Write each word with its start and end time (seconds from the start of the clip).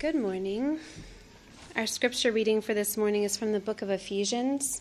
Good 0.00 0.14
morning. 0.14 0.78
Our 1.76 1.86
scripture 1.86 2.32
reading 2.32 2.62
for 2.62 2.72
this 2.72 2.96
morning 2.96 3.24
is 3.24 3.36
from 3.36 3.52
the 3.52 3.60
book 3.60 3.82
of 3.82 3.90
Ephesians, 3.90 4.80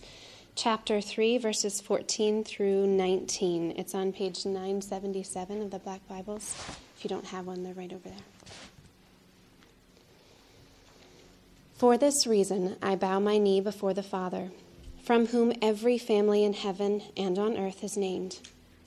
chapter 0.56 1.02
3, 1.02 1.38
verses 1.40 1.82
14 1.82 2.46
through 2.46 2.88
19. 2.88 3.74
It's 3.76 3.94
on 3.94 4.14
page 4.14 4.46
977 4.46 5.62
of 5.62 5.72
the 5.72 5.80
Black 5.80 6.08
Bibles. 6.08 6.56
If 6.96 7.04
you 7.04 7.10
don't 7.10 7.26
have 7.26 7.48
one, 7.48 7.64
they're 7.64 7.74
right 7.74 7.92
over 7.92 8.08
there. 8.08 8.24
For 11.74 11.98
this 11.98 12.26
reason, 12.26 12.78
I 12.82 12.96
bow 12.96 13.20
my 13.20 13.38
knee 13.38 13.60
before 13.60 13.94
the 13.94 14.02
Father, 14.02 14.52
from 15.04 15.26
whom 15.26 15.52
every 15.62 15.98
family 15.98 16.46
in 16.46 16.54
heaven 16.54 17.02
and 17.18 17.38
on 17.38 17.58
earth 17.58 17.84
is 17.84 17.98
named, 17.98 18.40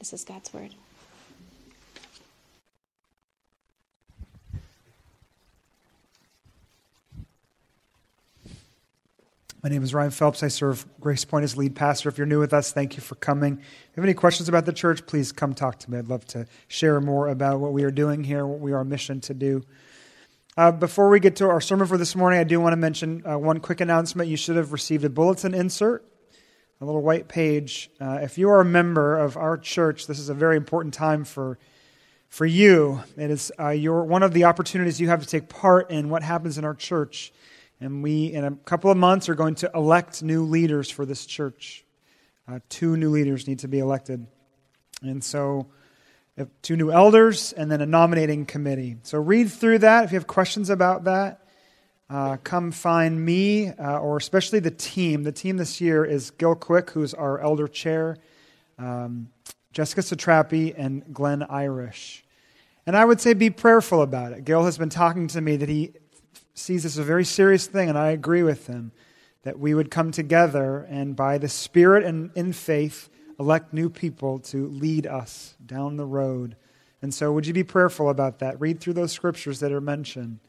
This 0.00 0.14
is 0.14 0.24
God's 0.24 0.50
word. 0.54 0.74
My 9.62 9.68
name 9.68 9.82
is 9.82 9.92
Ryan 9.92 10.10
Phelps. 10.10 10.42
I 10.42 10.48
serve 10.48 10.86
Grace 11.00 11.26
Point 11.26 11.44
as 11.44 11.54
lead 11.58 11.76
pastor. 11.76 12.08
If 12.08 12.16
you're 12.16 12.26
new 12.26 12.40
with 12.40 12.54
us, 12.54 12.72
thank 12.72 12.96
you 12.96 13.02
for 13.02 13.14
coming. 13.16 13.58
If 13.58 13.60
you 13.60 13.96
have 13.96 14.04
any 14.04 14.14
questions 14.14 14.48
about 14.48 14.64
the 14.64 14.72
church, 14.72 15.04
please 15.04 15.32
come 15.32 15.52
talk 15.52 15.78
to 15.80 15.90
me. 15.90 15.98
I'd 15.98 16.08
love 16.08 16.24
to 16.28 16.46
share 16.66 16.98
more 17.02 17.28
about 17.28 17.60
what 17.60 17.74
we 17.74 17.84
are 17.84 17.90
doing 17.90 18.24
here, 18.24 18.46
what 18.46 18.60
we 18.60 18.72
are 18.72 18.82
mission 18.84 19.20
to 19.20 19.34
do. 19.34 19.62
Uh, 20.56 20.72
before 20.72 21.10
we 21.10 21.20
get 21.20 21.36
to 21.36 21.48
our 21.50 21.60
sermon 21.60 21.86
for 21.86 21.98
this 21.98 22.16
morning, 22.16 22.40
I 22.40 22.44
do 22.44 22.58
want 22.58 22.72
to 22.72 22.78
mention 22.78 23.22
uh, 23.28 23.38
one 23.38 23.60
quick 23.60 23.82
announcement. 23.82 24.30
You 24.30 24.38
should 24.38 24.56
have 24.56 24.72
received 24.72 25.04
a 25.04 25.10
bulletin 25.10 25.52
insert, 25.52 26.09
a 26.80 26.84
little 26.84 27.02
white 27.02 27.28
page. 27.28 27.90
Uh, 28.00 28.20
if 28.22 28.38
you 28.38 28.48
are 28.48 28.60
a 28.60 28.64
member 28.64 29.18
of 29.18 29.36
our 29.36 29.58
church, 29.58 30.06
this 30.06 30.18
is 30.18 30.30
a 30.30 30.34
very 30.34 30.56
important 30.56 30.94
time 30.94 31.24
for 31.24 31.58
for 32.28 32.46
you. 32.46 33.02
It 33.16 33.30
is 33.30 33.52
uh, 33.58 33.70
your 33.70 34.04
one 34.04 34.22
of 34.22 34.32
the 34.32 34.44
opportunities 34.44 35.00
you 35.00 35.08
have 35.08 35.20
to 35.20 35.26
take 35.26 35.48
part 35.48 35.90
in 35.90 36.08
what 36.08 36.22
happens 36.22 36.58
in 36.58 36.64
our 36.64 36.74
church. 36.74 37.32
And 37.80 38.02
we, 38.02 38.32
in 38.32 38.44
a 38.44 38.52
couple 38.52 38.90
of 38.90 38.96
months, 38.96 39.28
are 39.28 39.34
going 39.34 39.56
to 39.56 39.70
elect 39.74 40.22
new 40.22 40.44
leaders 40.44 40.90
for 40.90 41.04
this 41.04 41.26
church. 41.26 41.84
Uh, 42.46 42.60
two 42.68 42.96
new 42.96 43.10
leaders 43.10 43.48
need 43.48 43.60
to 43.60 43.68
be 43.68 43.78
elected. 43.78 44.26
And 45.02 45.24
so, 45.24 45.66
two 46.62 46.76
new 46.76 46.90
elders, 46.90 47.52
and 47.52 47.70
then 47.70 47.80
a 47.80 47.86
nominating 47.86 48.44
committee. 48.44 48.96
So, 49.02 49.18
read 49.18 49.50
through 49.50 49.78
that. 49.78 50.04
If 50.04 50.12
you 50.12 50.18
have 50.18 50.26
questions 50.26 50.68
about 50.68 51.04
that, 51.04 51.40
uh, 52.10 52.36
come 52.42 52.72
find 52.72 53.24
me, 53.24 53.68
uh, 53.68 53.98
or 54.00 54.16
especially 54.16 54.58
the 54.58 54.70
team. 54.70 55.22
The 55.22 55.32
team 55.32 55.56
this 55.56 55.80
year 55.80 56.04
is 56.04 56.30
Gil 56.32 56.56
Quick, 56.56 56.90
who's 56.90 57.14
our 57.14 57.38
elder 57.38 57.68
chair, 57.68 58.16
um, 58.78 59.28
Jessica 59.72 60.00
Satrapi, 60.00 60.74
and 60.76 61.14
Glenn 61.14 61.44
Irish. 61.44 62.24
And 62.84 62.96
I 62.96 63.04
would 63.04 63.20
say 63.20 63.32
be 63.32 63.50
prayerful 63.50 64.02
about 64.02 64.32
it. 64.32 64.44
Gil 64.44 64.64
has 64.64 64.76
been 64.76 64.88
talking 64.88 65.28
to 65.28 65.40
me 65.40 65.56
that 65.56 65.68
he 65.68 65.92
sees 66.54 66.82
this 66.82 66.94
as 66.94 66.98
a 66.98 67.04
very 67.04 67.24
serious 67.24 67.68
thing, 67.68 67.88
and 67.88 67.96
I 67.96 68.08
agree 68.08 68.42
with 68.42 68.66
him 68.66 68.90
that 69.44 69.60
we 69.60 69.72
would 69.72 69.90
come 69.90 70.10
together 70.10 70.86
and 70.90 71.14
by 71.14 71.38
the 71.38 71.48
Spirit 71.48 72.04
and 72.04 72.30
in 72.34 72.52
faith 72.52 73.08
elect 73.38 73.72
new 73.72 73.88
people 73.88 74.40
to 74.40 74.66
lead 74.66 75.06
us 75.06 75.54
down 75.64 75.96
the 75.96 76.04
road. 76.04 76.56
And 77.00 77.14
so, 77.14 77.32
would 77.32 77.46
you 77.46 77.54
be 77.54 77.64
prayerful 77.64 78.10
about 78.10 78.40
that? 78.40 78.60
Read 78.60 78.80
through 78.80 78.94
those 78.94 79.12
scriptures 79.12 79.60
that 79.60 79.72
are 79.72 79.80
mentioned. 79.80 80.40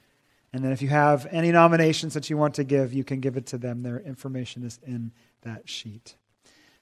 And 0.53 0.63
then, 0.63 0.72
if 0.72 0.81
you 0.81 0.89
have 0.89 1.28
any 1.31 1.51
nominations 1.51 2.13
that 2.13 2.29
you 2.29 2.38
want 2.38 2.56
to 2.56 2.63
give, 2.63 2.94
you 2.94 3.03
can 3.03 3.22
give 3.22 3.38
it 3.38 3.45
to 3.47 3.57
them. 3.57 3.84
Their 3.84 4.00
information 4.00 4.63
is 4.63 4.79
in 4.85 5.12
that 5.44 5.69
sheet. 5.69 6.16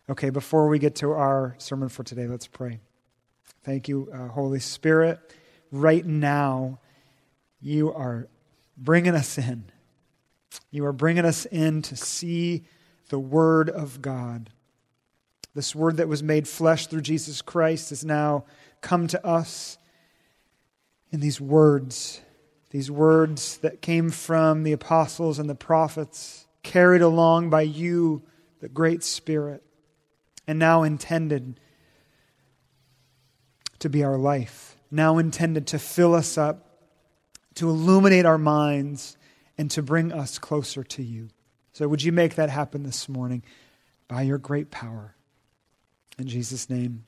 Okay, 0.10 0.32
before 0.32 0.68
we 0.68 0.80
get 0.80 0.96
to 0.96 1.12
our 1.12 1.56
sermon 1.60 1.88
for 1.88 2.04
today, 2.04 2.26
let's 2.26 2.48
pray. 2.48 2.80
Thank 3.64 3.88
you, 3.88 4.10
uh, 4.12 4.30
Holy 4.30 4.60
Spirit. 4.60 5.20
Right 5.72 6.04
now, 6.04 6.80
you 7.62 7.94
are 7.94 8.28
bringing 8.76 9.14
us 9.14 9.38
in. 9.38 9.66
You 10.72 10.86
are 10.86 10.94
bringing 10.94 11.26
us 11.26 11.46
in 11.46 11.84
to 11.84 11.96
see 11.96 12.64
the 13.10 13.20
Word 13.20 13.70
of 13.70 14.02
God. 14.02 14.50
This 15.54 15.76
Word 15.76 15.98
that 15.98 16.08
was 16.08 16.24
made 16.24 16.48
flesh 16.48 16.88
through 16.88 17.02
Jesus 17.02 17.42
Christ 17.42 17.90
has 17.90 18.06
now 18.06 18.46
come 18.82 19.08
to 19.08 19.26
us 19.26 19.78
in 21.12 21.20
these 21.20 21.42
words, 21.42 22.22
these 22.70 22.92
words 22.92 23.58
that 23.58 23.82
came 23.82 24.10
from 24.12 24.64
the 24.64 24.74
apostles 24.74 25.40
and 25.40 25.50
the 25.50 25.56
prophets, 25.56 26.46
carried 26.64 27.02
along 27.02 27.50
by 27.50 27.62
you, 27.62 28.22
the 28.60 28.70
great 28.70 29.04
Spirit, 29.04 29.64
and 30.48 30.60
now 30.60 30.84
intended 30.84 31.60
to 33.80 33.90
be 33.90 34.04
our 34.04 34.18
life, 34.18 34.76
now 34.92 35.18
intended 35.18 35.68
to 35.68 35.80
fill 35.80 36.14
us 36.14 36.38
up 36.38 36.70
to 37.60 37.70
illuminate 37.70 38.26
our 38.26 38.38
minds, 38.38 39.18
and 39.58 39.70
to 39.72 39.84
bring 39.84 40.14
us 40.14 40.40
closer 40.40 40.82
to 40.82 41.04
you. 41.04 41.28
So, 41.74 41.90
would 41.90 42.02
you 42.02 42.14
make 42.14 42.36
that 42.36 42.50
happen 42.50 42.84
this 42.84 43.10
morning 43.10 43.44
by 44.08 44.22
your 44.22 44.38
great 44.38 44.72
power? 44.72 45.16
In 46.18 46.28
Jesus' 46.28 46.70
name, 46.70 47.04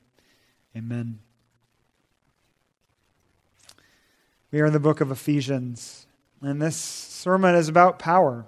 amen. 0.76 1.20
We 4.52 4.60
are 4.60 4.66
in 4.66 4.74
the 4.74 4.80
book 4.80 5.00
of 5.00 5.10
Ephesians, 5.10 6.06
and 6.42 6.60
this 6.60 6.76
sermon 6.76 7.54
is 7.54 7.68
about 7.68 7.98
power. 7.98 8.44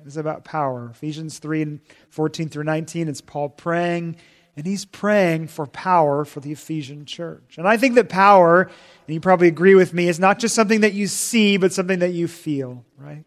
It 0.00 0.06
is 0.06 0.16
about 0.16 0.44
power. 0.44 0.88
Ephesians 0.90 1.38
3 1.38 1.62
and 1.62 1.80
14 2.08 2.48
through 2.48 2.64
19, 2.64 3.06
it's 3.06 3.20
Paul 3.20 3.50
praying 3.50 4.16
and 4.56 4.66
he's 4.66 4.84
praying 4.84 5.46
for 5.46 5.66
power 5.66 6.24
for 6.24 6.40
the 6.40 6.52
Ephesian 6.52 7.04
church. 7.04 7.56
And 7.56 7.68
I 7.68 7.76
think 7.76 7.94
that 7.94 8.08
power, 8.08 8.62
and 8.62 9.14
you 9.14 9.20
probably 9.20 9.48
agree 9.48 9.74
with 9.74 9.94
me, 9.94 10.08
is 10.08 10.18
not 10.18 10.38
just 10.38 10.54
something 10.54 10.80
that 10.80 10.92
you 10.92 11.06
see, 11.06 11.56
but 11.56 11.72
something 11.72 12.00
that 12.00 12.12
you 12.12 12.26
feel, 12.26 12.84
right? 12.98 13.24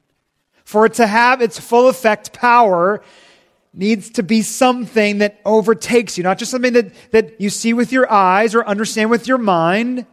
For 0.63 0.85
it 0.85 0.95
to 0.95 1.07
have 1.07 1.41
its 1.41 1.59
full 1.59 1.89
effect, 1.89 2.33
power 2.33 3.01
needs 3.73 4.09
to 4.11 4.23
be 4.23 4.41
something 4.41 5.19
that 5.19 5.39
overtakes 5.45 6.17
you, 6.17 6.23
not 6.23 6.37
just 6.37 6.51
something 6.51 6.73
that, 6.73 6.93
that 7.11 7.39
you 7.39 7.49
see 7.49 7.73
with 7.73 7.91
your 7.91 8.11
eyes 8.11 8.53
or 8.53 8.65
understand 8.67 9.09
with 9.09 9.27
your 9.27 9.37
mind, 9.37 10.05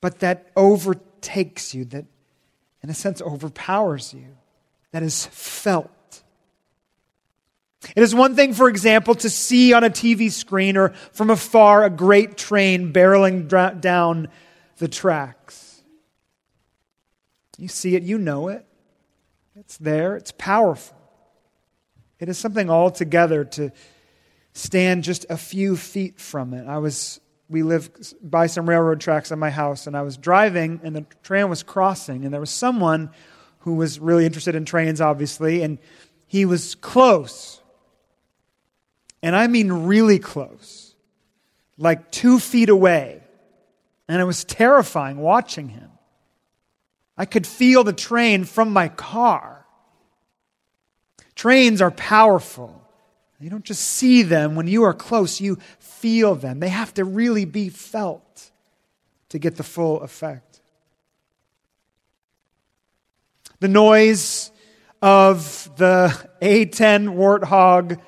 but 0.00 0.20
that 0.20 0.50
overtakes 0.56 1.74
you, 1.74 1.84
that 1.86 2.04
in 2.82 2.90
a 2.90 2.94
sense 2.94 3.20
overpowers 3.20 4.14
you, 4.14 4.36
that 4.92 5.02
is 5.02 5.26
felt. 5.26 5.90
It 7.94 8.02
is 8.02 8.14
one 8.14 8.34
thing, 8.34 8.54
for 8.54 8.68
example, 8.68 9.14
to 9.16 9.30
see 9.30 9.72
on 9.72 9.84
a 9.84 9.90
TV 9.90 10.30
screen 10.30 10.76
or 10.76 10.90
from 11.12 11.30
afar 11.30 11.84
a 11.84 11.90
great 11.90 12.36
train 12.36 12.92
barreling 12.92 13.48
down 13.80 14.28
the 14.78 14.88
tracks. 14.88 15.82
You 17.56 17.68
see 17.68 17.96
it, 17.96 18.02
you 18.02 18.18
know 18.18 18.48
it. 18.48 18.64
It's 19.56 19.76
there, 19.76 20.16
it's 20.16 20.32
powerful. 20.32 20.96
It 22.20 22.28
is 22.28 22.38
something 22.38 22.70
altogether 22.70 23.44
to 23.44 23.72
stand 24.52 25.04
just 25.04 25.26
a 25.30 25.36
few 25.36 25.76
feet 25.76 26.20
from 26.20 26.54
it. 26.54 26.66
I 26.66 26.78
was 26.78 27.20
we 27.48 27.62
live 27.62 27.90
by 28.22 28.46
some 28.46 28.68
railroad 28.68 29.00
tracks 29.00 29.32
on 29.32 29.38
my 29.38 29.50
house 29.50 29.86
and 29.86 29.96
I 29.96 30.02
was 30.02 30.16
driving 30.16 30.80
and 30.82 30.94
the 30.94 31.06
train 31.22 31.48
was 31.48 31.62
crossing 31.62 32.24
and 32.24 32.32
there 32.32 32.40
was 32.40 32.50
someone 32.50 33.10
who 33.60 33.74
was 33.74 33.98
really 33.98 34.26
interested 34.26 34.54
in 34.54 34.64
trains 34.64 35.00
obviously 35.00 35.62
and 35.62 35.78
he 36.26 36.44
was 36.44 36.74
close 36.74 37.60
and 39.22 39.34
I 39.34 39.46
mean 39.46 39.72
really 39.72 40.18
close, 40.18 40.94
like 41.76 42.10
two 42.10 42.38
feet 42.38 42.68
away. 42.68 43.22
And 44.08 44.22
it 44.22 44.24
was 44.24 44.44
terrifying 44.44 45.18
watching 45.18 45.68
him. 45.68 45.90
I 47.16 47.24
could 47.24 47.46
feel 47.46 47.84
the 47.84 47.92
train 47.92 48.44
from 48.44 48.72
my 48.72 48.88
car. 48.88 49.66
Trains 51.34 51.82
are 51.82 51.90
powerful. 51.90 52.87
You 53.40 53.50
don't 53.50 53.64
just 53.64 53.82
see 53.82 54.22
them. 54.22 54.56
When 54.56 54.66
you 54.66 54.82
are 54.84 54.94
close, 54.94 55.40
you 55.40 55.58
feel 55.78 56.34
them. 56.34 56.60
They 56.60 56.68
have 56.68 56.92
to 56.94 57.04
really 57.04 57.44
be 57.44 57.68
felt 57.68 58.50
to 59.28 59.38
get 59.38 59.56
the 59.56 59.62
full 59.62 60.00
effect. 60.00 60.60
The 63.60 63.68
noise 63.68 64.50
of 65.00 65.70
the 65.76 66.28
A 66.40 66.64
10 66.64 67.10
Warthog 67.10 68.00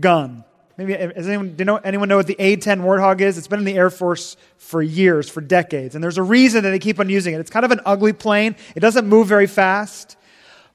gun 0.00 0.44
Maybe 0.78 0.96
anyone, 0.96 1.56
do 1.56 1.62
you 1.62 1.64
know, 1.64 1.76
anyone 1.76 2.08
know 2.08 2.18
what 2.18 2.28
the 2.28 2.36
A-10 2.38 2.82
Warthog 2.82 3.20
is? 3.20 3.36
It's 3.36 3.48
been 3.48 3.58
in 3.58 3.64
the 3.64 3.74
Air 3.74 3.90
Force 3.90 4.36
for 4.58 4.80
years, 4.80 5.28
for 5.28 5.40
decades, 5.40 5.96
and 5.96 6.04
there's 6.04 6.18
a 6.18 6.22
reason 6.22 6.62
that 6.62 6.70
they 6.70 6.78
keep 6.78 7.00
on 7.00 7.08
using 7.08 7.34
it. 7.34 7.40
It's 7.40 7.50
kind 7.50 7.64
of 7.64 7.72
an 7.72 7.80
ugly 7.84 8.12
plane. 8.12 8.54
It 8.76 8.80
doesn't 8.80 9.08
move 9.08 9.26
very 9.26 9.48
fast, 9.48 10.16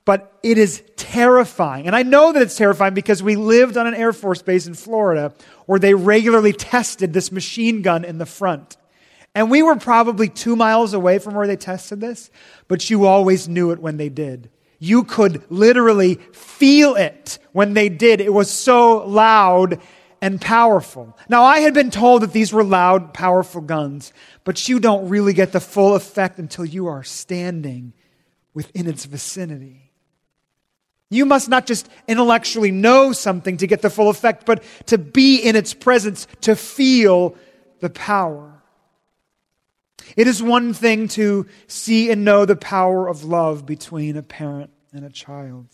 but 0.05 0.37
it 0.43 0.57
is 0.57 0.83
terrifying. 0.95 1.87
And 1.87 1.95
I 1.95 2.03
know 2.03 2.31
that 2.31 2.41
it's 2.41 2.57
terrifying 2.57 2.93
because 2.93 3.23
we 3.23 3.35
lived 3.35 3.77
on 3.77 3.87
an 3.87 3.93
Air 3.93 4.13
Force 4.13 4.41
base 4.41 4.67
in 4.67 4.73
Florida 4.73 5.33
where 5.65 5.79
they 5.79 5.93
regularly 5.93 6.53
tested 6.53 7.13
this 7.13 7.31
machine 7.31 7.81
gun 7.81 8.03
in 8.03 8.17
the 8.17 8.25
front. 8.25 8.77
And 9.35 9.49
we 9.49 9.63
were 9.63 9.77
probably 9.77 10.29
two 10.29 10.55
miles 10.55 10.93
away 10.93 11.19
from 11.19 11.33
where 11.33 11.47
they 11.47 11.55
tested 11.55 12.01
this, 12.01 12.29
but 12.67 12.89
you 12.89 13.05
always 13.05 13.47
knew 13.47 13.71
it 13.71 13.79
when 13.79 13.97
they 13.97 14.09
did. 14.09 14.49
You 14.77 15.05
could 15.05 15.49
literally 15.49 16.15
feel 16.33 16.95
it 16.95 17.39
when 17.51 17.73
they 17.73 17.89
did. 17.89 18.19
It 18.21 18.33
was 18.33 18.51
so 18.51 19.05
loud 19.07 19.81
and 20.21 20.39
powerful. 20.39 21.17
Now, 21.29 21.43
I 21.43 21.59
had 21.59 21.73
been 21.73 21.89
told 21.89 22.21
that 22.21 22.33
these 22.33 22.53
were 22.53 22.63
loud, 22.63 23.13
powerful 23.13 23.61
guns, 23.61 24.13
but 24.43 24.67
you 24.67 24.79
don't 24.79 25.09
really 25.09 25.33
get 25.33 25.51
the 25.51 25.59
full 25.59 25.95
effect 25.95 26.37
until 26.37 26.65
you 26.65 26.87
are 26.87 27.03
standing 27.03 27.93
within 28.53 28.87
its 28.87 29.05
vicinity. 29.05 29.92
You 31.13 31.25
must 31.25 31.47
not 31.47 31.67
just 31.67 31.87
intellectually 32.07 32.71
know 32.71 33.11
something 33.11 33.57
to 33.57 33.67
get 33.67 33.83
the 33.83 33.89
full 33.91 34.09
effect, 34.09 34.45
but 34.45 34.63
to 34.87 34.97
be 34.97 35.37
in 35.37 35.55
its 35.55 35.73
presence, 35.73 36.27
to 36.41 36.55
feel 36.55 37.35
the 37.81 37.89
power. 37.91 38.63
It 40.17 40.27
is 40.27 40.41
one 40.41 40.73
thing 40.73 41.07
to 41.09 41.45
see 41.67 42.09
and 42.09 42.25
know 42.25 42.45
the 42.45 42.55
power 42.55 43.07
of 43.07 43.23
love 43.23 43.65
between 43.65 44.17
a 44.17 44.23
parent 44.23 44.71
and 44.91 45.05
a 45.05 45.09
child. 45.09 45.67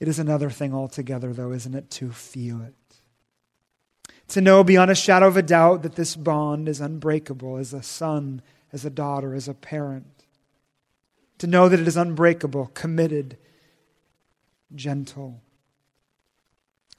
It 0.00 0.06
is 0.06 0.18
another 0.18 0.50
thing 0.50 0.74
altogether, 0.74 1.32
though, 1.32 1.52
isn't 1.52 1.74
it, 1.74 1.90
to 1.92 2.10
feel 2.10 2.60
it? 2.60 2.74
To 4.28 4.42
know 4.42 4.62
beyond 4.62 4.90
a 4.90 4.94
shadow 4.94 5.26
of 5.26 5.38
a 5.38 5.42
doubt 5.42 5.82
that 5.82 5.96
this 5.96 6.14
bond 6.14 6.68
is 6.68 6.80
unbreakable 6.80 7.56
as 7.56 7.72
a 7.72 7.82
son, 7.82 8.42
as 8.70 8.84
a 8.84 8.90
daughter, 8.90 9.34
as 9.34 9.48
a 9.48 9.54
parent. 9.54 10.24
To 11.38 11.46
know 11.46 11.70
that 11.70 11.80
it 11.80 11.88
is 11.88 11.96
unbreakable, 11.96 12.66
committed, 12.74 13.38
gentle, 14.74 15.42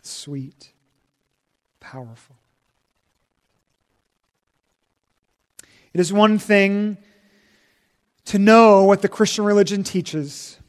sweet, 0.01 0.73
powerful. 1.79 2.35
It 5.93 5.99
is 5.99 6.13
one 6.13 6.37
thing 6.37 6.97
to 8.25 8.37
know 8.37 8.83
what 8.83 9.01
the 9.01 9.09
Christian 9.09 9.43
religion 9.43 9.83
teaches, 9.83 10.59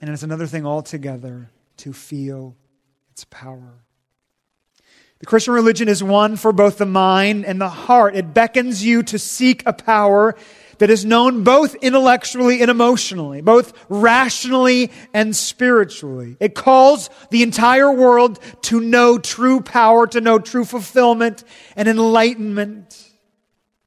and 0.00 0.08
it 0.08 0.12
is 0.12 0.22
another 0.22 0.46
thing 0.46 0.64
altogether 0.64 1.50
to 1.78 1.92
feel 1.92 2.56
its 3.10 3.24
power. 3.24 3.80
The 5.18 5.26
Christian 5.26 5.54
religion 5.54 5.88
is 5.88 6.02
one 6.02 6.36
for 6.36 6.52
both 6.52 6.78
the 6.78 6.86
mind 6.86 7.46
and 7.46 7.60
the 7.60 7.68
heart. 7.68 8.14
It 8.14 8.34
beckons 8.34 8.84
you 8.84 9.02
to 9.04 9.18
seek 9.18 9.62
a 9.66 9.72
power 9.72 10.36
that 10.78 10.90
is 10.90 11.04
known 11.04 11.44
both 11.44 11.74
intellectually 11.76 12.60
and 12.60 12.70
emotionally, 12.70 13.40
both 13.40 13.72
rationally 13.88 14.90
and 15.14 15.34
spiritually. 15.34 16.36
It 16.40 16.54
calls 16.54 17.10
the 17.30 17.42
entire 17.42 17.92
world 17.92 18.38
to 18.62 18.80
know 18.80 19.18
true 19.18 19.60
power, 19.60 20.06
to 20.08 20.20
know 20.20 20.38
true 20.38 20.64
fulfillment 20.64 21.44
and 21.76 21.88
enlightenment 21.88 23.10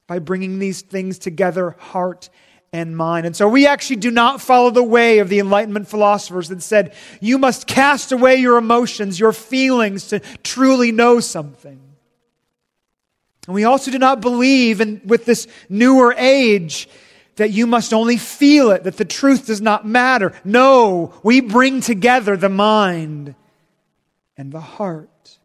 by 0.08 0.20
bringing 0.20 0.60
these 0.60 0.82
things 0.82 1.20
together, 1.20 1.76
heart 1.80 2.30
and 2.72 2.96
mind. 2.96 3.26
And 3.26 3.36
so 3.36 3.48
we 3.48 3.68
actually 3.68 3.98
do 3.98 4.12
not 4.12 4.42
follow 4.42 4.70
the 4.70 4.84
way 4.84 5.20
of 5.20 5.30
the 5.30 5.40
Enlightenment 5.40 5.88
philosophers 5.88 6.50
that 6.50 6.62
said, 6.62 6.94
you 7.20 7.38
must 7.38 7.68
cast 7.68 8.12
away 8.12 8.36
your 8.38 8.58
emotions, 8.58 9.20
your 9.20 9.34
feelings 9.34 10.08
to 10.10 10.20
truly 10.44 10.92
know 10.92 11.20
something. 11.20 11.80
And 13.50 13.56
we 13.56 13.64
also 13.64 13.90
do 13.90 13.98
not 13.98 14.22
believe 14.22 14.80
in, 14.80 15.02
with 15.06 15.26
this 15.26 15.48
newer 15.70 16.14
age 16.16 16.88
that 17.38 17.50
you 17.50 17.66
must 17.66 17.94
only 17.94 18.16
feel 18.16 18.70
it, 18.70 18.84
that 18.84 18.98
the 18.98 19.06
truth 19.06 19.48
does 19.48 19.60
not 19.60 19.88
matter. 19.88 20.40
No, 20.46 21.16
we 21.24 21.42
bring 21.42 21.82
together 21.82 22.38
the 22.38 22.48
mind 22.48 23.34
and 24.38 24.52
the 24.52 24.60
heart. 24.60 25.40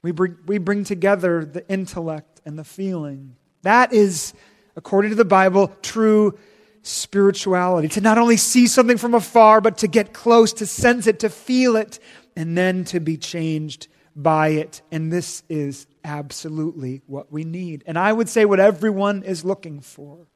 We 0.00 0.12
bring, 0.12 0.38
we 0.46 0.56
bring 0.56 0.84
together 0.84 1.44
the 1.44 1.68
intellect 1.68 2.40
and 2.46 2.58
the 2.58 2.64
feeling. 2.64 3.36
That 3.64 3.92
is, 3.92 4.32
according 4.74 5.10
to 5.10 5.16
the 5.16 5.26
Bible, 5.26 5.70
true 5.82 6.38
spirituality. 6.80 7.88
To 7.88 8.00
not 8.00 8.16
only 8.16 8.38
see 8.38 8.66
something 8.66 8.96
from 8.96 9.12
afar, 9.12 9.60
but 9.60 9.76
to 9.78 9.88
get 9.88 10.14
close, 10.14 10.54
to 10.54 10.64
sense 10.64 11.06
it, 11.06 11.18
to 11.18 11.28
feel 11.28 11.76
it, 11.76 11.98
and 12.34 12.56
then 12.56 12.84
to 12.84 12.98
be 12.98 13.18
changed 13.18 13.88
by 14.16 14.48
it. 14.48 14.80
And 14.90 15.12
this 15.12 15.42
is 15.50 15.86
absolutely 16.04 17.02
what 17.06 17.32
we 17.32 17.44
need. 17.44 17.84
And 17.86 17.98
I 17.98 18.12
would 18.12 18.28
say 18.28 18.44
what 18.44 18.60
everyone 18.60 19.22
is 19.22 19.44
looking 19.44 19.80
for. 19.80 20.26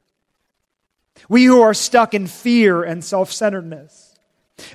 We 1.29 1.45
who 1.45 1.61
are 1.61 1.75
stuck 1.75 2.15
in 2.15 2.27
fear 2.27 2.83
and 2.83 3.05
self 3.05 3.33
centeredness. 3.33 4.15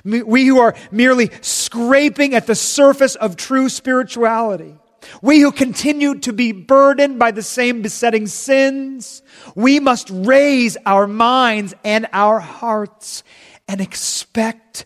We 0.04 0.46
who 0.46 0.60
are 0.60 0.74
merely 0.90 1.30
scraping 1.40 2.34
at 2.34 2.46
the 2.46 2.54
surface 2.54 3.14
of 3.14 3.36
true 3.36 3.68
spirituality. 3.68 4.74
We 5.22 5.40
who 5.40 5.52
continue 5.52 6.18
to 6.20 6.32
be 6.32 6.52
burdened 6.52 7.18
by 7.18 7.30
the 7.30 7.42
same 7.42 7.82
besetting 7.82 8.26
sins, 8.26 9.22
we 9.54 9.80
must 9.80 10.10
raise 10.10 10.76
our 10.84 11.06
minds 11.06 11.74
and 11.84 12.06
our 12.12 12.40
hearts 12.40 13.22
and 13.68 13.80
expect 13.80 14.84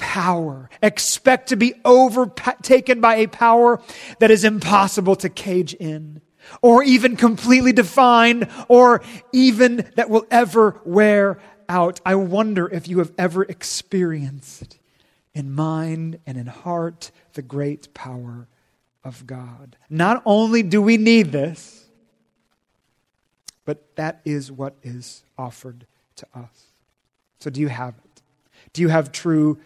power. 0.00 0.68
Expect 0.82 1.50
to 1.50 1.56
be 1.56 1.74
overtaken 1.84 3.00
by 3.00 3.16
a 3.16 3.28
power 3.28 3.80
that 4.18 4.30
is 4.30 4.44
impossible 4.44 5.14
to 5.16 5.28
cage 5.28 5.74
in, 5.74 6.20
or 6.62 6.82
even 6.82 7.16
completely 7.16 7.72
define, 7.72 8.50
or 8.68 9.02
even 9.32 9.88
that 9.94 10.10
will 10.10 10.26
ever 10.30 10.80
wear 10.84 11.38
out. 11.68 12.00
I 12.04 12.16
wonder 12.16 12.68
if 12.68 12.88
you 12.88 12.98
have 12.98 13.12
ever 13.16 13.44
experienced 13.44 14.78
in 15.34 15.52
mind 15.52 16.18
and 16.26 16.36
in 16.36 16.46
heart 16.46 17.12
the 17.34 17.42
great 17.42 17.94
power 17.94 18.48
of 19.04 19.26
God. 19.26 19.76
Not 19.88 20.22
only 20.24 20.62
do 20.62 20.82
we 20.82 20.96
need 20.96 21.30
this, 21.30 21.84
but 23.64 23.94
that 23.96 24.20
is 24.24 24.50
what 24.50 24.74
is 24.82 25.22
offered 25.38 25.86
to 26.16 26.26
us. 26.34 26.72
So, 27.38 27.50
do 27.50 27.60
you 27.60 27.68
have 27.68 27.94
it? 28.04 28.22
Do 28.72 28.82
you 28.82 28.88
have 28.88 29.12
true 29.12 29.58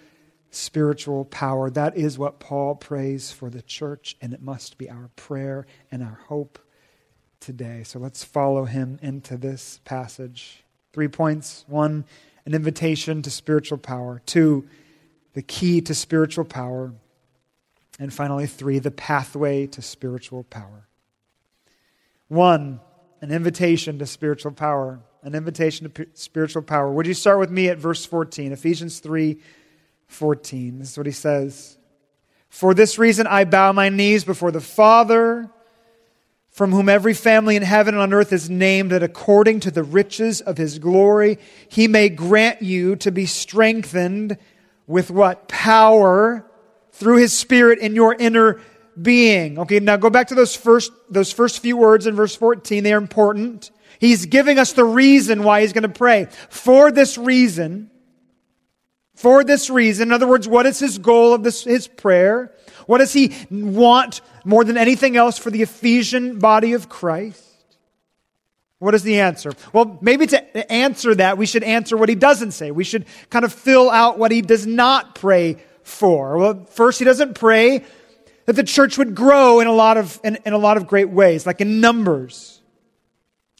spiritual 0.55 1.25
power? 1.25 1.71
That 1.71 1.97
is 1.97 2.19
what 2.19 2.41
Paul 2.41 2.75
prays 2.75 3.33
for 3.33 3.51
the 3.51 3.62
church, 3.62 4.17
and 4.21 4.33
it 4.33 4.43
must 4.43 4.79
be 4.79 4.91
our 4.91 5.11
prayer 5.17 5.67
and 5.90 6.02
our 6.02 6.21
hope 6.28 6.59
today. 7.40 7.83
So, 7.85 7.99
let's 7.99 8.25
follow 8.25 8.64
him 8.64 8.99
into 9.02 9.37
this 9.37 9.81
passage. 9.85 10.64
Three 10.93 11.09
points. 11.09 11.64
One, 11.67 12.05
an 12.47 12.55
invitation 12.55 13.23
to 13.23 13.31
spiritual 13.31 13.78
power. 13.78 14.23
Two, 14.26 14.69
the 15.33 15.43
key 15.43 15.81
to 15.83 15.95
spiritual 15.95 16.45
power. 16.45 16.95
And 17.99 18.12
finally, 18.12 18.47
three, 18.47 18.78
the 18.78 18.90
pathway 18.90 19.67
to 19.69 19.83
spiritual 19.83 20.45
power. 20.45 20.88
One, 22.28 22.81
an 23.21 23.31
invitation 23.31 23.99
to 23.99 24.07
spiritual 24.07 24.52
power. 24.52 25.00
An 25.23 25.35
invitation 25.35 25.85
to 25.85 25.90
p- 25.90 26.11
spiritual 26.14 26.62
power. 26.62 26.93
Would 26.93 27.07
you 27.07 27.14
start 27.14 27.38
with 27.38 27.50
me 27.50 27.69
at 27.69 27.78
verse 27.78 28.05
14? 28.05 28.52
Ephesians 28.52 28.99
3 29.00 29.38
14. 30.06 30.78
This 30.78 30.92
is 30.92 30.96
what 30.96 31.06
he 31.06 31.12
says. 31.12 31.78
For 32.49 32.73
this 32.73 32.99
reason 32.99 33.26
I 33.26 33.44
bow 33.44 33.73
my 33.73 33.88
knees 33.88 34.25
before 34.25 34.52
the 34.52 34.61
Father, 34.61 35.50
from 36.50 36.70
whom 36.70 36.88
every 36.88 37.14
family 37.14 37.56
in 37.56 37.62
heaven 37.62 37.94
and 37.94 38.02
on 38.02 38.12
earth 38.12 38.32
is 38.32 38.49
named, 38.49 38.92
that 38.92 39.02
according 39.02 39.61
to 39.61 39.73
the 39.73 39.82
riches 39.82 40.40
of 40.40 40.56
his 40.56 40.78
glory, 40.78 41.38
he 41.68 41.88
may 41.88 42.08
grant 42.08 42.62
you 42.62 42.94
to 42.96 43.11
be 43.11 43.26
strengthened 43.26 44.38
with 44.87 45.11
what? 45.11 45.49
Power 45.49 46.49
through 46.92 47.16
his 47.16 47.32
spirit 47.32 47.80
in 47.80 47.96
your 47.96 48.14
inner 48.14 48.61
being. 49.00 49.58
Okay, 49.58 49.80
now 49.80 49.96
go 49.96 50.11
back 50.11 50.28
to 50.28 50.37
those 50.37 50.54
first, 50.54 50.92
those 51.11 51.32
first 51.32 51.61
few 51.61 51.76
words 51.76 52.06
in 52.06 52.14
verse 52.14 52.37
14. 52.37 52.84
They 52.84 52.92
are 52.92 52.99
important. 52.99 53.73
He's 53.99 54.26
giving 54.26 54.58
us 54.58 54.73
the 54.73 54.84
reason 54.84 55.42
why 55.42 55.62
he's 55.62 55.73
going 55.73 55.82
to 55.82 55.88
pray. 55.88 56.28
For 56.50 56.92
this 56.92 57.18
reason, 57.18 57.90
for 59.14 59.44
this 59.44 59.71
reason, 59.71 60.09
in 60.09 60.12
other 60.12 60.26
words, 60.26 60.47
what 60.49 60.66
is 60.66 60.78
his 60.78 60.99
goal 60.99 61.35
of 61.35 61.42
this, 61.42 61.64
his 61.64 61.87
prayer? 61.87 62.52
What 62.87 62.99
does 62.99 63.12
he 63.12 63.35
want 63.50 64.21
more 64.44 64.64
than 64.64 64.76
anything 64.76 65.16
else 65.16 65.38
for 65.38 65.50
the 65.50 65.62
Ephesian 65.62 66.38
body 66.38 66.73
of 66.73 66.88
Christ? 66.88 67.42
What 68.78 68.94
is 68.94 69.02
the 69.02 69.21
answer? 69.21 69.52
Well, 69.73 69.99
maybe 70.02 70.26
to 70.26 70.73
answer 70.73 71.14
that, 71.14 71.38
we 71.38 71.47
should 71.47 71.62
answer 71.62 71.97
what 71.97 72.09
he 72.09 72.14
doesn't 72.14 72.50
say. 72.50 72.71
We 72.71 72.85
should 72.85 73.06
kind 73.30 73.44
of 73.44 73.52
fill 73.52 73.88
out 73.88 74.18
what 74.18 74.30
he 74.30 74.42
does 74.42 74.66
not 74.66 75.14
pray 75.14 75.56
for? 75.85 76.37
Well, 76.37 76.64
first, 76.71 76.99
he 76.99 77.04
doesn't 77.04 77.35
pray 77.35 77.85
that 78.47 78.54
the 78.54 78.64
church 78.64 78.99
would 78.99 79.14
grow 79.14 79.61
in 79.61 79.66
a 79.66 79.73
lot 79.73 79.97
of, 79.97 80.18
in, 80.25 80.38
in, 80.44 80.52
a 80.52 80.59
lot 80.59 80.76
of 80.76 80.87
great 80.87 81.11
ways, 81.11 81.47
like 81.47 81.61
in 81.61 81.80
numbers, 81.80 82.61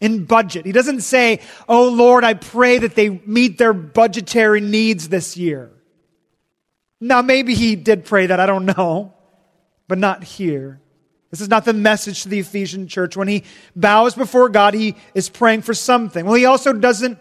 in 0.00 0.24
budget. 0.24 0.66
He 0.66 0.72
doesn't 0.72 1.00
say, 1.00 1.40
Oh 1.68 1.88
Lord, 1.88 2.24
I 2.24 2.34
pray 2.34 2.78
that 2.78 2.94
they 2.94 3.10
meet 3.10 3.58
their 3.58 3.72
budgetary 3.72 4.60
needs 4.60 5.08
this 5.08 5.36
year. 5.36 5.70
Now, 7.00 7.22
maybe 7.22 7.54
he 7.54 7.76
did 7.76 8.04
pray 8.04 8.26
that, 8.26 8.40
I 8.40 8.46
don't 8.46 8.66
know. 8.66 9.14
but 9.88 9.98
not 9.98 10.24
here. 10.24 10.80
This 11.30 11.40
is 11.40 11.48
not 11.48 11.64
the 11.64 11.72
message 11.72 12.22
to 12.22 12.28
the 12.28 12.38
Ephesian 12.38 12.86
church. 12.86 13.16
When 13.16 13.28
he 13.28 13.44
bows 13.74 14.14
before 14.14 14.48
God, 14.48 14.72
he 14.72 14.96
is 15.14 15.28
praying 15.28 15.62
for 15.62 15.74
something. 15.74 16.24
Well, 16.24 16.34
he 16.34 16.44
also 16.44 16.72
doesn't 16.72 17.18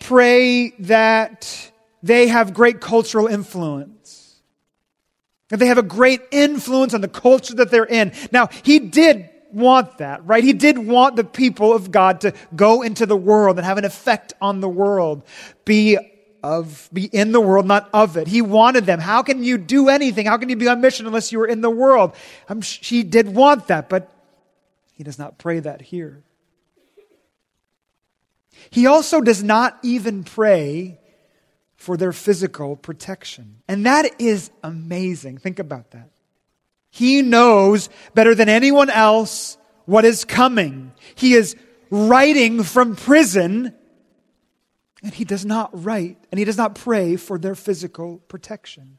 pray 0.00 0.70
that 0.80 1.72
they 2.02 2.28
have 2.28 2.52
great 2.52 2.80
cultural 2.80 3.26
influence. 3.26 4.40
That 5.48 5.56
they 5.58 5.66
have 5.66 5.78
a 5.78 5.82
great 5.82 6.20
influence 6.30 6.94
on 6.94 7.00
the 7.00 7.08
culture 7.08 7.54
that 7.56 7.70
they're 7.70 7.84
in. 7.86 8.12
Now, 8.30 8.48
he 8.62 8.78
did 8.78 9.28
want 9.52 9.98
that, 9.98 10.24
right? 10.26 10.42
He 10.42 10.52
did 10.52 10.78
want 10.78 11.16
the 11.16 11.24
people 11.24 11.74
of 11.74 11.90
God 11.90 12.22
to 12.22 12.34
go 12.54 12.82
into 12.82 13.06
the 13.06 13.16
world 13.16 13.58
and 13.58 13.66
have 13.66 13.78
an 13.78 13.84
effect 13.84 14.32
on 14.40 14.60
the 14.60 14.68
world, 14.68 15.22
be 15.64 15.98
of 16.42 16.88
be 16.92 17.04
in 17.04 17.32
the 17.32 17.40
world, 17.40 17.66
not 17.66 17.88
of 17.92 18.16
it. 18.16 18.26
He 18.26 18.42
wanted 18.42 18.84
them. 18.84 18.98
How 18.98 19.22
can 19.22 19.44
you 19.44 19.58
do 19.58 19.88
anything? 19.88 20.26
How 20.26 20.36
can 20.36 20.48
you 20.48 20.56
be 20.56 20.68
on 20.68 20.80
mission 20.80 21.06
unless 21.06 21.30
you 21.30 21.40
are 21.40 21.46
in 21.46 21.60
the 21.60 21.70
world? 21.70 22.14
I'm, 22.48 22.60
she 22.60 23.02
did 23.04 23.28
want 23.28 23.68
that, 23.68 23.88
but 23.88 24.10
he 24.94 25.04
does 25.04 25.18
not 25.18 25.38
pray 25.38 25.60
that 25.60 25.80
here. 25.80 26.22
He 28.70 28.86
also 28.86 29.20
does 29.20 29.42
not 29.42 29.78
even 29.82 30.24
pray 30.24 30.98
for 31.76 31.96
their 31.96 32.12
physical 32.12 32.76
protection. 32.76 33.62
And 33.66 33.86
that 33.86 34.20
is 34.20 34.50
amazing. 34.62 35.38
Think 35.38 35.58
about 35.58 35.90
that. 35.92 36.10
He 36.94 37.22
knows 37.22 37.88
better 38.14 38.34
than 38.34 38.50
anyone 38.50 38.90
else 38.90 39.56
what 39.86 40.04
is 40.04 40.26
coming. 40.26 40.92
He 41.14 41.32
is 41.32 41.56
writing 41.90 42.62
from 42.62 42.96
prison, 42.96 43.74
and 45.02 45.14
he 45.14 45.24
does 45.24 45.46
not 45.46 45.70
write 45.72 46.18
and 46.30 46.38
he 46.38 46.44
does 46.44 46.58
not 46.58 46.74
pray 46.74 47.16
for 47.16 47.38
their 47.38 47.54
physical 47.54 48.18
protection. 48.28 48.98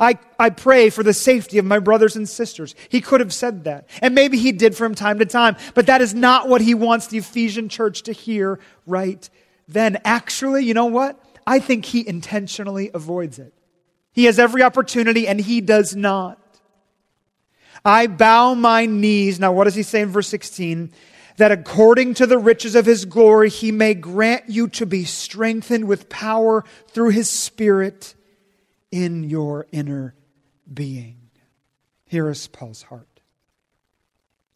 I, 0.00 0.18
I 0.38 0.50
pray 0.50 0.88
for 0.90 1.02
the 1.02 1.12
safety 1.12 1.58
of 1.58 1.66
my 1.66 1.78
brothers 1.78 2.16
and 2.16 2.28
sisters. 2.28 2.74
He 2.88 3.02
could 3.02 3.20
have 3.20 3.32
said 3.32 3.64
that. 3.64 3.88
And 4.02 4.14
maybe 4.14 4.38
he 4.38 4.52
did 4.52 4.74
from 4.74 4.94
time 4.94 5.18
to 5.18 5.26
time, 5.26 5.56
but 5.74 5.86
that 5.86 6.00
is 6.00 6.14
not 6.14 6.48
what 6.48 6.62
he 6.62 6.74
wants 6.74 7.06
the 7.06 7.18
Ephesian 7.18 7.68
church 7.68 8.02
to 8.04 8.12
hear 8.12 8.58
right 8.86 9.28
then. 9.68 9.98
Actually, 10.04 10.64
you 10.64 10.74
know 10.74 10.86
what? 10.86 11.22
I 11.46 11.60
think 11.60 11.84
he 11.84 12.06
intentionally 12.06 12.90
avoids 12.92 13.38
it. 13.38 13.54
He 14.12 14.24
has 14.24 14.38
every 14.38 14.62
opportunity 14.62 15.28
and 15.28 15.38
he 15.38 15.60
does 15.60 15.94
not. 15.94 16.38
I 17.86 18.08
bow 18.08 18.54
my 18.54 18.86
knees. 18.86 19.38
Now, 19.38 19.52
what 19.52 19.64
does 19.64 19.76
he 19.76 19.84
say 19.84 20.02
in 20.02 20.08
verse 20.08 20.26
16? 20.26 20.90
That 21.36 21.52
according 21.52 22.14
to 22.14 22.26
the 22.26 22.36
riches 22.36 22.74
of 22.74 22.84
his 22.84 23.04
glory, 23.04 23.48
he 23.48 23.70
may 23.70 23.94
grant 23.94 24.48
you 24.48 24.66
to 24.70 24.86
be 24.86 25.04
strengthened 25.04 25.86
with 25.86 26.08
power 26.08 26.64
through 26.88 27.10
his 27.10 27.30
spirit 27.30 28.16
in 28.90 29.22
your 29.22 29.66
inner 29.70 30.16
being. 30.72 31.30
Here 32.06 32.28
is 32.28 32.48
Paul's 32.48 32.82
heart. 32.82 33.06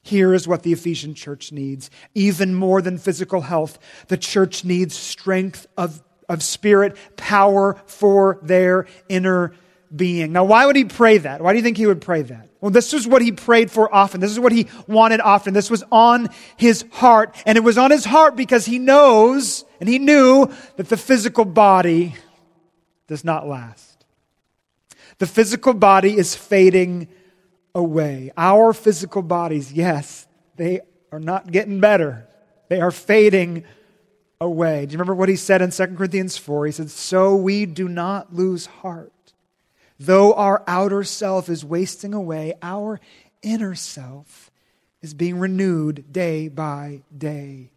Here 0.02 0.34
is 0.34 0.48
what 0.48 0.64
the 0.64 0.72
Ephesian 0.72 1.14
church 1.14 1.52
needs. 1.52 1.88
Even 2.16 2.52
more 2.52 2.82
than 2.82 2.98
physical 2.98 3.42
health, 3.42 3.78
the 4.08 4.16
church 4.16 4.64
needs 4.64 4.96
strength 4.96 5.68
of, 5.76 6.02
of 6.28 6.42
spirit, 6.42 6.96
power 7.16 7.80
for 7.86 8.40
their 8.42 8.86
inner 9.08 9.52
being. 9.94 10.32
Now, 10.32 10.44
why 10.44 10.66
would 10.66 10.74
he 10.74 10.84
pray 10.84 11.18
that? 11.18 11.40
Why 11.40 11.52
do 11.52 11.58
you 11.58 11.62
think 11.62 11.76
he 11.76 11.86
would 11.86 12.00
pray 12.00 12.22
that? 12.22 12.49
Well, 12.60 12.70
this 12.70 12.92
is 12.92 13.08
what 13.08 13.22
he 13.22 13.32
prayed 13.32 13.70
for 13.70 13.92
often. 13.92 14.20
This 14.20 14.30
is 14.30 14.40
what 14.40 14.52
he 14.52 14.68
wanted 14.86 15.20
often. 15.20 15.54
This 15.54 15.70
was 15.70 15.82
on 15.90 16.28
his 16.56 16.84
heart. 16.92 17.34
And 17.46 17.56
it 17.56 17.62
was 17.62 17.78
on 17.78 17.90
his 17.90 18.04
heart 18.04 18.36
because 18.36 18.66
he 18.66 18.78
knows 18.78 19.64
and 19.80 19.88
he 19.88 19.98
knew 19.98 20.50
that 20.76 20.88
the 20.88 20.96
physical 20.96 21.46
body 21.46 22.14
does 23.06 23.24
not 23.24 23.48
last. 23.48 24.04
The 25.18 25.26
physical 25.26 25.74
body 25.74 26.16
is 26.16 26.34
fading 26.34 27.08
away. 27.74 28.30
Our 28.36 28.72
physical 28.72 29.22
bodies, 29.22 29.72
yes, 29.72 30.26
they 30.56 30.80
are 31.10 31.20
not 31.20 31.50
getting 31.50 31.80
better. 31.80 32.26
They 32.68 32.80
are 32.80 32.90
fading 32.90 33.64
away. 34.40 34.86
Do 34.86 34.92
you 34.92 34.98
remember 34.98 35.14
what 35.14 35.28
he 35.28 35.36
said 35.36 35.62
in 35.62 35.70
2 35.70 35.86
Corinthians 35.96 36.36
4? 36.36 36.66
He 36.66 36.72
said, 36.72 36.90
So 36.90 37.34
we 37.36 37.66
do 37.66 37.88
not 37.88 38.34
lose 38.34 38.66
heart. 38.66 39.12
Though 40.00 40.34
our 40.34 40.64
outer 40.66 41.04
self 41.04 41.48
is 41.48 41.64
wasting 41.64 42.14
away, 42.14 42.54
our 42.60 42.98
inner 43.42 43.76
self 43.76 44.50
is 45.00 45.14
being 45.14 45.38
renewed 45.38 46.12
day 46.12 46.48
by 46.48 47.02
day 47.16 47.70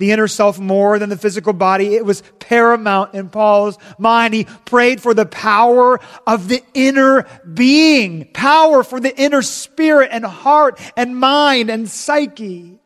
the 0.00 0.12
inner 0.12 0.26
self 0.26 0.58
more 0.58 0.98
than 0.98 1.10
the 1.10 1.16
physical 1.16 1.52
body. 1.52 1.94
It 1.94 2.06
was 2.06 2.22
paramount 2.38 3.14
in 3.14 3.28
Paul's 3.28 3.78
mind. 3.98 4.32
He 4.32 4.44
prayed 4.64 5.00
for 5.02 5.12
the 5.12 5.26
power 5.26 6.00
of 6.26 6.48
the 6.48 6.64
inner 6.72 7.26
being, 7.44 8.30
power 8.32 8.82
for 8.82 8.98
the 8.98 9.14
inner 9.14 9.42
spirit 9.42 10.08
and 10.10 10.24
heart 10.24 10.80
and 10.96 11.16
mind 11.16 11.70
and 11.70 11.88
psyche. 11.88 12.78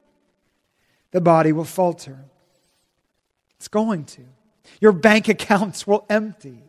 The 1.12 1.20
body 1.20 1.52
will 1.52 1.64
falter. 1.64 2.24
It's 3.58 3.68
going 3.68 4.06
to. 4.06 4.22
Your 4.80 4.92
bank 4.92 5.28
accounts 5.28 5.86
will 5.86 6.04
empty. 6.10 6.64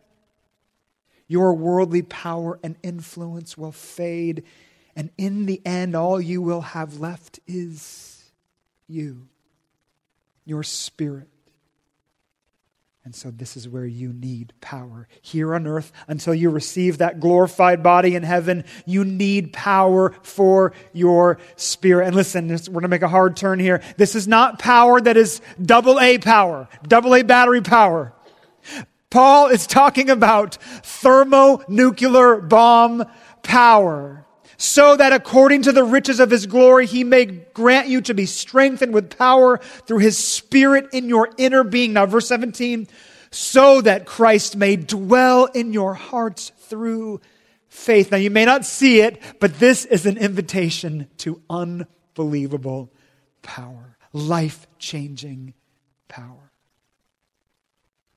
Your 1.28 1.54
worldly 1.54 2.02
power 2.02 2.58
and 2.62 2.76
influence 2.82 3.58
will 3.58 3.72
fade. 3.72 4.44
And 4.94 5.10
in 5.18 5.46
the 5.46 5.60
end, 5.64 5.94
all 5.94 6.20
you 6.20 6.40
will 6.40 6.60
have 6.60 7.00
left 7.00 7.40
is 7.46 8.30
you 8.88 9.28
your 10.46 10.62
spirit. 10.62 11.28
And 13.04 13.14
so, 13.14 13.30
this 13.30 13.56
is 13.56 13.68
where 13.68 13.86
you 13.86 14.12
need 14.12 14.52
power. 14.60 15.06
Here 15.22 15.54
on 15.54 15.68
earth, 15.68 15.92
until 16.08 16.34
you 16.34 16.50
receive 16.50 16.98
that 16.98 17.20
glorified 17.20 17.80
body 17.80 18.16
in 18.16 18.24
heaven, 18.24 18.64
you 18.84 19.04
need 19.04 19.52
power 19.52 20.12
for 20.22 20.72
your 20.92 21.38
spirit. 21.54 22.08
And 22.08 22.16
listen, 22.16 22.48
we're 22.48 22.56
going 22.56 22.82
to 22.82 22.88
make 22.88 23.02
a 23.02 23.08
hard 23.08 23.36
turn 23.36 23.60
here. 23.60 23.80
This 23.96 24.16
is 24.16 24.26
not 24.26 24.58
power 24.58 25.00
that 25.00 25.16
is 25.16 25.40
double 25.62 26.00
A 26.00 26.18
power, 26.18 26.68
double 26.88 27.14
A 27.14 27.22
battery 27.22 27.62
power. 27.62 28.12
Paul 29.16 29.46
is 29.46 29.66
talking 29.66 30.10
about 30.10 30.56
thermonuclear 30.56 32.42
bomb 32.42 33.02
power 33.42 34.26
so 34.58 34.94
that 34.94 35.14
according 35.14 35.62
to 35.62 35.72
the 35.72 35.84
riches 35.84 36.20
of 36.20 36.30
his 36.30 36.44
glory, 36.44 36.84
he 36.84 37.02
may 37.02 37.24
grant 37.24 37.88
you 37.88 38.02
to 38.02 38.12
be 38.12 38.26
strengthened 38.26 38.92
with 38.92 39.16
power 39.16 39.56
through 39.86 40.00
his 40.00 40.18
spirit 40.18 40.90
in 40.92 41.08
your 41.08 41.30
inner 41.38 41.64
being. 41.64 41.94
Now, 41.94 42.04
verse 42.04 42.28
17, 42.28 42.88
so 43.30 43.80
that 43.80 44.04
Christ 44.04 44.54
may 44.54 44.76
dwell 44.76 45.46
in 45.46 45.72
your 45.72 45.94
hearts 45.94 46.52
through 46.64 47.22
faith. 47.70 48.10
Now, 48.10 48.18
you 48.18 48.30
may 48.30 48.44
not 48.44 48.66
see 48.66 49.00
it, 49.00 49.22
but 49.40 49.58
this 49.58 49.86
is 49.86 50.04
an 50.04 50.18
invitation 50.18 51.08
to 51.20 51.40
unbelievable 51.48 52.92
power, 53.40 53.96
life 54.12 54.66
changing 54.78 55.54
power. 56.06 56.45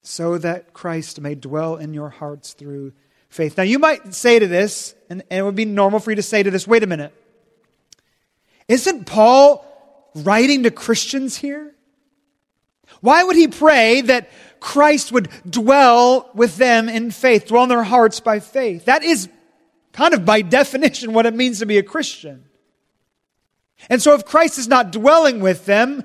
So 0.10 0.40
that 0.40 0.74
Christ 0.74 1.22
may 1.22 1.36
dwell 1.36 1.76
in 1.76 1.94
your 1.94 2.10
hearts 2.10 2.54
through 2.54 2.94
faith. 3.30 3.56
Now, 3.56 3.64
you 3.64 3.78
might 3.78 4.16
say 4.16 4.40
to 4.40 4.48
this, 4.48 4.96
and, 5.08 5.22
and 5.30 5.40
it 5.42 5.44
would 5.44 5.54
be 5.54 5.66
normal 5.66 6.00
for 6.00 6.10
you 6.10 6.16
to 6.16 6.24
say 6.24 6.42
to 6.42 6.50
this, 6.50 6.68
wait 6.68 6.82
a 6.82 6.88
minute. 6.88 7.14
Isn't 8.68 9.06
Paul 9.06 9.64
writing 10.16 10.64
to 10.64 10.72
Christians 10.72 11.38
here? 11.38 11.76
Why 13.02 13.22
would 13.24 13.36
he 13.36 13.48
pray 13.48 14.02
that 14.02 14.32
Christ 14.60 15.12
would 15.12 15.30
dwell 15.48 16.32
with 16.34 16.58
them 16.58 16.90
in 16.90 17.12
faith, 17.12 17.46
dwell 17.46 17.62
in 17.62 17.70
their 17.70 17.84
hearts 17.84 18.20
by 18.20 18.40
faith? 18.40 18.86
That 18.86 19.04
is 19.04 19.30
kind 19.94 20.16
of 20.16 20.26
by 20.26 20.42
definition 20.60 21.14
what 21.14 21.28
it 21.28 21.36
means 21.36 21.60
to 21.60 21.68
be 21.68 21.78
a 21.78 21.84
Christian. 21.84 22.46
And 23.92 24.02
so 24.02 24.16
if 24.16 24.26
Christ 24.26 24.58
is 24.58 24.68
not 24.68 24.92
dwelling 24.92 25.40
with 25.40 25.68
them, 25.68 26.04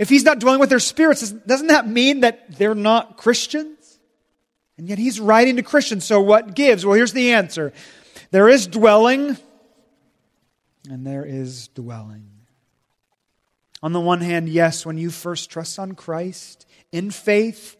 if 0.00 0.08
he's 0.08 0.24
not 0.24 0.38
dwelling 0.38 0.60
with 0.60 0.70
their 0.70 0.78
spirits, 0.78 1.30
doesn't 1.30 1.66
that 1.66 1.86
mean 1.86 2.20
that 2.20 2.56
they're 2.56 2.74
not 2.74 3.18
Christians? 3.18 3.98
And 4.78 4.88
yet 4.88 4.96
he's 4.96 5.20
writing 5.20 5.56
to 5.56 5.62
Christians. 5.62 6.06
So 6.06 6.22
what 6.22 6.54
gives? 6.54 6.86
Well, 6.86 6.94
here's 6.94 7.12
the 7.12 7.34
answer 7.34 7.74
there 8.30 8.48
is 8.48 8.66
dwelling, 8.66 9.36
and 10.88 11.06
there 11.06 11.26
is 11.26 11.68
dwelling. 11.68 12.30
On 13.82 13.92
the 13.92 14.00
one 14.00 14.22
hand, 14.22 14.48
yes, 14.48 14.86
when 14.86 14.96
you 14.96 15.10
first 15.10 15.50
trust 15.50 15.78
on 15.78 15.92
Christ 15.92 16.64
in 16.90 17.10
faith, 17.10 17.76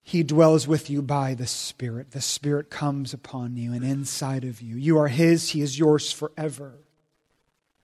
he 0.00 0.22
dwells 0.22 0.68
with 0.68 0.90
you 0.90 1.02
by 1.02 1.34
the 1.34 1.48
Spirit. 1.48 2.12
The 2.12 2.20
Spirit 2.20 2.70
comes 2.70 3.12
upon 3.12 3.56
you 3.56 3.72
and 3.72 3.84
inside 3.84 4.44
of 4.44 4.62
you. 4.62 4.76
You 4.76 4.98
are 4.98 5.08
His, 5.08 5.50
He 5.50 5.60
is 5.60 5.76
yours 5.76 6.12
forever. 6.12 6.78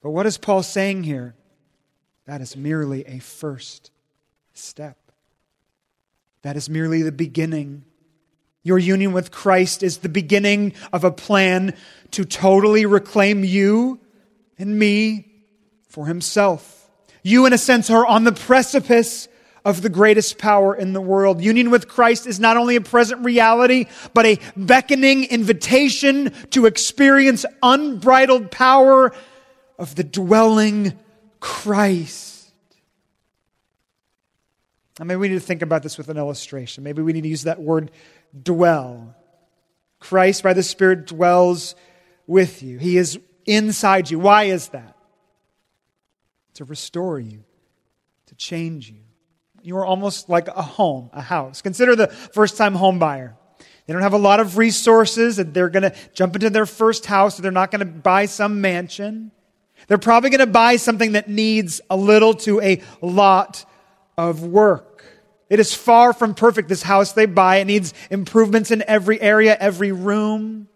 But 0.01 0.11
what 0.11 0.27
is 0.27 0.39
Paul 0.39 0.63
saying 0.63 1.03
here? 1.03 1.35
That 2.27 2.41
is 2.41 2.57
merely 2.57 3.05
a 3.07 3.19
first 3.19 3.91
step. 4.55 4.97
That 6.43 6.57
is 6.57 6.69
merely 6.69 7.03
the 7.03 7.13
beginning. 7.13 7.85
Your 8.63 8.79
union 8.79 9.13
with 9.13 9.31
Christ 9.31 9.83
is 9.83 9.99
the 9.99 10.09
beginning 10.09 10.73
of 10.93 11.05
a 11.05 11.11
plan 11.11 11.75
to 12.13 12.25
totally 12.25 12.87
reclaim 12.87 13.45
you 13.45 14.01
and 14.59 14.79
me 14.79 15.33
for 15.89 16.07
Himself. 16.07 16.91
You, 17.23 17.47
in 17.47 17.53
a 17.53 17.59
sense, 17.59 17.91
are 17.91 18.07
on 18.07 18.25
the 18.25 18.33
precipice 18.33 19.29
of 19.65 19.81
the 19.81 19.89
greatest 19.89 20.39
power 20.39 20.75
in 20.75 20.93
the 20.93 21.01
world. 21.01 21.43
Union 21.43 21.71
with 21.71 21.89
Christ 21.89 22.27
is 22.27 22.39
not 22.39 22.57
only 22.57 22.77
a 22.77 22.81
present 22.83 23.25
reality, 23.25 23.87
but 24.13 24.27
a 24.27 24.39
beckoning 24.57 25.25
invitation 25.25 26.33
to 26.51 26.67
experience 26.67 27.47
unbridled 27.63 28.51
power 28.51 29.13
of 29.79 29.95
the 29.95 30.05
dwelling 30.05 30.99
Christ. 31.45 32.49
Now, 34.99 35.05
maybe 35.05 35.19
we 35.19 35.29
need 35.29 35.35
to 35.35 35.41
think 35.41 35.61
about 35.61 35.83
this 35.83 35.99
with 35.99 36.09
an 36.09 36.17
illustration. 36.17 36.85
Maybe 36.85 37.03
we 37.03 37.13
need 37.13 37.25
to 37.25 37.29
use 37.29 37.43
that 37.43 37.61
word 37.61 37.91
dwell. 38.43 39.15
Christ, 39.99 40.43
by 40.43 40.55
the 40.55 40.63
Spirit, 40.63 41.07
dwells 41.07 41.75
with 42.27 42.63
you. 42.63 42.79
He 42.79 42.97
is 42.97 43.19
inside 43.45 44.11
you. 44.11 44.19
Why 44.19 44.45
is 44.45 44.69
that? 44.69 44.97
To 46.55 46.65
restore 46.65 47.21
you, 47.21 47.45
to 48.25 48.35
change 48.37 48.89
you. 48.89 49.03
You 49.63 49.77
are 49.77 49.85
almost 49.85 50.31
like 50.31 50.49
a 50.49 50.63
home, 50.63 51.11
a 51.13 51.21
house. 51.21 51.61
Consider 51.61 51.95
the 51.95 52.09
first 52.09 52.57
time 52.57 52.75
home 52.75 52.99
buyer. 52.99 53.37
They 53.87 53.93
don't 53.93 54.01
have 54.01 54.15
a 54.15 54.19
lot 54.19 54.41
of 54.41 54.57
resources 54.57 55.37
that 55.37 55.53
they're 55.53 55.69
going 55.69 55.83
to 55.83 55.95
jump 56.15 56.37
into 56.37 56.49
their 56.49 56.65
first 56.65 57.05
house, 57.05 57.37
so 57.37 57.43
they're 57.43 57.53
not 57.53 57.71
going 57.71 57.81
to 57.81 57.85
buy 57.85 58.25
some 58.25 58.63
mansion. 58.63 59.31
They're 59.89 59.99
probably 59.99 60.31
going 60.31 60.41
to 60.41 60.47
buy 60.47 60.77
something 60.77 61.13
that 61.13 61.29
needs 61.29 61.81
a 61.91 61.97
little 61.97 62.35
to 62.35 62.61
a 62.61 62.83
lot 63.01 63.65
of 64.17 64.43
work. 64.43 65.05
It 65.51 65.61
is 65.61 65.75
far 65.75 66.13
from 66.13 66.35
perfect, 66.35 66.69
this 66.69 66.83
house 66.83 67.13
they 67.13 67.27
buy. 67.27 67.57
It 67.57 67.67
needs 67.67 67.93
improvements 68.11 68.71
in 68.71 68.83
every 68.87 69.21
area, 69.21 69.57
every 69.59 69.93
room. 69.93 70.69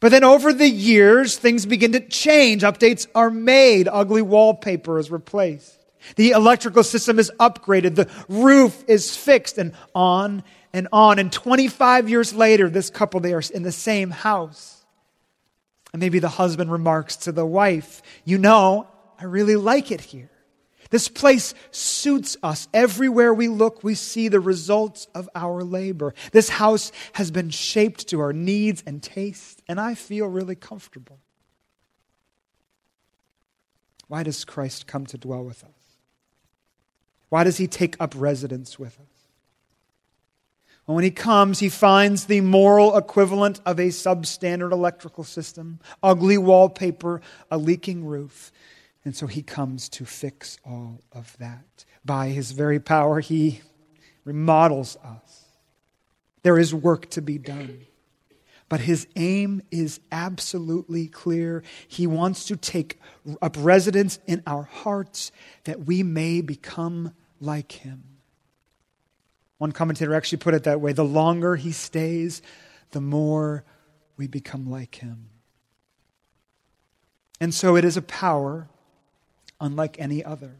But 0.00 0.10
then 0.10 0.24
over 0.24 0.52
the 0.52 0.68
years, 0.68 1.38
things 1.38 1.64
begin 1.64 1.92
to 1.92 2.00
change. 2.00 2.62
Updates 2.62 3.06
are 3.14 3.30
made. 3.30 3.88
Ugly 3.88 4.22
wallpaper 4.22 4.98
is 4.98 5.10
replaced. 5.10 5.78
The 6.16 6.30
electrical 6.30 6.84
system 6.84 7.18
is 7.18 7.32
upgraded. 7.40 7.94
The 7.94 8.08
roof 8.28 8.84
is 8.86 9.16
fixed 9.16 9.58
and 9.58 9.72
on 9.94 10.44
and 10.72 10.88
on. 10.92 11.18
And 11.18 11.32
25 11.32 12.08
years 12.08 12.34
later, 12.34 12.68
this 12.68 12.90
couple, 12.90 13.20
they 13.20 13.32
are 13.32 13.42
in 13.52 13.62
the 13.62 13.72
same 13.72 14.10
house. 14.10 14.75
And 15.92 16.00
maybe 16.00 16.18
the 16.18 16.28
husband 16.28 16.70
remarks 16.70 17.16
to 17.16 17.32
the 17.32 17.46
wife, 17.46 18.02
You 18.24 18.38
know, 18.38 18.88
I 19.18 19.24
really 19.24 19.56
like 19.56 19.90
it 19.90 20.00
here. 20.00 20.30
This 20.90 21.08
place 21.08 21.54
suits 21.70 22.36
us. 22.42 22.68
Everywhere 22.72 23.34
we 23.34 23.48
look, 23.48 23.82
we 23.82 23.94
see 23.94 24.28
the 24.28 24.40
results 24.40 25.08
of 25.14 25.28
our 25.34 25.64
labor. 25.64 26.14
This 26.32 26.48
house 26.48 26.92
has 27.14 27.30
been 27.30 27.50
shaped 27.50 28.08
to 28.08 28.20
our 28.20 28.32
needs 28.32 28.82
and 28.86 29.02
tastes, 29.02 29.60
and 29.68 29.80
I 29.80 29.94
feel 29.94 30.26
really 30.26 30.54
comfortable. 30.54 31.18
Why 34.08 34.22
does 34.22 34.44
Christ 34.44 34.86
come 34.86 35.06
to 35.06 35.18
dwell 35.18 35.42
with 35.42 35.64
us? 35.64 35.70
Why 37.28 37.42
does 37.42 37.56
he 37.56 37.66
take 37.66 37.96
up 37.98 38.14
residence 38.16 38.78
with 38.78 38.98
us? 39.00 39.15
Well, 40.86 40.94
when 40.94 41.04
he 41.04 41.10
comes, 41.10 41.58
he 41.58 41.68
finds 41.68 42.26
the 42.26 42.40
moral 42.40 42.96
equivalent 42.96 43.60
of 43.66 43.80
a 43.80 43.88
substandard 43.88 44.70
electrical 44.70 45.24
system, 45.24 45.80
ugly 46.02 46.38
wallpaper, 46.38 47.20
a 47.50 47.58
leaking 47.58 48.04
roof. 48.04 48.52
And 49.04 49.14
so 49.16 49.26
he 49.26 49.42
comes 49.42 49.88
to 49.90 50.04
fix 50.04 50.58
all 50.64 51.00
of 51.12 51.36
that. 51.38 51.84
By 52.04 52.28
his 52.28 52.52
very 52.52 52.78
power, 52.78 53.20
he 53.20 53.62
remodels 54.24 54.96
us. 55.02 55.44
There 56.42 56.58
is 56.58 56.72
work 56.72 57.10
to 57.10 57.22
be 57.22 57.38
done. 57.38 57.86
But 58.68 58.80
his 58.80 59.06
aim 59.14 59.62
is 59.70 60.00
absolutely 60.10 61.06
clear. 61.06 61.62
He 61.86 62.06
wants 62.06 62.46
to 62.46 62.56
take 62.56 63.00
up 63.40 63.56
residence 63.58 64.18
in 64.26 64.42
our 64.46 64.64
hearts 64.64 65.30
that 65.64 65.84
we 65.84 66.02
may 66.02 66.40
become 66.40 67.12
like 67.40 67.72
him. 67.72 68.15
One 69.58 69.72
commentator 69.72 70.14
actually 70.14 70.38
put 70.38 70.54
it 70.54 70.64
that 70.64 70.80
way 70.80 70.92
the 70.92 71.04
longer 71.04 71.56
he 71.56 71.72
stays, 71.72 72.42
the 72.90 73.00
more 73.00 73.64
we 74.16 74.26
become 74.26 74.70
like 74.70 74.96
him. 74.96 75.30
And 77.40 77.54
so 77.54 77.76
it 77.76 77.84
is 77.84 77.96
a 77.96 78.02
power 78.02 78.68
unlike 79.60 79.96
any 79.98 80.24
other. 80.24 80.56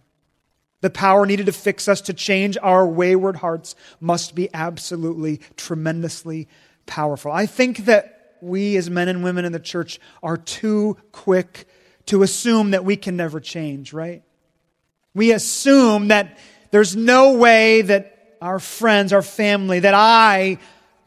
The 0.80 0.90
power 0.90 1.26
needed 1.26 1.46
to 1.46 1.52
fix 1.52 1.88
us, 1.88 2.02
to 2.02 2.12
change 2.12 2.59
our 2.62 2.87
wayward 2.87 3.37
hearts, 3.37 3.74
must 4.00 4.35
be 4.35 4.48
absolutely, 4.52 5.40
tremendously 5.56 6.48
powerful. 6.85 7.32
I 7.32 7.46
think 7.46 7.87
that 7.87 8.37
we, 8.40 8.76
as 8.76 8.90
men 8.90 9.09
and 9.09 9.24
women 9.24 9.44
in 9.44 9.52
the 9.52 9.59
church, 9.59 9.98
are 10.22 10.37
too 10.37 10.96
quick 11.12 11.66
to 12.06 12.22
assume 12.22 12.70
that 12.70 12.85
we 12.85 12.96
can 12.96 13.16
never 13.16 13.40
change, 13.40 13.92
right? 13.92 14.22
We 15.14 15.32
assume 15.32 16.09
that 16.09 16.38
there's 16.70 16.94
no 16.94 17.32
way 17.32 17.82
that 17.82 18.15
our 18.46 18.59
friends, 18.59 19.12
our 19.12 19.22
family, 19.22 19.80
that 19.80 19.94
I 19.94 20.59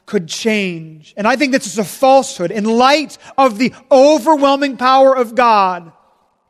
could 0.05 0.27
change. 0.27 1.13
And 1.17 1.27
I 1.27 1.35
think 1.35 1.51
this 1.51 1.67
is 1.67 1.77
a 1.77 1.83
falsehood. 1.83 2.51
In 2.51 2.65
light 2.65 3.17
of 3.37 3.57
the 3.57 3.73
overwhelming 3.91 4.77
power 4.77 5.15
of 5.15 5.35
God, 5.35 5.91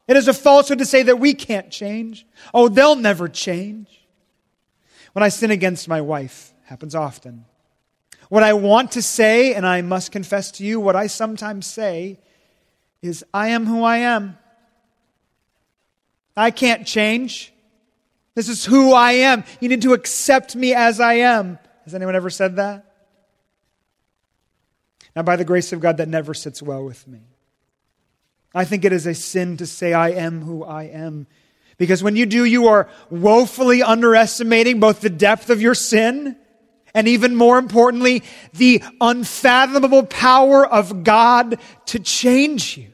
it 0.07 0.17
is 0.17 0.27
a 0.27 0.33
falsehood 0.33 0.79
to 0.79 0.85
say 0.85 1.03
that 1.03 1.19
we 1.19 1.33
can't 1.33 1.69
change. 1.69 2.25
Oh, 2.53 2.67
they'll 2.67 2.95
never 2.95 3.27
change. 3.27 3.87
When 5.13 5.23
I 5.23 5.29
sin 5.29 5.51
against 5.51 5.87
my 5.87 6.01
wife, 6.01 6.53
happens 6.63 6.95
often. 6.95 7.45
What 8.29 8.43
I 8.43 8.53
want 8.53 8.93
to 8.93 9.01
say, 9.01 9.53
and 9.53 9.65
I 9.65 9.81
must 9.81 10.11
confess 10.11 10.51
to 10.51 10.63
you, 10.63 10.79
what 10.79 10.95
I 10.95 11.07
sometimes 11.07 11.65
say 11.65 12.19
is, 13.01 13.23
I 13.33 13.49
am 13.49 13.65
who 13.65 13.83
I 13.83 13.97
am. 13.97 14.37
I 16.37 16.51
can't 16.51 16.87
change. 16.87 17.51
This 18.39 18.47
is 18.47 18.63
who 18.63 18.93
I 18.93 19.11
am. 19.11 19.43
You 19.59 19.67
need 19.67 19.81
to 19.81 19.91
accept 19.91 20.55
me 20.55 20.73
as 20.73 21.01
I 21.01 21.15
am. 21.15 21.59
Has 21.83 21.93
anyone 21.93 22.15
ever 22.15 22.29
said 22.29 22.55
that? 22.55 22.85
Now, 25.13 25.23
by 25.23 25.35
the 25.35 25.43
grace 25.43 25.73
of 25.73 25.81
God, 25.81 25.97
that 25.97 26.07
never 26.07 26.33
sits 26.33 26.61
well 26.61 26.85
with 26.85 27.05
me. 27.05 27.19
I 28.55 28.63
think 28.63 28.85
it 28.85 28.93
is 28.93 29.05
a 29.05 29.13
sin 29.13 29.57
to 29.57 29.65
say, 29.65 29.91
I 29.91 30.11
am 30.11 30.39
who 30.39 30.63
I 30.63 30.83
am. 30.83 31.27
Because 31.77 32.01
when 32.01 32.15
you 32.15 32.25
do, 32.25 32.45
you 32.45 32.69
are 32.69 32.87
woefully 33.09 33.83
underestimating 33.83 34.79
both 34.79 35.01
the 35.01 35.09
depth 35.09 35.49
of 35.49 35.61
your 35.61 35.75
sin 35.75 36.37
and 36.93 37.09
even 37.09 37.35
more 37.35 37.57
importantly, 37.57 38.23
the 38.53 38.81
unfathomable 39.01 40.03
power 40.03 40.65
of 40.65 41.03
God 41.03 41.59
to 41.87 41.99
change 41.99 42.77
you. 42.77 42.93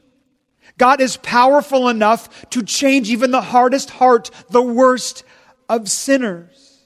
God 0.76 1.00
is 1.00 1.16
powerful 1.18 1.88
enough 1.88 2.50
to 2.50 2.64
change 2.64 3.10
even 3.10 3.30
the 3.30 3.40
hardest 3.40 3.90
heart, 3.90 4.32
the 4.50 4.60
worst 4.60 5.22
of 5.68 5.88
sinners. 5.88 6.80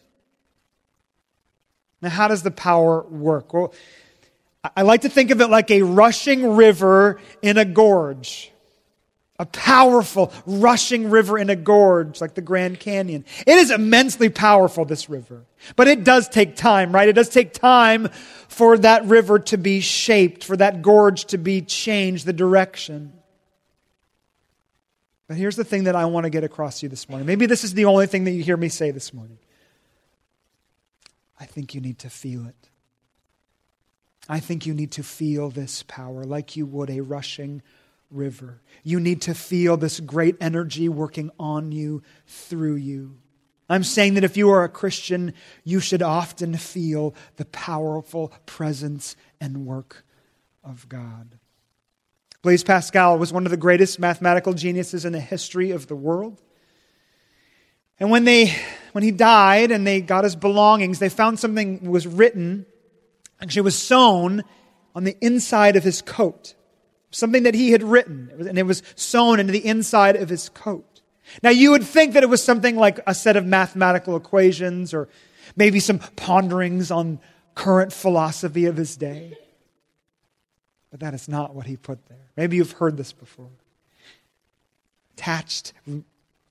Now, 2.03 2.09
how 2.09 2.29
does 2.29 2.43
the 2.43 2.51
power 2.51 3.03
work? 3.03 3.53
Well, 3.53 3.75
I 4.77 4.83
like 4.83 5.03
to 5.03 5.09
think 5.09 5.31
of 5.31 5.41
it 5.41 5.49
like 5.49 5.71
a 5.71 5.83
rushing 5.83 6.57
river 6.57 7.21
in 7.43 7.59
a 7.59 7.65
gorge 7.65 8.53
a 9.41 9.47
powerful, 9.47 10.31
rushing 10.45 11.09
river 11.09 11.39
in 11.39 11.49
a 11.49 11.57
gorge 11.57 12.21
like 12.21 12.35
the 12.35 12.43
Grand 12.43 12.79
Canyon. 12.79 13.25
It 13.47 13.57
is 13.57 13.71
immensely 13.71 14.29
powerful, 14.29 14.85
this 14.85 15.09
river. 15.09 15.47
But 15.77 15.89
it 15.89 16.05
does 16.05 16.29
take 16.29 16.57
time, 16.57 16.93
right? 16.93 17.09
It 17.09 17.15
does 17.15 17.31
take 17.31 17.55
time 17.55 18.11
for 18.49 18.77
that 18.77 19.07
river 19.07 19.39
to 19.39 19.57
be 19.57 19.81
shaped, 19.81 20.45
for 20.45 20.59
that 20.59 20.83
gorge 20.83 21.25
to 21.27 21.39
be 21.39 21.63
changed, 21.63 22.27
the 22.27 22.35
direction. 22.35 23.15
But 25.31 25.37
here's 25.37 25.55
the 25.55 25.63
thing 25.63 25.85
that 25.85 25.95
I 25.95 26.07
want 26.07 26.25
to 26.25 26.31
get 26.31 26.43
across 26.43 26.81
to 26.81 26.87
you 26.87 26.91
this 26.91 27.09
morning. 27.09 27.25
Maybe 27.25 27.47
this 27.47 27.63
is 27.63 27.73
the 27.73 27.85
only 27.85 28.09
thing 28.09 28.25
that 28.25 28.33
you 28.33 28.43
hear 28.43 28.57
me 28.57 28.69
say 28.69 28.91
this 28.91 29.15
morning. 29.15 29.39
I 31.39 31.45
think 31.45 31.73
you 31.73 31.81
need 31.81 32.01
to 32.01 32.11
feel 32.11 32.49
it. 32.49 32.69
I 34.29 34.41
think 34.41 34.67
you 34.67 34.75
need 34.75 34.91
to 34.91 35.05
feel 35.05 35.49
this 35.49 35.85
power 35.85 36.25
like 36.25 36.57
you 36.57 36.67
would 36.67 36.91
a 36.91 37.03
rushing 37.03 37.63
river. 38.11 38.61
You 38.83 38.99
need 38.99 39.23
to 39.23 39.35
feel 39.35 39.77
this 39.77 40.01
great 40.01 40.35
energy 40.41 40.89
working 40.89 41.31
on 41.39 41.71
you, 41.71 42.03
through 42.27 42.75
you. 42.75 43.17
I'm 43.69 43.85
saying 43.85 44.15
that 44.15 44.25
if 44.25 44.37
you 44.37 44.51
are 44.51 44.65
a 44.65 44.69
Christian, 44.69 45.35
you 45.63 45.79
should 45.79 46.03
often 46.03 46.57
feel 46.57 47.15
the 47.37 47.45
powerful 47.45 48.33
presence 48.47 49.15
and 49.41 49.65
work 49.65 50.05
of 50.65 50.89
God. 50.89 51.39
Blaise 52.43 52.65
Pascal 52.65 53.19
was 53.19 53.33
one 53.33 53.47
of 53.47 53.51
the 53.51 53.57
greatest 53.57 53.99
mathematical 53.99 54.55
geniuses 54.55 55.05
in 55.05 55.13
the 55.13 55.21
history 55.21 55.73
of 55.73 55.87
the 55.87 55.97
world. 55.97 56.41
And 57.99 58.11
when, 58.11 58.25
they, 58.25 58.55
when 58.93 59.05
he 59.05 59.11
died 59.11 59.71
and 59.71 59.87
they 59.87 60.01
got 60.01 60.25
his 60.25 60.37
belongings, 60.37 60.99
they 60.99 61.11
found 61.11 61.39
something 61.39 61.91
was 61.91 62.07
written, 62.07 62.65
actually, 63.43 63.63
was 63.63 63.77
sewn 63.77 64.43
on 64.95 65.05
the 65.05 65.17
inside 65.21 65.77
of 65.77 65.85
his 65.85 66.01
coat 66.01 66.55
something 67.11 67.43
that 67.43 67.55
he 67.55 67.73
had 67.73 67.83
written, 67.83 68.31
and 68.39 68.59
it 68.59 68.65
was 68.65 68.83
sewn 68.95 69.41
into 69.41 69.53
the 69.53 69.65
inside 69.65 70.17
of 70.17 70.29
his 70.29 70.49
coat. 70.51 71.01
Now, 71.43 71.51
you 71.51 71.71
would 71.73 71.85
think 71.85 72.15
that 72.15 72.23
it 72.23 72.29
was 72.29 72.43
something 72.43 72.77
like 72.77 73.01
a 73.07 73.15
set 73.15 73.37
of 73.37 73.47
mathematical 73.47 74.17
equations 74.17 74.93
or 74.95 75.09
maybe 75.57 75.81
some 75.81 75.99
ponderings 75.99 76.91
on 76.91 77.21
current 77.55 77.93
philosophy 77.93 78.67
of 78.67 78.77
his 78.77 78.97
day. 78.97 79.37
But 80.91 81.01
that 81.01 81.15
is 81.15 81.29
not 81.29 81.55
what 81.55 81.67
he 81.67 81.77
put 81.77 82.07
there. 82.07 82.30
Maybe 82.41 82.57
you've 82.57 82.73
heard 82.73 82.97
this 82.97 83.13
before. 83.13 83.51
Attached 85.13 85.75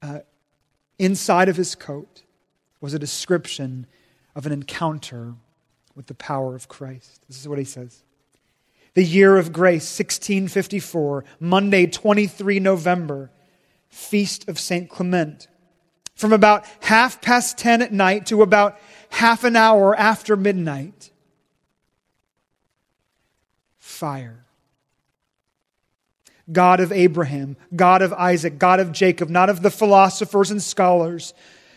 uh, 0.04 0.19
inside 0.99 1.49
of 1.49 1.56
his 1.56 1.73
coat 1.73 2.21
was 2.80 2.93
a 2.93 2.99
description 2.99 3.88
of 4.36 4.45
an 4.45 4.52
encounter 4.52 5.34
with 5.95 6.06
the 6.06 6.13
power 6.13 6.54
of 6.54 6.67
Christ. 6.67 7.23
This 7.28 7.39
is 7.39 7.47
what 7.47 7.58
he 7.58 7.63
says. 7.63 8.04
The 8.93 9.04
year 9.04 9.39
of 9.39 9.52
grace, 9.52 9.97
1654, 9.97 11.25
Monday, 11.39 11.88
23 11.88 12.60
November, 12.60 13.32
Feast 13.88 14.47
of 14.47 14.60
St. 14.60 14.91
Clement. 14.91 15.47
From 16.13 16.34
about 16.34 16.67
half 16.82 17.19
past 17.19 17.58
10 17.58 17.82
at 17.82 17.91
night 17.91 18.28
to 18.28 18.43
about 18.43 18.78
half 19.10 19.43
an 19.43 19.56
hour 19.56 19.95
after 19.95 20.36
midnight. 20.36 21.10
Fire. 23.80 24.45
God 26.52 26.80
of 26.80 26.92
Abraham, 26.92 27.58
God 27.76 28.02
of 28.02 28.14
Isaac, 28.14 28.58
God 28.58 28.80
of 28.80 28.92
Jacob, 28.92 29.30
not 29.30 29.50
of 29.50 29.62
the 29.62 29.72
philosophers 29.72 30.52
and 30.52 30.62
scholars. 30.62 31.34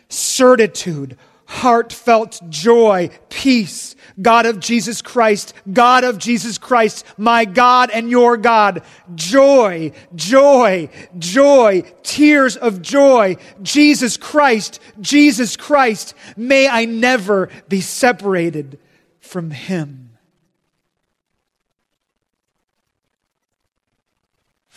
Certitude, 0.08 1.16
heartfelt 1.46 2.40
joy, 2.48 3.10
peace. 3.28 3.94
God 4.20 4.46
of 4.46 4.60
Jesus 4.60 5.00
Christ, 5.00 5.54
God 5.72 6.04
of 6.04 6.18
Jesus 6.18 6.58
Christ, 6.58 7.06
my 7.16 7.44
God 7.44 7.90
and 7.90 8.10
your 8.10 8.36
God. 8.36 8.82
Joy, 9.14 9.92
joy, 10.14 10.90
joy, 11.18 11.82
tears 12.02 12.56
of 12.56 12.82
joy. 12.82 13.36
Jesus 13.62 14.16
Christ, 14.16 14.80
Jesus 15.00 15.56
Christ, 15.56 16.14
may 16.36 16.68
I 16.68 16.84
never 16.84 17.48
be 17.68 17.80
separated 17.80 18.78
from 19.20 19.50
him. 19.50 20.10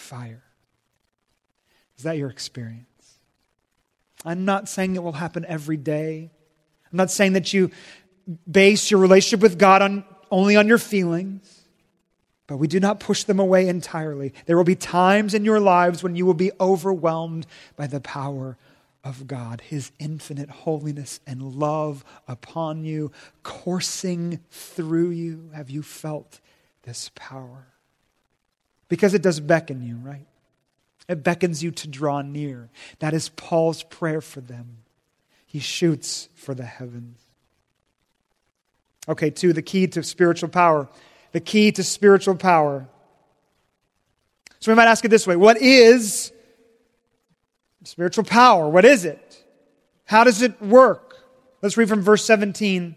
Fire. 0.05 0.43
Is 1.97 2.03
that 2.03 2.17
your 2.17 2.29
experience? 2.29 2.85
I'm 4.23 4.45
not 4.45 4.69
saying 4.69 4.95
it 4.95 5.03
will 5.03 5.13
happen 5.13 5.45
every 5.47 5.77
day. 5.77 6.29
I'm 6.91 6.97
not 6.97 7.11
saying 7.11 7.33
that 7.33 7.53
you 7.53 7.71
base 8.49 8.91
your 8.91 8.99
relationship 8.99 9.41
with 9.41 9.57
God 9.57 9.81
on, 9.81 10.05
only 10.31 10.55
on 10.55 10.67
your 10.67 10.77
feelings, 10.77 11.63
but 12.47 12.57
we 12.57 12.67
do 12.67 12.79
not 12.79 12.99
push 12.99 13.23
them 13.23 13.39
away 13.39 13.67
entirely. 13.67 14.33
There 14.45 14.57
will 14.57 14.63
be 14.63 14.75
times 14.75 15.33
in 15.33 15.43
your 15.43 15.59
lives 15.59 16.03
when 16.03 16.15
you 16.15 16.25
will 16.25 16.33
be 16.35 16.51
overwhelmed 16.59 17.47
by 17.75 17.87
the 17.87 17.99
power 17.99 18.57
of 19.03 19.27
God, 19.27 19.61
His 19.61 19.91
infinite 19.99 20.49
holiness 20.49 21.19
and 21.25 21.41
love 21.41 22.05
upon 22.27 22.83
you, 22.83 23.11
coursing 23.43 24.39
through 24.49 25.09
you. 25.11 25.49
Have 25.55 25.69
you 25.69 25.83
felt 25.83 26.39
this 26.83 27.11
power? 27.15 27.67
Because 28.87 29.13
it 29.13 29.21
does 29.21 29.39
beckon 29.39 29.81
you, 29.81 29.97
right? 29.97 30.25
It 31.07 31.23
beckons 31.23 31.63
you 31.63 31.71
to 31.71 31.87
draw 31.87 32.21
near. 32.21 32.69
That 32.99 33.13
is 33.13 33.29
Paul's 33.29 33.83
prayer 33.83 34.21
for 34.21 34.41
them. 34.41 34.77
He 35.45 35.59
shoots 35.59 36.29
for 36.35 36.53
the 36.53 36.65
heavens. 36.65 37.19
Okay, 39.07 39.29
two, 39.29 39.53
the 39.53 39.61
key 39.61 39.87
to 39.87 40.03
spiritual 40.03 40.49
power. 40.49 40.89
The 41.31 41.39
key 41.39 41.71
to 41.73 41.83
spiritual 41.83 42.35
power. 42.35 42.87
So 44.59 44.71
we 44.71 44.75
might 44.75 44.87
ask 44.87 45.05
it 45.05 45.09
this 45.09 45.27
way 45.27 45.35
What 45.35 45.61
is 45.61 46.31
spiritual 47.83 48.23
power? 48.23 48.67
What 48.67 48.85
is 48.85 49.05
it? 49.05 49.43
How 50.05 50.23
does 50.23 50.41
it 50.41 50.59
work? 50.61 51.17
Let's 51.61 51.77
read 51.77 51.89
from 51.89 52.01
verse 52.01 52.25
17. 52.25 52.95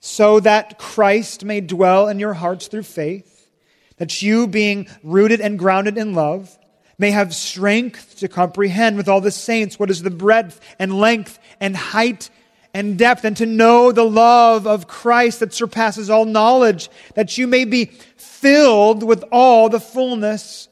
So 0.00 0.40
that 0.40 0.78
Christ 0.78 1.44
may 1.44 1.60
dwell 1.60 2.08
in 2.08 2.18
your 2.18 2.34
hearts 2.34 2.68
through 2.68 2.84
faith, 2.84 3.48
that 3.96 4.22
you, 4.22 4.46
being 4.46 4.88
rooted 5.02 5.40
and 5.40 5.58
grounded 5.58 5.98
in 5.98 6.14
love, 6.14 6.56
may 6.98 7.10
have 7.10 7.34
strength 7.34 8.16
to 8.18 8.28
comprehend 8.28 8.96
with 8.96 9.08
all 9.08 9.20
the 9.20 9.30
saints 9.30 9.78
what 9.78 9.90
is 9.90 10.02
the 10.02 10.10
breadth 10.10 10.60
and 10.78 10.98
length 10.98 11.38
and 11.60 11.76
height 11.76 12.30
and 12.74 12.98
depth, 12.98 13.24
and 13.24 13.36
to 13.38 13.46
know 13.46 13.92
the 13.92 14.04
love 14.04 14.66
of 14.66 14.86
Christ 14.86 15.40
that 15.40 15.54
surpasses 15.54 16.10
all 16.10 16.26
knowledge, 16.26 16.90
that 17.14 17.38
you 17.38 17.46
may 17.46 17.64
be 17.64 17.86
filled 18.16 19.02
with 19.02 19.24
all 19.32 19.68
the 19.68 19.80
fullness 19.80 20.68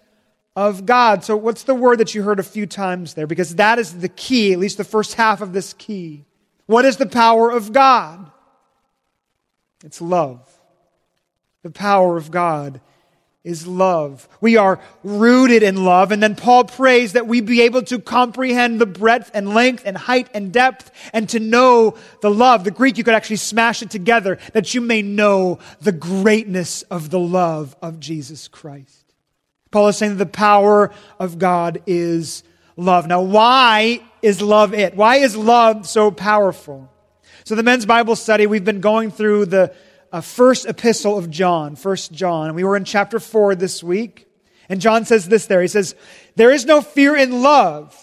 of 0.55 0.87
God. 0.87 1.25
So, 1.25 1.37
what's 1.37 1.65
the 1.65 1.75
word 1.75 1.99
that 1.99 2.15
you 2.15 2.23
heard 2.23 2.39
a 2.39 2.45
few 2.45 2.67
times 2.67 3.15
there? 3.15 3.27
Because 3.27 3.57
that 3.57 3.79
is 3.79 3.99
the 3.99 4.09
key, 4.09 4.53
at 4.53 4.59
least 4.59 4.77
the 4.77 4.85
first 4.85 5.15
half 5.15 5.41
of 5.41 5.53
this 5.53 5.73
key. 5.73 6.25
What 6.67 6.85
is 6.85 6.99
the 6.99 7.07
power 7.07 7.51
of 7.51 7.73
God? 7.73 8.31
It's 9.85 10.01
love. 10.01 10.41
The 11.63 11.71
power 11.71 12.17
of 12.17 12.31
God 12.31 12.81
is 13.47 13.65
love. 13.65 14.29
We 14.41 14.57
are 14.57 14.81
rooted 15.05 15.63
in 15.63 15.85
love. 15.85 16.11
And 16.11 16.21
then 16.21 16.35
Paul 16.35 16.65
prays 16.65 17.13
that 17.13 17.29
we 17.29 17.41
be 17.41 17.63
able 17.63 17.83
to 17.83 18.01
comprehend 18.01 18.81
the 18.81 18.87
breadth 18.87 19.31
and 19.35 19.55
length 19.55 19.85
and 19.87 19.97
height 19.97 20.29
and 20.35 20.53
depth 20.53 20.91
and 21.13 21.29
to 21.29 21.39
know 21.39 21.97
the 22.23 22.31
love. 22.31 22.65
The 22.65 22.73
Greek, 22.73 22.99
you 22.99 23.05
could 23.05 23.15
actually 23.15 23.37
smash 23.37 23.83
it 23.83 23.91
together 23.91 24.39
that 24.53 24.75
you 24.75 24.81
may 24.81 25.01
know 25.01 25.61
the 25.81 25.93
greatness 25.93 26.83
of 26.83 27.11
the 27.11 27.21
love 27.21 27.77
of 27.81 28.01
Jesus 28.01 28.49
Christ. 28.49 29.15
Paul 29.71 29.89
is 29.89 29.97
saying 29.97 30.17
that 30.17 30.25
the 30.25 30.27
power 30.27 30.93
of 31.21 31.39
God 31.39 31.83
is 31.87 32.43
love. 32.77 33.07
Now, 33.07 33.23
why 33.23 34.03
is 34.23 34.43
love 34.43 34.75
it? 34.75 34.97
Why 34.97 35.17
is 35.17 35.37
love 35.37 35.87
so 35.87 36.11
powerful? 36.11 36.91
So, 37.47 37.55
the 37.55 37.63
men's 37.63 37.87
Bible 37.87 38.17
study, 38.17 38.49
we've 38.49 38.65
been 38.65 38.81
going 38.81 39.13
through 39.13 39.47
the 39.47 39.73
uh, 40.11 40.21
first 40.21 40.67
epistle 40.67 41.17
of 41.17 41.31
John, 41.31 41.77
First 41.77 42.11
John. 42.11 42.57
We 42.57 42.65
were 42.65 42.77
in 42.77 42.85
chapter 42.85 43.21
4 43.21 43.55
this 43.55 43.85
week. 43.85 44.27
And 44.69 44.81
John 44.81 45.05
says 45.05 45.29
this 45.29 45.47
there. 45.47 45.63
He 45.63 45.69
says, 45.69 45.95
There 46.35 46.51
is 46.51 46.65
no 46.65 46.81
fear 46.81 47.15
in 47.15 47.43
love, 47.43 47.95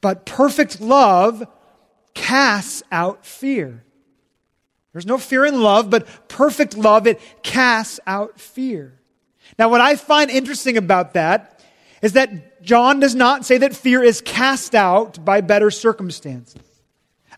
but 0.00 0.24
perfect 0.24 0.80
love 0.80 1.44
casts 2.14 2.84
out 2.92 3.26
fear. 3.26 3.82
There's 4.92 5.04
no 5.04 5.18
fear 5.18 5.44
in 5.44 5.60
love, 5.60 5.90
but 5.90 6.28
perfect 6.28 6.76
love, 6.76 7.08
it 7.08 7.20
casts 7.42 7.98
out 8.06 8.38
fear. 8.38 9.00
Now, 9.58 9.68
what 9.68 9.80
I 9.80 9.96
find 9.96 10.30
interesting 10.30 10.76
about 10.76 11.14
that 11.14 11.60
is 12.02 12.12
that 12.12 12.62
John 12.62 13.00
does 13.00 13.16
not 13.16 13.44
say 13.44 13.58
that 13.58 13.74
fear 13.74 14.00
is 14.00 14.20
cast 14.20 14.76
out 14.76 15.24
by 15.24 15.40
better 15.40 15.72
circumstances. 15.72 16.62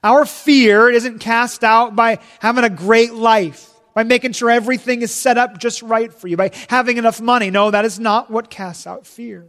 Our 0.04 0.26
fear 0.26 0.90
isn't 0.90 1.20
cast 1.20 1.64
out 1.64 1.96
by 1.96 2.18
having 2.38 2.62
a 2.62 2.68
great 2.68 3.14
life, 3.14 3.70
by 3.94 4.04
making 4.04 4.32
sure 4.32 4.50
everything 4.50 5.00
is 5.00 5.12
set 5.12 5.38
up 5.38 5.58
just 5.58 5.82
right 5.82 6.12
for 6.12 6.28
you, 6.28 6.36
by 6.36 6.50
having 6.68 6.98
enough 6.98 7.22
money. 7.22 7.48
No, 7.48 7.70
that 7.70 7.86
is 7.86 7.98
not 7.98 8.30
what 8.30 8.50
casts 8.50 8.86
out 8.86 9.06
fear. 9.06 9.46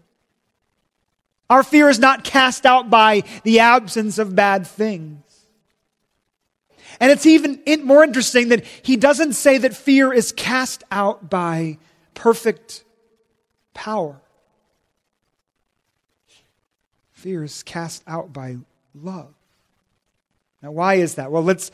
Our 1.49 1.61
fear 1.61 1.89
is 1.89 1.99
not 1.99 2.23
cast 2.23 2.65
out 2.65 2.89
by 2.89 3.23
the 3.43 3.59
absence 3.59 4.17
of 4.17 4.33
bad 4.33 4.65
things. 4.65 5.21
And 7.01 7.11
it's 7.11 7.25
even 7.25 7.61
more 7.83 8.05
interesting 8.05 8.47
that 8.49 8.63
he 8.81 8.95
doesn't 8.95 9.33
say 9.33 9.57
that 9.57 9.75
fear 9.75 10.13
is 10.13 10.31
cast 10.31 10.85
out 10.89 11.29
by 11.29 11.79
perfect 12.13 12.85
power. 13.73 14.21
Fear 17.11 17.43
is 17.43 17.61
cast 17.63 18.03
out 18.07 18.31
by 18.31 18.55
love. 18.93 19.33
Now, 20.65 20.71
why 20.71 20.95
is 20.95 21.13
that? 21.15 21.31
Well, 21.31 21.43
let's, 21.43 21.69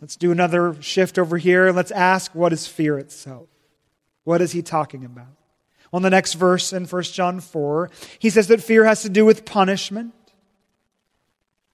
let's 0.00 0.16
do 0.16 0.32
another 0.32 0.74
shift 0.80 1.18
over 1.18 1.36
here. 1.36 1.66
And 1.66 1.76
let's 1.76 1.90
ask 1.90 2.34
what 2.34 2.54
is 2.54 2.66
fear 2.66 2.98
itself? 2.98 3.48
What 4.24 4.40
is 4.40 4.50
he 4.50 4.62
talking 4.62 5.04
about? 5.04 5.26
Well, 5.92 5.98
on 5.98 6.02
the 6.02 6.08
next 6.08 6.34
verse 6.34 6.72
in 6.72 6.86
1 6.86 7.02
John 7.02 7.40
4, 7.40 7.90
he 8.18 8.30
says 8.30 8.48
that 8.48 8.62
fear 8.62 8.86
has 8.86 9.02
to 9.02 9.10
do 9.10 9.26
with 9.26 9.44
punishment. 9.44 10.14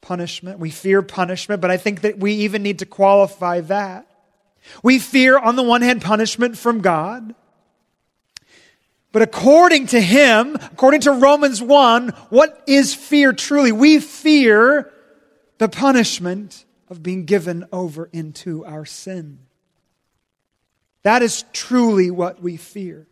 Punishment. 0.00 0.58
We 0.58 0.70
fear 0.70 1.02
punishment, 1.02 1.60
but 1.60 1.70
I 1.70 1.76
think 1.76 2.00
that 2.00 2.18
we 2.18 2.32
even 2.32 2.64
need 2.64 2.80
to 2.80 2.86
qualify 2.86 3.60
that. 3.60 4.08
We 4.82 4.98
fear, 4.98 5.38
on 5.38 5.54
the 5.54 5.62
one 5.62 5.82
hand, 5.82 6.02
punishment 6.02 6.58
from 6.58 6.80
God. 6.80 7.32
But 9.12 9.22
according 9.22 9.86
to 9.88 10.00
him, 10.00 10.56
according 10.56 11.02
to 11.02 11.12
Romans 11.12 11.62
1, 11.62 12.08
what 12.30 12.60
is 12.66 12.92
fear 12.92 13.32
truly? 13.32 13.70
We 13.70 14.00
fear 14.00 14.90
the 15.58 15.68
punishment 15.68 16.64
of 16.88 17.02
being 17.02 17.24
given 17.24 17.66
over 17.72 18.08
into 18.12 18.64
our 18.64 18.84
sin. 18.84 19.38
That 21.02 21.22
is 21.22 21.44
truly 21.52 22.10
what 22.10 22.42
we 22.42 22.56
fear. 22.56 23.06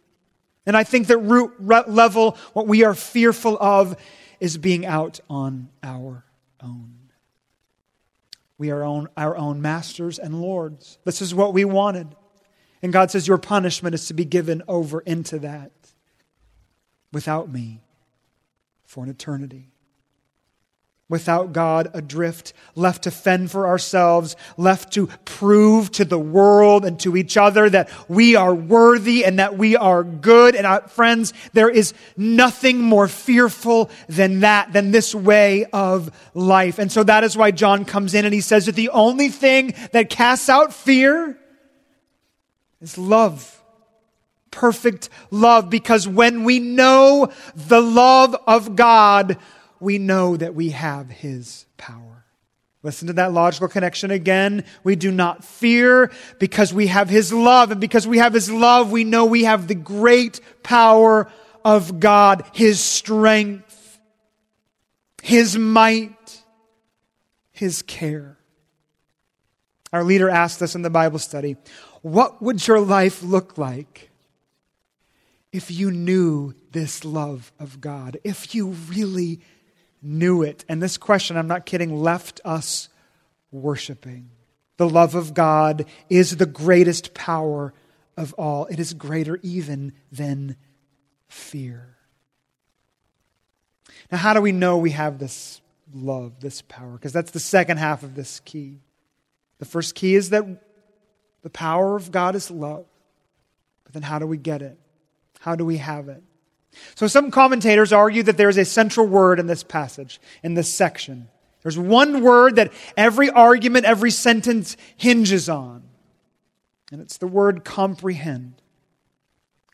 And 0.67 0.77
I 0.77 0.85
think 0.85 1.09
that 1.09 1.19
root 1.19 1.61
level, 1.61 2.37
what 2.53 2.67
we 2.67 2.85
are 2.85 2.95
fearful 2.95 3.59
of 3.61 3.97
is 4.41 4.59
being 4.59 4.87
out 4.87 5.21
on 5.29 5.69
our 5.83 6.25
own. 6.63 6.95
We 8.57 8.71
are 8.71 8.83
own, 8.83 9.09
our 9.17 9.37
own 9.37 9.61
masters 9.61 10.19
and 10.19 10.41
lords. 10.41 10.99
This 11.05 11.21
is 11.21 11.35
what 11.35 11.53
we 11.53 11.65
wanted. 11.65 12.15
And 12.83 12.93
God 12.93 13.11
says, 13.11 13.29
Your 13.29 13.39
punishment 13.39 13.95
is 13.95 14.07
to 14.07 14.15
be 14.15 14.25
given 14.25 14.63
over 14.69 15.01
into 15.01 15.39
that 15.41 15.73
without 17.13 17.51
me 17.51 17.83
for 18.87 19.05
an 19.05 19.11
eternity 19.11 19.74
without 21.15 21.53
God, 21.53 21.89
adrift, 21.95 22.53
left 22.75 23.05
to 23.05 23.11
fend 23.13 23.49
for 23.49 23.69
ourselves, 23.69 24.35
left 24.57 24.93
to 24.95 25.07
prove 25.25 25.93
to 25.93 26.05
the 26.05 26.19
world 26.19 26.85
and 26.85 26.99
to 26.99 27.17
each 27.17 27.37
other 27.37 27.71
that 27.71 27.89
we 28.09 28.35
are 28.35 28.53
worthy 28.53 29.25
and 29.25 29.39
that 29.39 29.57
we 29.57 29.77
are 29.77 30.03
good. 30.03 30.57
And 30.57 30.67
our, 30.67 30.83
uh, 30.83 30.89
friends, 30.89 31.33
there 31.53 31.71
is 31.71 31.95
nothing 32.17 32.81
more 32.81 33.07
fearful 33.07 33.91
than 34.09 34.41
that, 34.41 34.73
than 34.73 34.91
this 34.91 35.15
way 35.15 35.67
of 35.67 36.11
life. 36.35 36.81
And 36.81 36.91
so 36.91 37.05
that 37.05 37.23
is 37.23 37.37
why 37.37 37.53
John 37.53 37.85
comes 37.85 38.13
in 38.13 38.25
and 38.25 38.35
he 38.35 38.41
says 38.41 38.67
that 38.67 38.75
the 38.75 38.89
only 38.89 39.29
thing 39.29 39.73
that 39.93 40.11
casts 40.11 40.49
out 40.49 40.75
fear 40.75 41.39
is 42.81 42.99
love 42.99 43.55
perfect 44.51 45.09
love 45.33 45.69
because 45.69 46.07
when 46.07 46.45
we 46.45 46.61
know 46.61 47.31
the 47.57 47.81
love 47.81 48.37
of 48.47 48.77
God, 48.77 49.37
we 49.85 49.99
know 49.99 50.37
that 50.37 50.55
we 50.55 50.71
have 50.71 51.11
His 51.11 51.67
power. 51.77 52.25
Listen 52.83 53.07
to 53.07 53.15
that 53.15 53.33
logical 53.33 53.69
connection 53.69 54.11
again. 54.11 54.65
We 54.83 54.95
do 54.95 55.11
not 55.11 55.45
fear 55.45 56.11
because 56.39 56.75
we 56.75 56.89
have 56.89 57.09
His 57.09 57.33
love. 57.33 57.71
And 57.71 57.81
because 57.81 58.07
we 58.07 58.19
have 58.19 58.35
His 58.35 58.51
love, 58.51 58.91
we 58.91 59.05
know 59.05 59.25
we 59.25 59.45
have 59.45 59.69
the 59.69 59.75
great 59.75 60.41
power 60.63 61.31
of 61.65 61.99
God, 61.99 62.45
His 62.53 62.81
strength, 62.81 63.99
His 65.23 65.57
might, 65.57 66.43
His 67.53 67.81
care. 67.83 68.37
Our 69.95 70.05
leader 70.05 70.29
asked 70.29 70.61
us 70.61 70.75
in 70.75 70.83
the 70.83 70.91
Bible 70.91 71.19
study, 71.19 71.57
What 72.03 72.43
would 72.43 72.67
your 72.67 72.81
life 72.81 73.23
look 73.23 73.57
like 73.57 74.11
if 75.53 75.71
you 75.71 75.91
knew 75.91 76.53
this 76.73 77.05
love 77.05 77.51
of 77.59 77.81
God? 77.81 78.19
If 78.25 78.55
you 78.55 78.71
really 78.89 79.41
knew 80.05 80.43
it. 80.43 80.65
And 80.69 80.83
this 80.83 80.99
question, 80.99 81.37
I'm 81.37 81.49
not 81.49 81.67
kidding, 81.67 81.97
left 81.97 82.41
us 82.45 82.89
worshiping. 83.51 84.31
The 84.77 84.89
love 84.89 85.15
of 85.15 85.35
God 85.35 85.87
is 86.11 86.37
the 86.37 86.47
greatest 86.47 87.15
power 87.15 87.73
of 88.17 88.33
all, 88.35 88.67
it 88.67 88.79
is 88.79 88.95
greater 88.95 89.41
even 89.43 89.93
than 90.13 90.55
fear. 91.27 91.97
Now, 94.13 94.19
how 94.19 94.35
do 94.35 94.41
we 94.41 94.53
know 94.53 94.79
we 94.79 94.91
have 94.91 95.19
this 95.19 95.61
love, 95.93 96.39
this 96.39 96.63
power? 96.63 96.93
Because 96.93 97.13
that's 97.13 97.33
the 97.33 97.41
second 97.41 97.79
half 97.79 98.05
of 98.05 98.15
this 98.15 98.41
key. 98.41 98.79
The 99.59 99.65
first 99.65 99.97
key 99.97 100.15
is 100.15 100.31
that 100.31 100.45
the 101.43 101.51
power 101.51 101.97
of 101.97 102.13
God 102.13 102.37
is 102.37 102.51
love. 102.51 102.87
But 103.83 103.95
then, 103.95 104.03
how 104.03 104.19
do 104.19 104.27
we 104.27 104.37
get 104.37 104.63
it? 104.63 104.79
How 105.41 105.57
do 105.57 105.65
we 105.65 105.79
have 105.79 106.09
it? 106.09 106.23
So 106.95 107.07
some 107.07 107.31
commentators 107.31 107.93
argue 107.93 108.23
that 108.25 108.37
there 108.37 108.49
is 108.49 108.59
a 108.59 108.65
central 108.65 109.07
word 109.07 109.41
in 109.41 109.47
this 109.47 109.63
passage, 109.63 110.21
in 110.43 110.55
this 110.55 110.73
section. 110.73 111.29
There's 111.63 111.79
one 111.79 112.23
word 112.23 112.57
that 112.57 112.73
every 112.97 113.31
argument, 113.31 113.87
every 113.87 114.11
sentence 114.11 114.77
hinges 114.97 115.49
on. 115.49 115.83
And 116.93 117.01
it's 117.01 117.17
the 117.17 117.27
word 117.27 117.65
comprehend. 117.65 118.61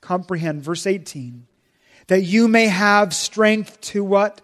Comprehend, 0.00 0.62
verse 0.62 0.86
18. 0.86 1.46
That 2.06 2.22
you 2.22 2.48
may 2.48 2.66
have 2.66 3.12
strength 3.12 3.80
to 3.82 4.04
what? 4.04 4.40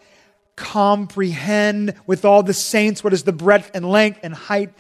Comprehend 0.57 1.95
with 2.07 2.25
all 2.25 2.43
the 2.43 2.53
saints 2.53 3.05
what 3.05 3.13
is 3.13 3.23
the 3.23 3.33
breadth 3.33 3.71
and 3.75 3.89
length 3.89 4.21
and 4.23 4.35
height 4.35 4.75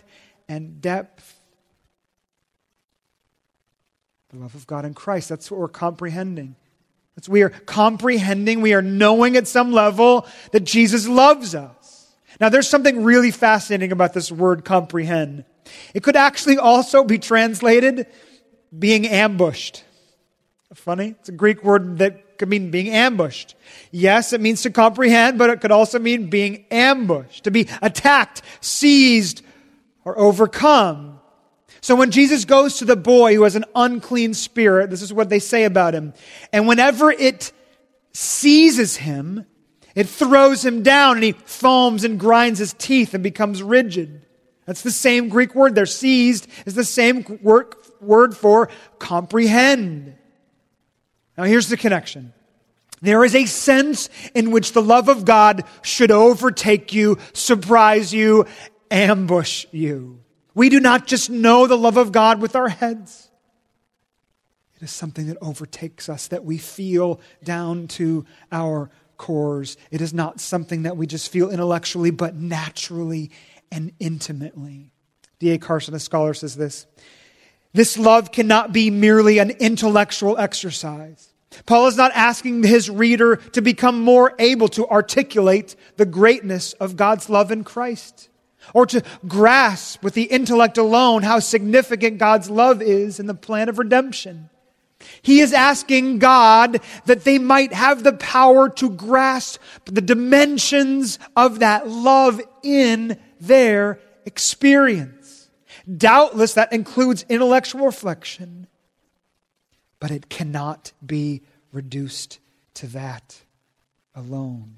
and 0.49 0.81
depth. 0.81 1.41
The 4.31 4.39
love 4.39 4.55
of 4.55 4.67
God 4.67 4.85
in 4.85 4.93
Christ. 4.93 5.29
That's 5.29 5.51
what 5.51 5.61
we're 5.61 5.69
comprehending. 5.69 6.57
That's 7.17 7.29
we 7.29 7.43
are 7.43 7.51
comprehending, 7.51 8.61
we 8.61 8.75
are 8.75 8.83
knowing 8.83 9.37
at 9.37 9.49
some 9.49 9.73
level 9.73 10.27
that 10.53 10.65
Jesus 10.65 11.09
loves 11.09 11.55
us. 11.55 12.13
Now, 12.41 12.51
there's 12.51 12.69
something 12.69 13.03
really 13.03 13.31
fascinating 13.31 13.91
about 13.91 14.13
this 14.13 14.31
word 14.31 14.65
comprehend. 14.65 15.45
It 15.95 16.03
could 16.03 16.17
actually 16.17 16.59
also 16.59 17.03
be 17.03 17.19
translated 17.19 18.07
being 18.79 19.07
ambushed. 19.07 19.83
Funny? 20.75 21.15
It's 21.19 21.31
a 21.31 21.33
Greek 21.33 21.65
word 21.65 21.99
that 21.99 22.39
could 22.39 22.51
mean 22.51 22.71
being 22.71 22.91
ambushed. 22.91 23.55
Yes, 23.91 24.35
it 24.35 24.43
means 24.43 24.63
to 24.63 24.71
comprehend, 24.71 25.39
but 25.39 25.49
it 25.49 25.63
could 25.63 25.73
also 25.73 25.99
mean 25.99 26.29
being 26.29 26.67
ambushed, 26.71 27.45
to 27.45 27.51
be 27.51 27.69
attacked, 27.81 28.43
seized, 28.61 29.43
or 30.05 30.19
overcome. 30.19 31.19
So 31.87 31.95
when 31.95 32.11
Jesus 32.11 32.45
goes 32.45 32.79
to 32.79 32.85
the 32.85 32.97
boy 32.97 33.37
who 33.37 33.45
has 33.45 33.55
an 33.55 33.65
unclean 33.77 34.35
spirit, 34.35 34.91
this 34.91 35.03
is 35.03 35.13
what 35.13 35.29
they 35.29 35.39
say 35.39 35.63
about 35.63 35.95
him. 35.95 36.15
And 36.53 36.67
whenever 36.67 37.13
it 37.13 37.53
seizes 38.13 38.97
him, 38.97 39.47
it 39.95 40.09
throws 40.09 40.65
him 40.65 40.83
down 40.83 41.15
and 41.19 41.23
he 41.23 41.31
foams 41.31 42.03
and 42.03 42.19
grinds 42.19 42.59
his 42.59 42.73
teeth 42.73 43.15
and 43.15 43.23
becomes 43.23 43.63
rigid. 43.63 44.27
That's 44.65 44.83
the 44.83 44.91
same 44.91 45.29
Greek 45.29 45.55
word 45.55 45.77
there. 45.77 45.87
Seized 45.87 46.49
is 46.67 46.75
the 46.75 46.83
same 46.83 47.25
word, 47.41 47.73
word 48.01 48.37
for 48.37 48.69
comprehend. 48.99 50.17
Now 51.39 51.45
here's 51.45 51.69
the 51.69 51.77
connection. 51.77 52.33
There 53.01 53.25
is 53.25 53.37
a 53.37 53.47
sense 53.47 54.11
in 54.35 54.51
which 54.51 54.73
the 54.73 54.83
love 54.83 55.09
of 55.09 55.25
God 55.25 55.63
should 55.83 56.11
overtake 56.11 56.93
you, 56.93 57.19
surprise 57.33 58.13
you, 58.13 58.47
ambush 58.91 59.67
you. 59.71 60.25
We 60.57 60.71
do 60.71 60.81
not 60.81 61.07
just 61.07 61.29
know 61.29 61.67
the 61.67 61.77
love 61.77 61.99
of 61.99 62.13
God 62.13 62.41
with 62.41 62.57
our 62.57 62.71
heads. 62.71 63.29
It 64.75 64.83
is 64.83 64.91
something 64.91 65.27
that 65.27 65.37
overtakes 65.43 66.09
us, 66.09 66.29
that 66.29 66.47
we 66.47 66.57
feel 66.57 67.21
down 67.45 67.89
to 67.89 68.25
our 68.51 68.91
cores. 69.19 69.77
It 69.91 70.01
is 70.01 70.15
not 70.15 70.41
something 70.41 70.85
that 70.85 70.97
we 70.97 71.07
just 71.07 71.31
feel 71.31 71.51
intellectually, 71.51 72.11
but 72.11 72.37
naturally 72.37 73.33
and 73.71 73.93
intimately. 74.01 74.93
D.A. 75.41 75.59
Carson, 75.59 75.93
a 75.93 75.99
scholar, 75.99 76.33
says 76.33 76.57
this 76.57 76.87
This 77.75 77.99
love 77.99 78.33
cannot 78.33 78.73
be 78.73 78.91
merely 78.91 79.37
an 79.37 79.51
intellectual 79.51 80.39
exercise. 80.39 81.35
Paul 81.67 81.89
is 81.89 81.99
not 81.99 82.13
asking 82.15 82.63
his 82.63 82.89
reader 82.89 83.37
to 83.37 83.61
become 83.61 84.01
more 84.01 84.35
able 84.39 84.69
to 84.69 84.89
articulate 84.89 85.77
the 85.99 86.07
greatness 86.07 86.73
of 86.73 86.97
God's 86.97 87.29
love 87.29 87.51
in 87.51 87.63
Christ 87.63 88.31
or 88.75 88.87
to 88.87 89.03
grasp 89.27 90.03
with 90.03 90.15
the 90.15 90.25
intellect 90.25 90.79
alone 90.79 91.23
how 91.23 91.39
significant 91.39 92.19
God's 92.19 92.51
love 92.51 92.83
is 92.83 93.21
in 93.21 93.27
the 93.27 93.35
plan 93.35 93.69
of 93.69 93.79
redemption. 93.79 94.51
He 95.23 95.41
is 95.41 95.53
asking 95.53 96.19
God 96.19 96.81
that 97.05 97.25
they 97.25 97.39
might 97.39 97.73
have 97.73 98.03
the 98.03 98.13
power 98.13 98.69
to 98.71 98.91
grasp 98.91 99.61
the 99.85 100.01
dimensions 100.01 101.19
of 101.37 101.59
that 101.61 101.89
love 101.89 102.41
in 102.63 103.19
their 103.41 104.01
experience. 104.25 105.49
Doubtless, 105.97 106.55
that 106.55 106.73
includes 106.73 107.25
intellectual 107.29 107.87
reflection, 107.87 108.67
but 110.01 110.11
it 110.11 110.29
cannot 110.29 110.93
be 111.05 111.43
reduced 111.73 112.41
to 112.75 112.87
that 112.89 113.43
alone. 114.15 114.76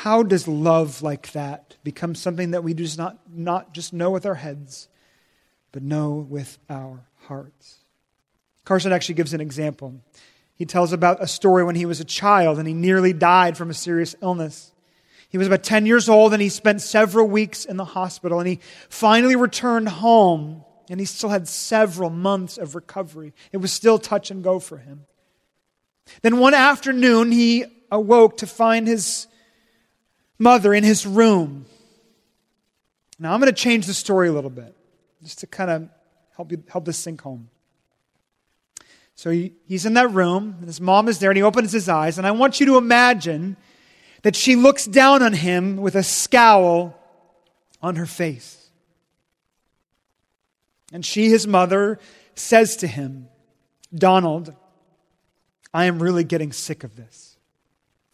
How 0.00 0.22
does 0.22 0.48
love 0.48 1.02
like 1.02 1.32
that 1.32 1.76
become 1.84 2.14
something 2.14 2.52
that 2.52 2.64
we 2.64 2.72
do 2.72 2.86
not, 2.96 3.18
not 3.30 3.74
just 3.74 3.92
know 3.92 4.10
with 4.10 4.24
our 4.24 4.34
heads, 4.34 4.88
but 5.72 5.82
know 5.82 6.26
with 6.26 6.58
our 6.70 7.04
hearts? 7.26 7.80
Carson 8.64 8.94
actually 8.94 9.16
gives 9.16 9.34
an 9.34 9.42
example. 9.42 10.00
He 10.54 10.64
tells 10.64 10.94
about 10.94 11.22
a 11.22 11.26
story 11.26 11.64
when 11.64 11.74
he 11.74 11.84
was 11.84 12.00
a 12.00 12.06
child 12.06 12.58
and 12.58 12.66
he 12.66 12.72
nearly 12.72 13.12
died 13.12 13.58
from 13.58 13.68
a 13.68 13.74
serious 13.74 14.16
illness. 14.22 14.72
He 15.28 15.36
was 15.36 15.46
about 15.46 15.64
10 15.64 15.84
years 15.84 16.08
old 16.08 16.32
and 16.32 16.40
he 16.40 16.48
spent 16.48 16.80
several 16.80 17.28
weeks 17.28 17.66
in 17.66 17.76
the 17.76 17.84
hospital 17.84 18.38
and 18.38 18.48
he 18.48 18.60
finally 18.88 19.36
returned 19.36 19.90
home 19.90 20.64
and 20.88 20.98
he 20.98 21.04
still 21.04 21.28
had 21.28 21.46
several 21.46 22.08
months 22.08 22.56
of 22.56 22.74
recovery. 22.74 23.34
It 23.52 23.58
was 23.58 23.70
still 23.70 23.98
touch 23.98 24.30
and 24.30 24.42
go 24.42 24.60
for 24.60 24.78
him. 24.78 25.04
Then 26.22 26.38
one 26.38 26.54
afternoon 26.54 27.32
he 27.32 27.66
awoke 27.90 28.38
to 28.38 28.46
find 28.46 28.88
his 28.88 29.26
mother 30.40 30.74
in 30.74 30.82
his 30.82 31.06
room. 31.06 31.66
Now, 33.18 33.34
I'm 33.34 33.40
going 33.40 33.52
to 33.52 33.56
change 33.58 33.86
the 33.86 33.94
story 33.94 34.28
a 34.28 34.32
little 34.32 34.50
bit 34.50 34.74
just 35.22 35.40
to 35.40 35.46
kind 35.46 35.70
of 35.70 35.88
help, 36.34 36.50
you, 36.50 36.62
help 36.68 36.86
this 36.86 36.98
sink 36.98 37.20
home. 37.20 37.50
So 39.14 39.30
he, 39.30 39.52
he's 39.66 39.84
in 39.84 39.92
that 39.94 40.10
room, 40.10 40.56
and 40.58 40.66
his 40.66 40.80
mom 40.80 41.06
is 41.06 41.18
there, 41.18 41.30
and 41.30 41.36
he 41.36 41.42
opens 41.42 41.72
his 41.72 41.90
eyes, 41.90 42.16
and 42.16 42.26
I 42.26 42.30
want 42.30 42.58
you 42.58 42.66
to 42.66 42.78
imagine 42.78 43.58
that 44.22 44.34
she 44.34 44.56
looks 44.56 44.86
down 44.86 45.22
on 45.22 45.34
him 45.34 45.76
with 45.76 45.94
a 45.94 46.02
scowl 46.02 46.98
on 47.82 47.96
her 47.96 48.06
face. 48.06 48.70
And 50.90 51.04
she, 51.04 51.28
his 51.28 51.46
mother, 51.46 51.98
says 52.34 52.76
to 52.76 52.86
him, 52.86 53.28
Donald, 53.94 54.54
I 55.74 55.84
am 55.84 56.02
really 56.02 56.24
getting 56.24 56.52
sick 56.52 56.82
of 56.82 56.96
this 56.96 57.29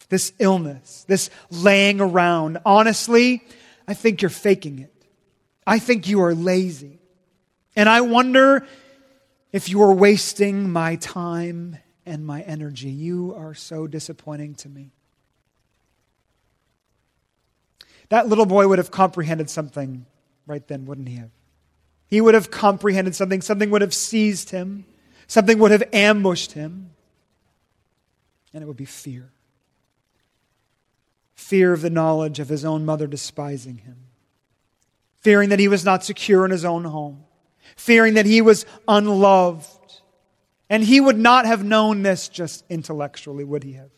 this 0.09 0.33
illness, 0.39 1.05
this 1.07 1.29
laying 1.49 1.99
around. 2.01 2.59
Honestly, 2.65 3.43
I 3.87 3.93
think 3.93 4.21
you're 4.21 4.29
faking 4.29 4.79
it. 4.79 4.93
I 5.65 5.79
think 5.79 6.07
you 6.07 6.21
are 6.21 6.33
lazy. 6.33 6.99
And 7.75 7.89
I 7.89 8.01
wonder 8.01 8.65
if 9.51 9.69
you 9.69 9.81
are 9.83 9.93
wasting 9.93 10.69
my 10.71 10.95
time 10.95 11.77
and 12.05 12.25
my 12.25 12.41
energy. 12.41 12.89
You 12.89 13.35
are 13.35 13.53
so 13.53 13.85
disappointing 13.87 14.55
to 14.55 14.69
me. 14.69 14.91
That 18.09 18.29
little 18.29 18.45
boy 18.45 18.67
would 18.67 18.77
have 18.77 18.91
comprehended 18.91 19.49
something 19.49 20.05
right 20.45 20.65
then, 20.67 20.85
wouldn't 20.85 21.09
he 21.09 21.15
have? 21.15 21.31
He 22.07 22.21
would 22.21 22.33
have 22.33 22.49
comprehended 22.49 23.15
something. 23.15 23.41
Something 23.41 23.69
would 23.71 23.81
have 23.81 23.93
seized 23.93 24.51
him. 24.51 24.85
Something 25.27 25.59
would 25.59 25.71
have 25.71 25.83
ambushed 25.91 26.53
him. 26.53 26.91
And 28.53 28.63
it 28.63 28.65
would 28.65 28.77
be 28.77 28.85
fear 28.85 29.29
fear 31.37 31.71
of 31.71 31.81
the 31.81 31.89
knowledge 31.89 32.39
of 32.39 32.49
his 32.49 32.65
own 32.65 32.83
mother 32.83 33.07
despising 33.07 33.77
him, 33.77 33.97
fearing 35.21 35.49
that 35.49 35.59
he 35.59 35.69
was 35.69 35.85
not 35.85 36.03
secure 36.03 36.43
in 36.43 36.51
his 36.51 36.65
own 36.65 36.83
home, 36.83 37.23
fearing 37.77 38.15
that 38.15 38.25
he 38.25 38.41
was 38.41 38.65
unloved. 38.87 40.01
And 40.69 40.83
he 40.83 40.99
would 40.99 41.17
not 41.17 41.45
have 41.45 41.63
known 41.63 42.03
this 42.03 42.27
just 42.27 42.65
intellectually, 42.69 43.45
would 43.45 43.63
he 43.63 43.73
have? 43.73 43.91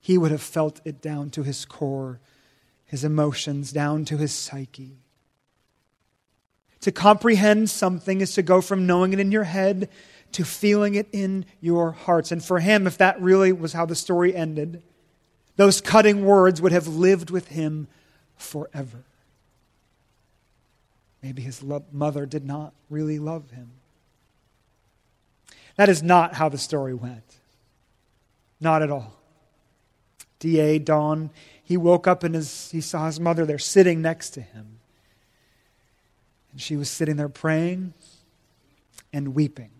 He 0.00 0.16
would 0.16 0.30
have 0.30 0.40
felt 0.40 0.80
it 0.86 1.02
down 1.02 1.28
to 1.30 1.42
his 1.42 1.66
core, 1.66 2.20
his 2.86 3.04
emotions, 3.04 3.70
down 3.70 4.06
to 4.06 4.16
his 4.16 4.32
psyche. 4.32 4.96
To 6.80 6.92
comprehend 6.92 7.68
something 7.68 8.22
is 8.22 8.32
to 8.34 8.42
go 8.42 8.62
from 8.62 8.86
knowing 8.86 9.12
it 9.12 9.20
in 9.20 9.32
your 9.32 9.44
head 9.44 9.90
to 10.34 10.44
feeling 10.44 10.96
it 10.96 11.08
in 11.12 11.46
your 11.60 11.92
hearts. 11.92 12.32
And 12.32 12.44
for 12.44 12.58
him, 12.58 12.86
if 12.86 12.98
that 12.98 13.20
really 13.20 13.52
was 13.52 13.72
how 13.72 13.86
the 13.86 13.94
story 13.94 14.34
ended, 14.34 14.82
those 15.56 15.80
cutting 15.80 16.24
words 16.24 16.60
would 16.60 16.72
have 16.72 16.88
lived 16.88 17.30
with 17.30 17.48
him 17.48 17.86
forever. 18.36 19.04
Maybe 21.22 21.42
his 21.42 21.62
lo- 21.62 21.84
mother 21.92 22.26
did 22.26 22.44
not 22.44 22.74
really 22.90 23.18
love 23.18 23.50
him. 23.50 23.70
That 25.76 25.88
is 25.88 26.02
not 26.02 26.34
how 26.34 26.48
the 26.48 26.58
story 26.58 26.94
went. 26.94 27.36
Not 28.60 28.82
at 28.82 28.90
all. 28.90 29.14
D.A. 30.38 30.78
Dawn, 30.78 31.30
he 31.62 31.76
woke 31.76 32.06
up 32.06 32.22
and 32.22 32.34
his, 32.34 32.70
he 32.70 32.80
saw 32.80 33.06
his 33.06 33.18
mother 33.18 33.46
there 33.46 33.58
sitting 33.58 34.02
next 34.02 34.30
to 34.30 34.40
him. 34.40 34.80
And 36.52 36.60
she 36.60 36.76
was 36.76 36.90
sitting 36.90 37.16
there 37.16 37.28
praying 37.28 37.94
and 39.12 39.34
weeping. 39.34 39.70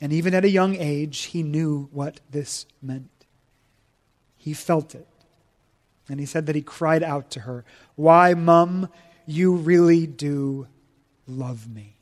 And 0.00 0.12
even 0.12 0.34
at 0.34 0.44
a 0.44 0.50
young 0.50 0.74
age, 0.74 1.22
he 1.26 1.44
knew 1.44 1.88
what 1.92 2.18
this 2.28 2.66
meant. 2.82 3.08
He 4.42 4.54
felt 4.54 4.96
it. 4.96 5.06
And 6.08 6.18
he 6.18 6.26
said 6.26 6.46
that 6.46 6.56
he 6.56 6.62
cried 6.62 7.04
out 7.04 7.30
to 7.30 7.40
her, 7.40 7.64
Why, 7.94 8.34
Mum, 8.34 8.88
you 9.24 9.54
really 9.54 10.04
do 10.04 10.66
love 11.28 11.72
me. 11.72 11.94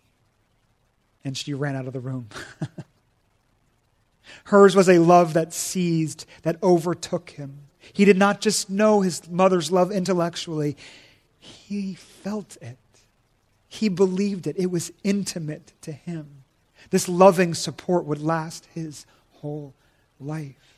And 1.23 1.37
she 1.37 1.53
ran 1.53 1.77
out 1.77 1.87
of 1.87 1.93
the 1.93 2.01
room. 2.01 2.31
Hers 4.45 4.75
was 4.75 4.89
a 4.89 5.01
love 5.01 5.35
that 5.35 5.53
seized, 5.53 6.25
that 6.41 6.57
overtook 6.63 7.29
him. 7.29 7.65
He 7.93 8.07
did 8.07 8.17
not 8.17 8.41
just 8.41 8.71
know 8.71 9.03
his 9.03 9.29
mother's 9.29 9.71
love 9.71 9.93
intellectually, 9.93 10.79
he 11.39 11.93
felt 11.93 12.57
it. 12.63 12.79
He 13.69 13.91
believed 13.91 14.47
it. 14.47 14.57
It 14.59 14.71
was 14.71 14.93
intimate 15.05 15.75
to 15.83 15.93
him. 15.93 16.45
This 16.89 17.07
loving 17.07 17.53
support 17.53 18.07
would 18.07 18.23
last 18.23 18.67
his 18.73 19.05
whole 19.29 19.75
life. 20.19 20.70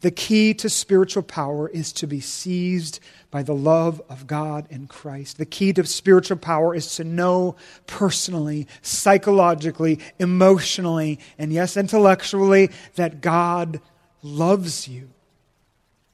The 0.00 0.10
key 0.10 0.54
to 0.54 0.70
spiritual 0.70 1.22
power 1.22 1.68
is 1.68 1.92
to 1.94 2.06
be 2.06 2.20
seized 2.20 3.00
by 3.30 3.42
the 3.42 3.54
love 3.54 4.00
of 4.08 4.26
God 4.26 4.66
in 4.70 4.86
Christ. 4.86 5.36
The 5.36 5.44
key 5.44 5.74
to 5.74 5.84
spiritual 5.84 6.38
power 6.38 6.74
is 6.74 6.96
to 6.96 7.04
know 7.04 7.56
personally, 7.86 8.66
psychologically, 8.80 10.00
emotionally, 10.18 11.18
and 11.38 11.52
yes, 11.52 11.76
intellectually, 11.76 12.70
that 12.94 13.20
God 13.20 13.80
loves 14.22 14.88
you. 14.88 15.10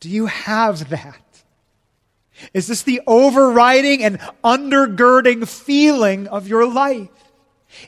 Do 0.00 0.10
you 0.10 0.26
have 0.26 0.90
that? 0.90 1.22
Is 2.52 2.66
this 2.66 2.82
the 2.82 3.00
overriding 3.06 4.02
and 4.02 4.18
undergirding 4.44 5.48
feeling 5.48 6.26
of 6.26 6.48
your 6.48 6.68
life? 6.68 7.08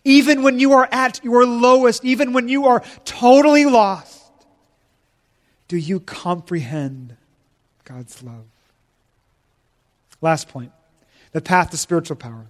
Even 0.04 0.42
when 0.42 0.58
you 0.58 0.72
are 0.72 0.88
at 0.90 1.22
your 1.24 1.44
lowest, 1.44 2.04
even 2.04 2.32
when 2.32 2.48
you 2.48 2.66
are 2.66 2.82
totally 3.04 3.64
lost, 3.64 4.17
do 5.68 5.76
you 5.76 6.00
comprehend 6.00 7.16
God's 7.84 8.22
love? 8.22 8.46
Last 10.20 10.48
point 10.48 10.72
the 11.32 11.40
path 11.40 11.70
to 11.70 11.76
spiritual 11.76 12.16
power. 12.16 12.46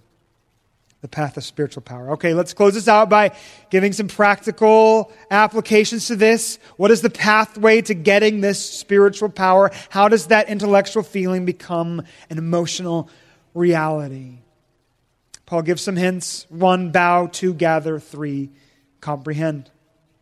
The 1.01 1.07
path 1.07 1.37
of 1.37 1.45
spiritual 1.45 1.81
power. 1.81 2.11
Okay, 2.11 2.33
let's 2.33 2.53
close 2.53 2.73
this 2.73 2.89
out 2.89 3.09
by 3.09 3.33
giving 3.69 3.93
some 3.93 4.09
practical 4.09 5.13
applications 5.31 6.07
to 6.07 6.17
this. 6.17 6.59
What 6.75 6.91
is 6.91 7.01
the 7.01 7.09
pathway 7.09 7.81
to 7.83 7.93
getting 7.93 8.41
this 8.41 8.59
spiritual 8.59 9.29
power? 9.29 9.71
How 9.89 10.09
does 10.09 10.27
that 10.27 10.49
intellectual 10.49 11.03
feeling 11.03 11.45
become 11.45 12.03
an 12.29 12.37
emotional 12.37 13.09
reality? 13.53 14.39
Paul 15.45 15.61
gives 15.61 15.81
some 15.81 15.95
hints. 15.95 16.45
One, 16.49 16.91
bow. 16.91 17.27
Two, 17.27 17.53
gather. 17.53 17.97
Three, 17.99 18.49
comprehend. 18.99 19.71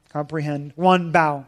Comprehend. 0.10 0.74
One, 0.76 1.12
bow. 1.12 1.48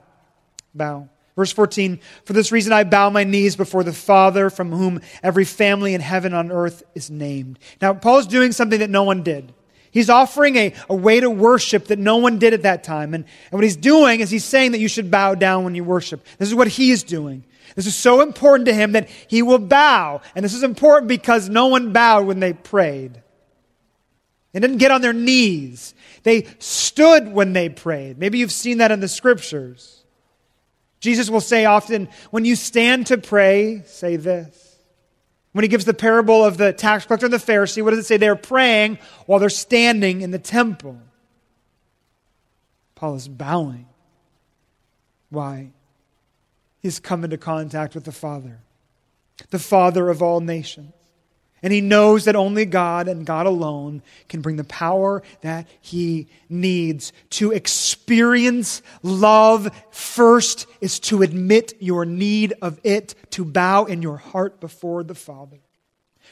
Bow. 0.73 1.07
Verse 1.39 1.53
14, 1.53 2.01
for 2.25 2.33
this 2.33 2.51
reason 2.51 2.73
I 2.73 2.83
bow 2.83 3.09
my 3.09 3.23
knees 3.23 3.55
before 3.55 3.85
the 3.85 3.93
Father 3.93 4.49
from 4.49 4.73
whom 4.73 4.99
every 5.23 5.45
family 5.45 5.93
in 5.93 6.01
heaven 6.01 6.33
on 6.33 6.51
earth 6.51 6.83
is 6.95 7.09
named. 7.09 7.59
Now, 7.81 7.93
Paul's 7.93 8.27
doing 8.27 8.51
something 8.51 8.79
that 8.79 8.89
no 8.89 9.05
one 9.05 9.23
did. 9.23 9.53
He's 9.89 10.09
offering 10.09 10.57
a, 10.57 10.73
a 10.89 10.95
way 10.95 11.21
to 11.21 11.29
worship 11.29 11.85
that 11.85 11.97
no 11.97 12.17
one 12.17 12.39
did 12.39 12.53
at 12.53 12.63
that 12.63 12.83
time. 12.83 13.13
And, 13.13 13.23
and 13.23 13.57
what 13.57 13.63
he's 13.63 13.77
doing 13.77 14.19
is 14.19 14.29
he's 14.29 14.43
saying 14.43 14.73
that 14.73 14.79
you 14.79 14.89
should 14.89 15.09
bow 15.09 15.33
down 15.33 15.63
when 15.63 15.75
you 15.75 15.85
worship. 15.85 16.25
This 16.39 16.49
is 16.49 16.55
what 16.55 16.67
he 16.67 16.91
is 16.91 17.03
doing. 17.03 17.45
This 17.73 17.87
is 17.87 17.95
so 17.95 18.19
important 18.19 18.65
to 18.65 18.73
him 18.73 18.91
that 18.91 19.07
he 19.29 19.41
will 19.41 19.59
bow. 19.59 20.19
And 20.35 20.43
this 20.43 20.53
is 20.53 20.63
important 20.63 21.07
because 21.07 21.47
no 21.47 21.67
one 21.67 21.93
bowed 21.93 22.27
when 22.27 22.41
they 22.41 22.51
prayed. 22.51 23.23
They 24.51 24.59
didn't 24.59 24.79
get 24.79 24.91
on 24.91 24.99
their 24.99 25.13
knees. 25.13 25.93
They 26.23 26.47
stood 26.59 27.31
when 27.31 27.53
they 27.53 27.69
prayed. 27.69 28.17
Maybe 28.17 28.39
you've 28.39 28.51
seen 28.51 28.79
that 28.79 28.91
in 28.91 28.99
the 28.99 29.07
scriptures. 29.07 29.98
Jesus 30.99 31.29
will 31.29 31.41
say 31.41 31.65
often, 31.65 32.09
when 32.31 32.45
you 32.45 32.55
stand 32.55 33.07
to 33.07 33.17
pray, 33.17 33.83
say 33.85 34.17
this. 34.17 34.77
When 35.53 35.63
he 35.63 35.69
gives 35.69 35.85
the 35.85 35.93
parable 35.93 36.43
of 36.43 36.57
the 36.57 36.73
tax 36.73 37.05
collector 37.05 37.25
and 37.25 37.33
the 37.33 37.37
Pharisee, 37.37 37.83
what 37.83 37.91
does 37.91 37.99
it 37.99 38.05
say? 38.05 38.17
They're 38.17 38.35
praying 38.35 38.99
while 39.25 39.39
they're 39.39 39.49
standing 39.49 40.21
in 40.21 40.31
the 40.31 40.39
temple. 40.39 40.99
Paul 42.95 43.15
is 43.15 43.27
bowing. 43.27 43.87
Why? 45.29 45.71
He's 46.79 46.99
come 46.99 47.23
into 47.23 47.37
contact 47.37 47.95
with 47.95 48.03
the 48.03 48.11
Father, 48.11 48.59
the 49.49 49.59
Father 49.59 50.09
of 50.09 50.21
all 50.21 50.39
nations. 50.39 50.93
And 51.61 51.73
he 51.73 51.81
knows 51.81 52.25
that 52.25 52.35
only 52.35 52.65
God 52.65 53.07
and 53.07 53.25
God 53.25 53.45
alone 53.45 54.01
can 54.29 54.41
bring 54.41 54.55
the 54.55 54.63
power 54.63 55.23
that 55.41 55.67
he 55.81 56.27
needs. 56.47 57.11
To 57.31 57.51
experience 57.51 58.81
love 59.03 59.69
first 59.91 60.67
is 60.79 60.99
to 61.01 61.21
admit 61.21 61.73
your 61.79 62.05
need 62.05 62.53
of 62.61 62.79
it, 62.83 63.13
to 63.31 63.43
bow 63.43 63.85
in 63.85 64.01
your 64.01 64.17
heart 64.17 64.59
before 64.59 65.03
the 65.03 65.15
Father. 65.15 65.57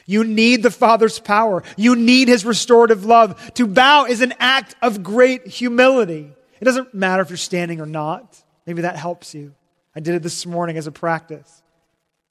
You 0.06 0.24
need 0.24 0.62
the 0.62 0.70
Father's 0.70 1.18
power. 1.18 1.62
You 1.76 1.94
need 1.94 2.28
his 2.28 2.46
restorative 2.46 3.04
love. 3.04 3.52
To 3.54 3.66
bow 3.66 4.06
is 4.06 4.22
an 4.22 4.32
act 4.38 4.74
of 4.80 5.02
great 5.02 5.46
humility. 5.46 6.32
It 6.60 6.64
doesn't 6.64 6.94
matter 6.94 7.22
if 7.22 7.28
you're 7.28 7.36
standing 7.36 7.80
or 7.80 7.86
not. 7.86 8.42
Maybe 8.66 8.82
that 8.82 8.96
helps 8.96 9.34
you. 9.34 9.54
I 9.94 10.00
did 10.00 10.14
it 10.14 10.22
this 10.22 10.46
morning 10.46 10.78
as 10.78 10.86
a 10.86 10.92
practice 10.92 11.62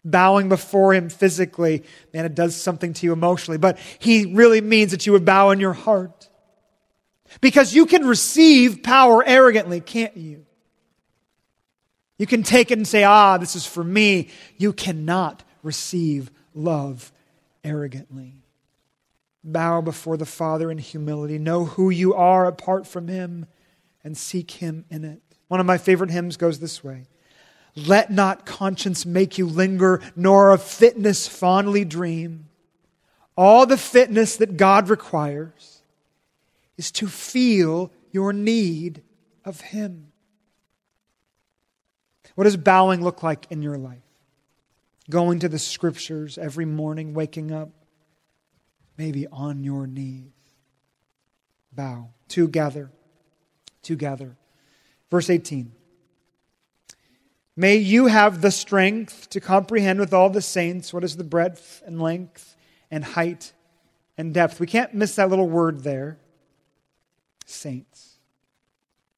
bowing 0.10 0.50
before 0.50 0.94
him 0.94 1.10
physically, 1.10 1.84
man, 2.14 2.26
it 2.26 2.36
does 2.36 2.56
something 2.56 2.94
to 2.94 3.06
you 3.06 3.14
emotionally. 3.14 3.58
But 3.58 3.78
he 4.00 4.34
really 4.34 4.62
means 4.62 4.92
that 4.92 5.06
you 5.06 5.12
would 5.12 5.26
bow 5.26 5.52
in 5.52 5.60
your 5.60 5.74
heart. 5.74 6.30
Because 7.42 7.74
you 7.74 7.86
can 7.86 8.06
receive 8.08 8.84
power 8.84 9.24
arrogantly, 9.26 9.82
can't 9.82 10.16
you? 10.16 10.46
You 12.18 12.26
can 12.26 12.42
take 12.42 12.72
it 12.72 12.78
and 12.78 12.88
say, 12.88 13.04
ah, 13.04 13.38
this 13.38 13.56
is 13.56 13.66
for 13.66 13.84
me. 13.84 14.30
You 14.58 14.74
cannot 14.74 15.44
receive 15.62 16.32
love 16.54 17.12
arrogantly. 17.64 18.36
Bow 19.44 19.82
before 19.82 20.18
the 20.18 20.26
Father 20.26 20.72
in 20.72 20.78
humility. 20.78 21.38
Know 21.38 21.66
who 21.66 21.90
you 21.90 22.14
are 22.16 22.46
apart 22.46 22.88
from 22.88 23.08
Him 23.08 23.46
and 24.04 24.18
seek 24.18 24.52
Him 24.52 24.86
in 24.90 25.04
it. 25.04 25.22
One 25.48 25.60
of 25.60 25.66
my 25.66 25.78
favorite 25.78 26.12
hymns 26.12 26.38
goes 26.38 26.60
this 26.60 26.84
way 26.84 27.06
let 27.78 28.12
not 28.12 28.46
conscience 28.46 29.06
make 29.06 29.38
you 29.38 29.46
linger, 29.46 30.02
nor 30.16 30.52
of 30.52 30.64
fitness 30.64 31.28
fondly 31.28 31.86
dream. 31.86 32.50
All 33.38 33.68
the 33.68 33.78
fitness 33.78 34.38
that 34.38 34.58
God 34.58 34.90
requires 34.90 35.82
is 36.76 36.92
to 36.94 37.08
feel 37.08 37.92
your 38.12 38.34
need 38.34 39.04
of 39.46 39.62
Him. 39.62 40.12
What 42.34 42.46
does 42.46 42.58
bowing 42.58 43.04
look 43.04 43.22
like 43.22 43.46
in 43.52 43.62
your 43.62 43.78
life? 43.78 44.02
Going 45.10 45.40
to 45.40 45.50
the 45.50 45.60
scriptures 45.60 46.38
every 46.38 46.66
morning, 46.66 47.14
waking 47.14 47.52
up, 47.52 47.70
maybe 48.98 49.28
on 49.28 49.64
your 49.64 49.88
knees. 49.88 50.32
Bow. 51.72 52.10
Together. 52.28 52.92
Together. 53.84 54.36
Verse 55.10 55.30
18. 55.30 55.72
May 57.60 57.78
you 57.78 58.06
have 58.06 58.42
the 58.42 58.52
strength 58.52 59.32
to 59.32 59.42
comprehend 59.42 60.00
with 60.00 60.14
all 60.14 60.30
the 60.30 60.44
saints 60.44 60.94
what 60.94 61.04
is 61.04 61.18
the 61.18 61.24
breadth 61.24 61.82
and 61.88 62.00
length 62.00 62.56
and 62.92 63.04
height 63.04 63.52
and 64.16 64.32
depth. 64.32 64.60
We 64.60 64.68
can't 64.68 64.94
miss 64.94 65.16
that 65.16 65.30
little 65.30 65.50
word 65.50 65.84
there. 65.84 66.20
Saints. 67.46 68.20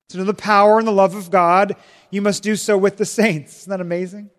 To 0.07 0.17
know 0.17 0.23
the 0.23 0.33
power 0.33 0.79
and 0.79 0.87
the 0.87 0.91
love 0.91 1.15
of 1.15 1.29
God, 1.29 1.75
you 2.11 2.21
must 2.21 2.41
do 2.41 2.55
so 2.55 2.77
with 2.77 2.95
the 2.95 3.05
saints. 3.05 3.59
Isn't 3.59 3.71
that 3.71 3.81
amazing? 3.81 4.29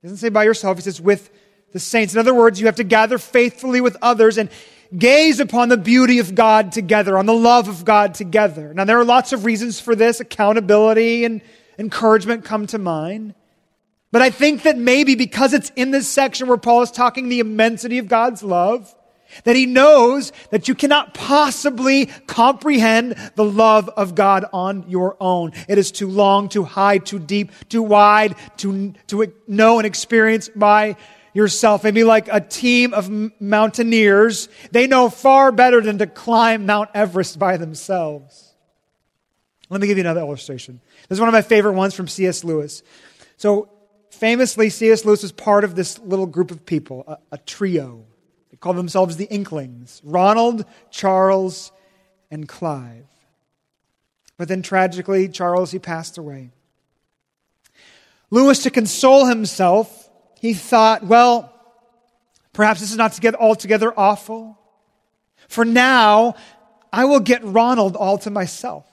He 0.00 0.08
doesn't 0.08 0.16
say 0.16 0.30
by 0.30 0.44
yourself, 0.44 0.78
he 0.78 0.82
says 0.82 0.98
with 0.98 1.30
the 1.72 1.78
saints. 1.78 2.14
In 2.14 2.20
other 2.20 2.34
words, 2.34 2.58
you 2.58 2.64
have 2.66 2.76
to 2.76 2.84
gather 2.84 3.18
faithfully 3.18 3.82
with 3.82 3.98
others 4.00 4.38
and 4.38 4.48
gaze 4.96 5.40
upon 5.40 5.68
the 5.68 5.76
beauty 5.76 6.18
of 6.20 6.34
God 6.34 6.72
together, 6.72 7.18
on 7.18 7.26
the 7.26 7.34
love 7.34 7.68
of 7.68 7.84
God 7.84 8.14
together. 8.14 8.72
Now, 8.72 8.84
there 8.84 8.98
are 8.98 9.04
lots 9.04 9.34
of 9.34 9.44
reasons 9.44 9.78
for 9.78 9.94
this. 9.94 10.20
Accountability 10.20 11.26
and 11.26 11.42
encouragement 11.78 12.44
come 12.46 12.66
to 12.68 12.78
mind. 12.78 13.34
But 14.12 14.22
I 14.22 14.30
think 14.30 14.62
that 14.62 14.78
maybe 14.78 15.14
because 15.14 15.54
it's 15.54 15.72
in 15.74 15.90
this 15.90 16.06
section 16.06 16.46
where 16.46 16.58
Paul 16.58 16.82
is 16.82 16.90
talking 16.90 17.28
the 17.28 17.40
immensity 17.40 17.98
of 17.98 18.08
God's 18.08 18.42
love, 18.42 18.94
that 19.44 19.56
he 19.56 19.64
knows 19.64 20.32
that 20.50 20.68
you 20.68 20.74
cannot 20.74 21.14
possibly 21.14 22.06
comprehend 22.26 23.16
the 23.34 23.44
love 23.44 23.88
of 23.88 24.14
God 24.14 24.44
on 24.52 24.84
your 24.88 25.16
own. 25.18 25.52
It 25.66 25.78
is 25.78 25.90
too 25.90 26.08
long, 26.08 26.50
too 26.50 26.64
high, 26.64 26.98
too 26.98 27.18
deep, 27.18 27.50
too 27.70 27.82
wide 27.82 28.36
to, 28.58 28.92
to 29.06 29.32
know 29.48 29.78
and 29.78 29.86
experience 29.86 30.50
by 30.54 30.96
yourself. 31.32 31.82
Maybe 31.82 32.04
like 32.04 32.28
a 32.30 32.40
team 32.40 32.92
of 32.92 33.10
mountaineers. 33.40 34.50
They 34.70 34.86
know 34.86 35.08
far 35.08 35.50
better 35.50 35.80
than 35.80 35.96
to 35.98 36.06
climb 36.06 36.66
Mount 36.66 36.90
Everest 36.94 37.38
by 37.38 37.56
themselves. 37.56 38.52
Let 39.70 39.80
me 39.80 39.86
give 39.86 39.96
you 39.96 40.02
another 40.02 40.20
illustration. 40.20 40.82
This 41.08 41.16
is 41.16 41.20
one 41.20 41.30
of 41.30 41.32
my 41.32 41.40
favorite 41.40 41.72
ones 41.72 41.94
from 41.94 42.06
C.S. 42.06 42.44
Lewis. 42.44 42.82
So, 43.38 43.70
famously, 44.22 44.70
C.S. 44.70 45.04
Lewis 45.04 45.22
was 45.22 45.32
part 45.32 45.64
of 45.64 45.74
this 45.74 45.98
little 45.98 46.26
group 46.26 46.52
of 46.52 46.64
people, 46.64 47.02
a, 47.08 47.18
a 47.32 47.38
trio 47.38 48.04
called 48.60 48.76
themselves 48.76 49.16
the 49.16 49.24
Inklings 49.24 50.00
Ronald, 50.04 50.64
Charles, 50.92 51.72
and 52.30 52.48
Clive. 52.48 53.08
But 54.36 54.46
then 54.46 54.62
tragically, 54.62 55.28
Charles, 55.28 55.72
he 55.72 55.80
passed 55.80 56.18
away. 56.18 56.52
Lewis, 58.30 58.62
to 58.62 58.70
console 58.70 59.26
himself, 59.26 60.08
he 60.38 60.54
thought, 60.54 61.04
well, 61.04 61.52
perhaps 62.52 62.78
this 62.78 62.92
is 62.92 62.96
not 62.96 63.14
to 63.14 63.20
get 63.20 63.34
altogether 63.34 63.92
awful. 63.98 64.56
For 65.48 65.64
now, 65.64 66.36
I 66.92 67.06
will 67.06 67.18
get 67.18 67.42
Ronald 67.42 67.96
all 67.96 68.18
to 68.18 68.30
myself. 68.30 68.86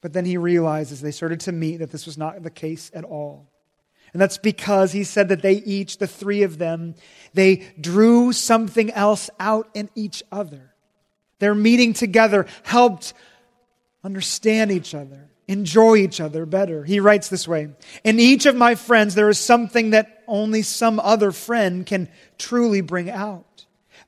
But 0.00 0.12
then 0.12 0.24
he 0.24 0.36
realized 0.36 0.92
as 0.92 1.00
they 1.00 1.10
started 1.10 1.40
to 1.40 1.52
meet 1.52 1.78
that 1.78 1.90
this 1.90 2.06
was 2.06 2.16
not 2.16 2.42
the 2.42 2.50
case 2.50 2.90
at 2.94 3.04
all. 3.04 3.46
And 4.12 4.20
that's 4.20 4.38
because 4.38 4.92
he 4.92 5.04
said 5.04 5.28
that 5.28 5.42
they 5.42 5.54
each, 5.54 5.98
the 5.98 6.06
three 6.06 6.42
of 6.42 6.58
them, 6.58 6.94
they 7.32 7.68
drew 7.80 8.32
something 8.32 8.90
else 8.90 9.30
out 9.38 9.68
in 9.74 9.88
each 9.94 10.22
other. 10.32 10.74
Their 11.38 11.54
meeting 11.54 11.92
together 11.92 12.46
helped 12.64 13.14
understand 14.02 14.72
each 14.72 14.94
other, 14.94 15.30
enjoy 15.46 15.96
each 15.96 16.20
other 16.20 16.44
better. 16.44 16.84
He 16.84 16.98
writes 16.98 17.28
this 17.28 17.46
way 17.46 17.68
In 18.02 18.18
each 18.18 18.46
of 18.46 18.56
my 18.56 18.74
friends, 18.74 19.14
there 19.14 19.28
is 19.28 19.38
something 19.38 19.90
that 19.90 20.24
only 20.26 20.62
some 20.62 20.98
other 20.98 21.30
friend 21.30 21.86
can 21.86 22.08
truly 22.38 22.80
bring 22.80 23.10
out. 23.10 23.44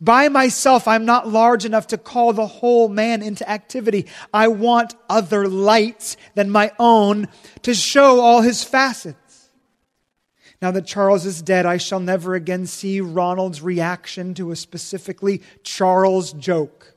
By 0.02 0.28
myself, 0.28 0.88
I'm 0.88 1.04
not 1.04 1.28
large 1.28 1.64
enough 1.64 1.86
to 1.88 1.96
call 1.96 2.32
the 2.32 2.48
whole 2.48 2.88
man 2.88 3.22
into 3.22 3.48
activity. 3.48 4.06
I 4.34 4.48
want 4.48 4.96
other 5.08 5.46
lights 5.46 6.16
than 6.34 6.50
my 6.50 6.72
own 6.80 7.28
to 7.62 7.72
show 7.72 8.20
all 8.20 8.40
his 8.40 8.64
facets. 8.64 9.50
Now 10.60 10.72
that 10.72 10.86
Charles 10.86 11.24
is 11.24 11.40
dead, 11.40 11.66
I 11.66 11.76
shall 11.76 12.00
never 12.00 12.34
again 12.34 12.66
see 12.66 13.00
Ronald's 13.00 13.62
reaction 13.62 14.34
to 14.34 14.50
a 14.50 14.56
specifically 14.56 15.40
Charles 15.62 16.32
joke. 16.32 16.94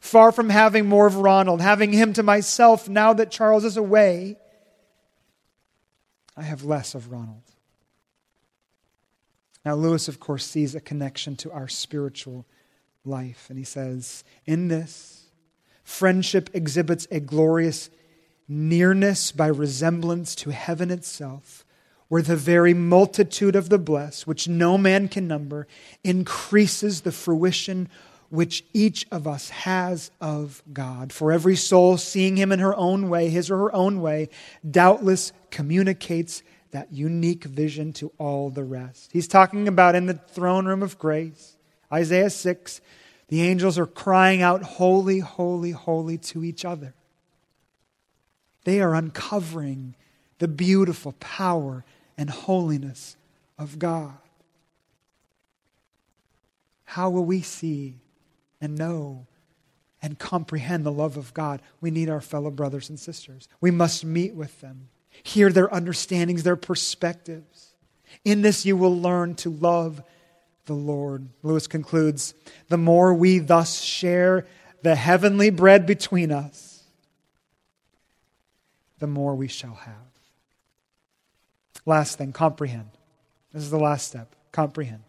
Far 0.00 0.32
from 0.32 0.48
having 0.48 0.88
more 0.88 1.06
of 1.06 1.16
Ronald, 1.16 1.60
having 1.60 1.92
him 1.92 2.14
to 2.14 2.22
myself 2.22 2.88
now 2.88 3.12
that 3.12 3.30
Charles 3.30 3.66
is 3.66 3.76
away, 3.76 4.36
I 6.34 6.44
have 6.44 6.64
less 6.64 6.94
of 6.94 7.12
Ronald. 7.12 7.42
Now, 9.64 9.74
Lewis, 9.74 10.08
of 10.08 10.20
course, 10.20 10.44
sees 10.44 10.74
a 10.74 10.80
connection 10.80 11.36
to 11.36 11.52
our 11.52 11.68
spiritual 11.68 12.46
life, 13.04 13.46
and 13.48 13.58
he 13.58 13.64
says, 13.64 14.24
In 14.46 14.68
this, 14.68 15.26
friendship 15.82 16.50
exhibits 16.52 17.06
a 17.10 17.20
glorious 17.20 17.90
nearness 18.48 19.32
by 19.32 19.46
resemblance 19.48 20.34
to 20.36 20.50
heaven 20.50 20.90
itself 20.90 21.64
where 22.08 22.22
the 22.22 22.36
very 22.36 22.74
multitude 22.74 23.54
of 23.54 23.68
the 23.68 23.78
blessed, 23.78 24.26
which 24.26 24.48
no 24.48 24.78
man 24.78 25.08
can 25.08 25.28
number, 25.28 25.66
increases 26.02 27.02
the 27.02 27.12
fruition 27.12 27.88
which 28.30 28.64
each 28.74 29.06
of 29.10 29.26
us 29.26 29.50
has 29.50 30.10
of 30.20 30.62
God. 30.72 31.12
For 31.12 31.32
every 31.32 31.56
soul 31.56 31.96
seeing 31.96 32.36
him 32.36 32.52
in 32.52 32.58
her 32.58 32.74
own 32.76 33.08
way, 33.08 33.28
his 33.30 33.50
or 33.50 33.58
her 33.58 33.74
own 33.74 34.00
way, 34.00 34.28
doubtless 34.68 35.32
communicates 35.50 36.42
that 36.70 36.92
unique 36.92 37.44
vision 37.44 37.92
to 37.94 38.12
all 38.18 38.50
the 38.50 38.64
rest. 38.64 39.10
He's 39.12 39.28
talking 39.28 39.68
about 39.68 39.94
in 39.94 40.06
the 40.06 40.14
throne 40.14 40.66
room 40.66 40.82
of 40.82 40.98
grace, 40.98 41.56
Isaiah 41.92 42.30
6, 42.30 42.80
the 43.28 43.42
angels 43.42 43.78
are 43.78 43.86
crying 43.86 44.42
out, 44.42 44.62
Holy, 44.62 45.20
holy, 45.20 45.70
holy 45.70 46.18
to 46.18 46.44
each 46.44 46.64
other. 46.64 46.94
They 48.64 48.80
are 48.80 48.94
uncovering 48.94 49.94
the 50.38 50.48
beautiful 50.48 51.12
power 51.20 51.84
and 52.16 52.28
holiness 52.28 53.16
of 53.58 53.78
God. 53.78 54.18
How 56.84 57.10
will 57.10 57.24
we 57.24 57.42
see 57.42 57.96
and 58.60 58.76
know 58.76 59.26
and 60.00 60.18
comprehend 60.18 60.84
the 60.84 60.92
love 60.92 61.16
of 61.16 61.34
God? 61.34 61.60
We 61.80 61.90
need 61.90 62.08
our 62.08 62.20
fellow 62.20 62.50
brothers 62.50 62.88
and 62.88 62.98
sisters. 62.98 63.48
We 63.60 63.70
must 63.70 64.04
meet 64.04 64.34
with 64.34 64.60
them, 64.60 64.88
hear 65.22 65.50
their 65.50 65.72
understandings, 65.72 66.42
their 66.42 66.56
perspectives. 66.56 67.74
In 68.24 68.42
this, 68.42 68.66
you 68.66 68.76
will 68.76 68.96
learn 69.00 69.34
to 69.36 69.50
love 69.50 70.02
the 70.66 70.74
Lord. 70.74 71.28
Lewis 71.42 71.66
concludes 71.66 72.34
the 72.68 72.78
more 72.78 73.14
we 73.14 73.38
thus 73.38 73.80
share 73.82 74.46
the 74.82 74.94
heavenly 74.94 75.50
bread 75.50 75.86
between 75.86 76.30
us, 76.30 76.84
the 78.98 79.06
more 79.06 79.34
we 79.34 79.48
shall 79.48 79.74
have. 79.74 79.94
Last 81.86 82.18
thing, 82.18 82.32
comprehend. 82.32 82.90
This 83.52 83.62
is 83.62 83.70
the 83.70 83.78
last 83.78 84.06
step. 84.06 84.34
Comprehend. 84.52 85.02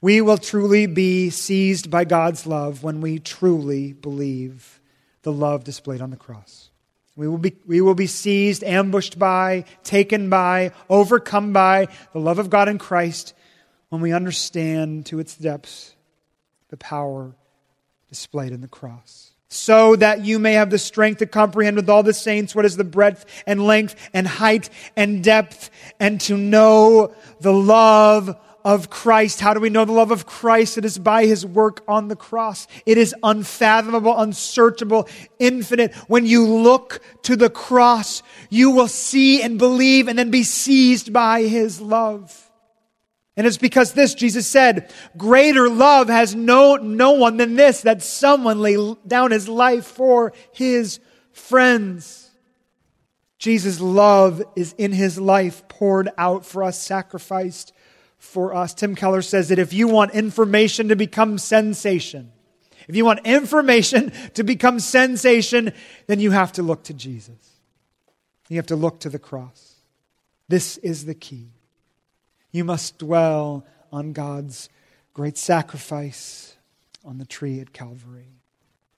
We 0.00 0.20
will 0.20 0.38
truly 0.38 0.86
be 0.86 1.30
seized 1.30 1.90
by 1.90 2.04
God's 2.04 2.46
love 2.46 2.82
when 2.82 3.00
we 3.00 3.18
truly 3.18 3.92
believe 3.92 4.80
the 5.22 5.32
love 5.32 5.64
displayed 5.64 6.00
on 6.00 6.10
the 6.10 6.16
cross. 6.16 6.70
We 7.16 7.26
will, 7.26 7.38
be, 7.38 7.56
we 7.66 7.80
will 7.80 7.94
be 7.94 8.06
seized, 8.06 8.62
ambushed 8.62 9.18
by, 9.18 9.64
taken 9.82 10.28
by, 10.28 10.72
overcome 10.90 11.54
by 11.54 11.88
the 12.12 12.20
love 12.20 12.38
of 12.38 12.50
God 12.50 12.68
in 12.68 12.78
Christ 12.78 13.32
when 13.88 14.02
we 14.02 14.12
understand 14.12 15.06
to 15.06 15.18
its 15.18 15.34
depths 15.34 15.94
the 16.68 16.76
power 16.76 17.34
displayed 18.10 18.52
in 18.52 18.60
the 18.60 18.68
cross. 18.68 19.32
So 19.48 19.96
that 19.96 20.24
you 20.24 20.38
may 20.38 20.54
have 20.54 20.68
the 20.68 20.78
strength 20.78 21.18
to 21.18 21.26
comprehend 21.26 21.76
with 21.76 21.88
all 21.88 22.02
the 22.02 22.12
saints 22.12 22.54
what 22.54 22.64
is 22.66 22.76
the 22.76 22.84
breadth 22.84 23.24
and 23.46 23.64
length 23.64 23.94
and 24.12 24.26
height 24.26 24.68
and 24.96 25.24
depth 25.24 25.70
and 25.98 26.20
to 26.22 26.36
know 26.36 27.14
the 27.40 27.52
love 27.52 28.36
of 28.66 28.90
Christ. 28.90 29.40
How 29.40 29.54
do 29.54 29.60
we 29.60 29.70
know 29.70 29.84
the 29.84 29.92
love 29.92 30.10
of 30.10 30.26
Christ? 30.26 30.76
It 30.76 30.84
is 30.84 30.98
by 30.98 31.24
his 31.24 31.46
work 31.46 31.84
on 31.86 32.08
the 32.08 32.16
cross. 32.16 32.66
It 32.84 32.98
is 32.98 33.14
unfathomable, 33.22 34.18
unsearchable, 34.18 35.08
infinite. 35.38 35.94
When 36.08 36.26
you 36.26 36.44
look 36.44 37.00
to 37.22 37.36
the 37.36 37.48
cross, 37.48 38.24
you 38.50 38.72
will 38.72 38.88
see 38.88 39.40
and 39.40 39.56
believe 39.56 40.08
and 40.08 40.18
then 40.18 40.32
be 40.32 40.42
seized 40.42 41.12
by 41.12 41.42
his 41.42 41.80
love. 41.80 42.50
And 43.36 43.46
it's 43.46 43.56
because 43.56 43.92
this, 43.92 44.14
Jesus 44.14 44.48
said, 44.48 44.92
greater 45.16 45.68
love 45.68 46.08
has 46.08 46.34
no, 46.34 46.74
no 46.74 47.12
one 47.12 47.36
than 47.36 47.54
this, 47.54 47.82
that 47.82 48.02
someone 48.02 48.58
lay 48.58 48.96
down 49.06 49.30
his 49.30 49.48
life 49.48 49.84
for 49.84 50.32
his 50.52 50.98
friends. 51.30 52.32
Jesus' 53.38 53.78
love 53.78 54.42
is 54.56 54.74
in 54.76 54.90
his 54.90 55.20
life 55.20 55.68
poured 55.68 56.08
out 56.18 56.44
for 56.44 56.64
us, 56.64 56.82
sacrificed 56.82 57.72
for 58.26 58.54
us. 58.54 58.74
Tim 58.74 58.94
Keller 58.94 59.22
says 59.22 59.48
that 59.48 59.58
if 59.58 59.72
you 59.72 59.88
want 59.88 60.12
information 60.14 60.88
to 60.88 60.96
become 60.96 61.38
sensation, 61.38 62.32
if 62.88 62.94
you 62.94 63.04
want 63.04 63.26
information 63.26 64.12
to 64.34 64.44
become 64.44 64.80
sensation, 64.80 65.72
then 66.06 66.20
you 66.20 66.30
have 66.32 66.52
to 66.52 66.62
look 66.62 66.84
to 66.84 66.94
Jesus. 66.94 67.56
You 68.48 68.56
have 68.56 68.66
to 68.66 68.76
look 68.76 69.00
to 69.00 69.08
the 69.08 69.18
cross. 69.18 69.74
This 70.48 70.76
is 70.78 71.04
the 71.04 71.14
key. 71.14 71.48
You 72.52 72.64
must 72.64 72.98
dwell 72.98 73.66
on 73.92 74.12
God's 74.12 74.68
great 75.14 75.36
sacrifice 75.36 76.56
on 77.04 77.18
the 77.18 77.24
tree 77.24 77.60
at 77.60 77.72
Calvary. 77.72 78.28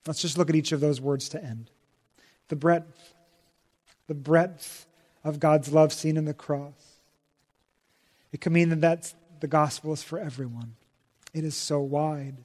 Let's 0.05 0.21
just 0.21 0.37
look 0.37 0.49
at 0.49 0.55
each 0.55 0.71
of 0.71 0.79
those 0.79 0.99
words 0.99 1.29
to 1.29 1.43
end. 1.43 1.69
The 2.47 2.55
breadth, 2.55 3.13
the 4.07 4.15
breadth 4.15 4.85
of 5.23 5.39
God's 5.39 5.71
love 5.71 5.93
seen 5.93 6.17
in 6.17 6.25
the 6.25 6.33
cross. 6.33 6.99
It 8.31 8.41
could 8.41 8.51
mean 8.51 8.69
that 8.69 8.81
that's, 8.81 9.15
the 9.41 9.47
gospel 9.47 9.93
is 9.93 10.03
for 10.03 10.19
everyone. 10.19 10.75
It 11.33 11.43
is 11.43 11.55
so 11.55 11.79
wide. 11.79 12.37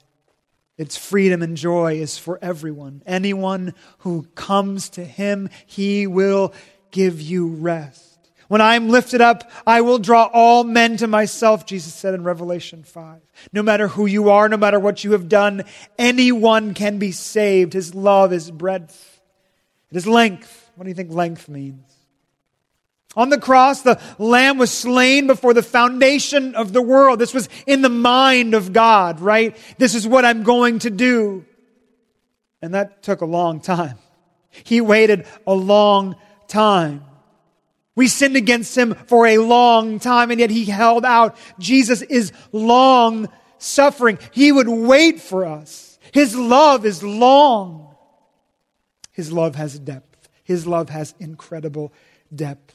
Its 0.77 0.97
freedom 0.97 1.43
and 1.43 1.57
joy 1.57 2.01
is 2.01 2.19
for 2.19 2.39
everyone. 2.43 3.03
Anyone 3.07 3.75
who 3.99 4.27
comes 4.35 4.89
to 4.91 5.05
him, 5.05 5.49
he 5.67 6.07
will 6.07 6.53
give 6.91 7.21
you 7.21 7.47
rest. 7.47 8.15
When 8.49 8.61
I 8.61 8.75
am 8.75 8.89
lifted 8.89 9.21
up, 9.21 9.51
I 9.67 9.81
will 9.81 9.99
draw 9.99 10.29
all 10.33 10.65
men 10.65 10.97
to 10.99 11.07
myself, 11.07 11.65
Jesus 11.65 11.95
said 11.95 12.15
in 12.15 12.25
Revelation 12.25 12.83
5. 12.83 13.21
No 13.53 13.63
matter 13.63 13.89
who 13.89 14.07
you 14.07 14.31
are, 14.31 14.49
no 14.49 14.57
matter 14.57 14.79
what 14.79 15.03
you 15.03 15.13
have 15.13 15.29
done, 15.29 15.65
anyone 15.99 16.75
can 16.75 16.99
be 16.99 17.11
saved. 17.11 17.73
His 17.73 17.95
love 17.95 18.33
is 18.33 18.51
breadth, 18.51 19.21
it 19.91 19.97
is 19.97 20.07
length. 20.07 20.71
What 20.75 20.85
do 20.85 20.91
you 20.91 20.95
think 20.95 21.13
length 21.13 21.49
means? 21.49 22.04
On 23.17 23.29
the 23.29 23.39
cross, 23.39 23.83
the 23.83 24.01
Lamb 24.19 24.59
was 24.59 24.73
slain 24.73 25.27
before 25.27 25.55
the 25.55 25.62
foundation 25.62 26.55
of 26.55 26.73
the 26.73 26.83
world. 26.83 27.19
This 27.19 27.35
was 27.35 27.49
in 27.67 27.83
the 27.83 27.89
mind 27.89 28.55
of 28.55 28.73
God, 28.73 29.21
right? 29.21 29.57
This 29.79 29.95
is 29.95 30.07
what 30.07 30.25
I'm 30.25 30.43
going 30.43 30.81
to 30.81 30.91
do. 30.91 31.45
And 32.61 32.75
that 32.75 33.03
took 33.03 33.21
a 33.21 33.27
long 33.27 33.61
time. 33.61 33.99
He 34.51 34.81
waited 34.81 35.27
a 35.47 35.55
long 35.55 36.17
time. 36.49 37.05
We 37.97 38.09
sinned 38.09 38.37
against 38.37 38.77
him 38.77 38.95
for 39.07 39.27
a 39.27 39.39
long 39.39 40.01
time, 40.01 40.31
and 40.31 40.41
yet 40.41 40.51
he 40.51 40.65
held 40.65 41.05
out. 41.05 41.37
Jesus 41.59 42.03
is 42.03 42.33
long 42.51 43.29
suffering. 43.59 44.19
He 44.33 44.51
would 44.51 44.69
wait 44.69 45.21
for 45.21 45.45
us. 45.45 45.99
His 46.12 46.37
love 46.37 46.85
is 46.85 47.03
long. 47.03 47.95
His 49.12 49.33
love 49.33 49.55
has 49.55 49.79
depth. 49.79 50.29
His 50.43 50.67
love 50.67 50.89
has 50.91 51.15
incredible 51.21 51.93
depth. 52.35 52.74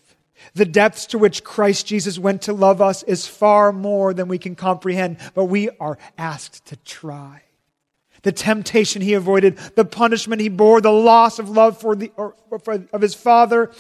The 0.54 0.66
depths 0.66 1.08
to 1.08 1.18
which 1.18 1.44
Christ 1.44 1.86
Jesus 1.88 2.18
went 2.18 2.44
to 2.44 2.54
love 2.54 2.82
us 2.82 3.04
is 3.04 3.28
far 3.28 3.72
more 3.72 4.14
than 4.14 4.28
we 4.28 4.38
can 4.38 4.56
comprehend, 4.56 5.18
but 5.34 5.46
we 5.46 5.70
are 5.80 5.98
asked 6.18 6.66
to 6.68 6.76
try. 6.78 7.44
The 8.24 8.32
temptation 8.32 9.02
he 9.02 9.14
avoided, 9.14 9.58
the 9.76 9.86
punishment 9.86 10.42
he 10.42 10.50
bore, 10.50 10.82
the 10.82 10.92
loss 10.92 11.40
of 11.40 11.50
love 11.50 11.80
for 11.80 11.96
the, 11.96 12.12
or, 12.18 12.36
for, 12.64 12.86
of 12.92 13.02
his 13.02 13.16
father, 13.16 13.72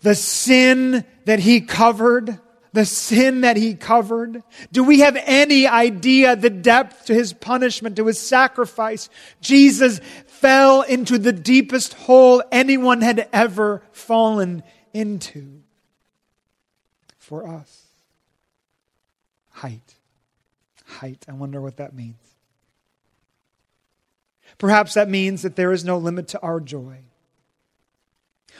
the 0.00 0.14
sin 0.14 1.04
that 1.24 1.40
he 1.40 1.60
covered, 1.60 2.38
the 2.72 2.86
sin 2.86 3.42
that 3.42 3.56
he 3.56 3.74
covered. 3.74 4.42
Do 4.72 4.84
we 4.84 5.00
have 5.00 5.16
any 5.24 5.66
idea 5.66 6.36
the 6.36 6.50
depth 6.50 7.06
to 7.06 7.14
his 7.14 7.32
punishment, 7.32 7.96
to 7.96 8.06
his 8.06 8.18
sacrifice? 8.18 9.08
Jesus 9.40 10.00
fell 10.26 10.82
into 10.82 11.18
the 11.18 11.32
deepest 11.32 11.94
hole 11.94 12.42
anyone 12.52 13.00
had 13.00 13.28
ever 13.32 13.82
fallen 13.92 14.62
into 14.92 15.62
for 17.26 17.46
us. 17.46 17.86
Height. 19.50 19.96
Height. 20.84 21.24
I 21.28 21.32
wonder 21.32 21.60
what 21.60 21.78
that 21.78 21.92
means. 21.92 22.22
Perhaps 24.58 24.94
that 24.94 25.10
means 25.10 25.42
that 25.42 25.56
there 25.56 25.72
is 25.72 25.84
no 25.84 25.98
limit 25.98 26.28
to 26.28 26.40
our 26.40 26.60
joy. 26.60 26.98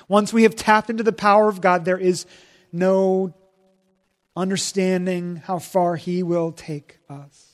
Once 0.08 0.32
we 0.32 0.42
have 0.42 0.56
tapped 0.56 0.90
into 0.90 1.04
the 1.04 1.12
power 1.12 1.48
of 1.48 1.60
God, 1.60 1.84
there 1.84 1.96
is 1.96 2.26
no 2.72 3.32
understanding 4.34 5.36
how 5.36 5.60
far 5.60 5.94
He 5.94 6.24
will 6.24 6.50
take 6.50 6.98
us. 7.08 7.52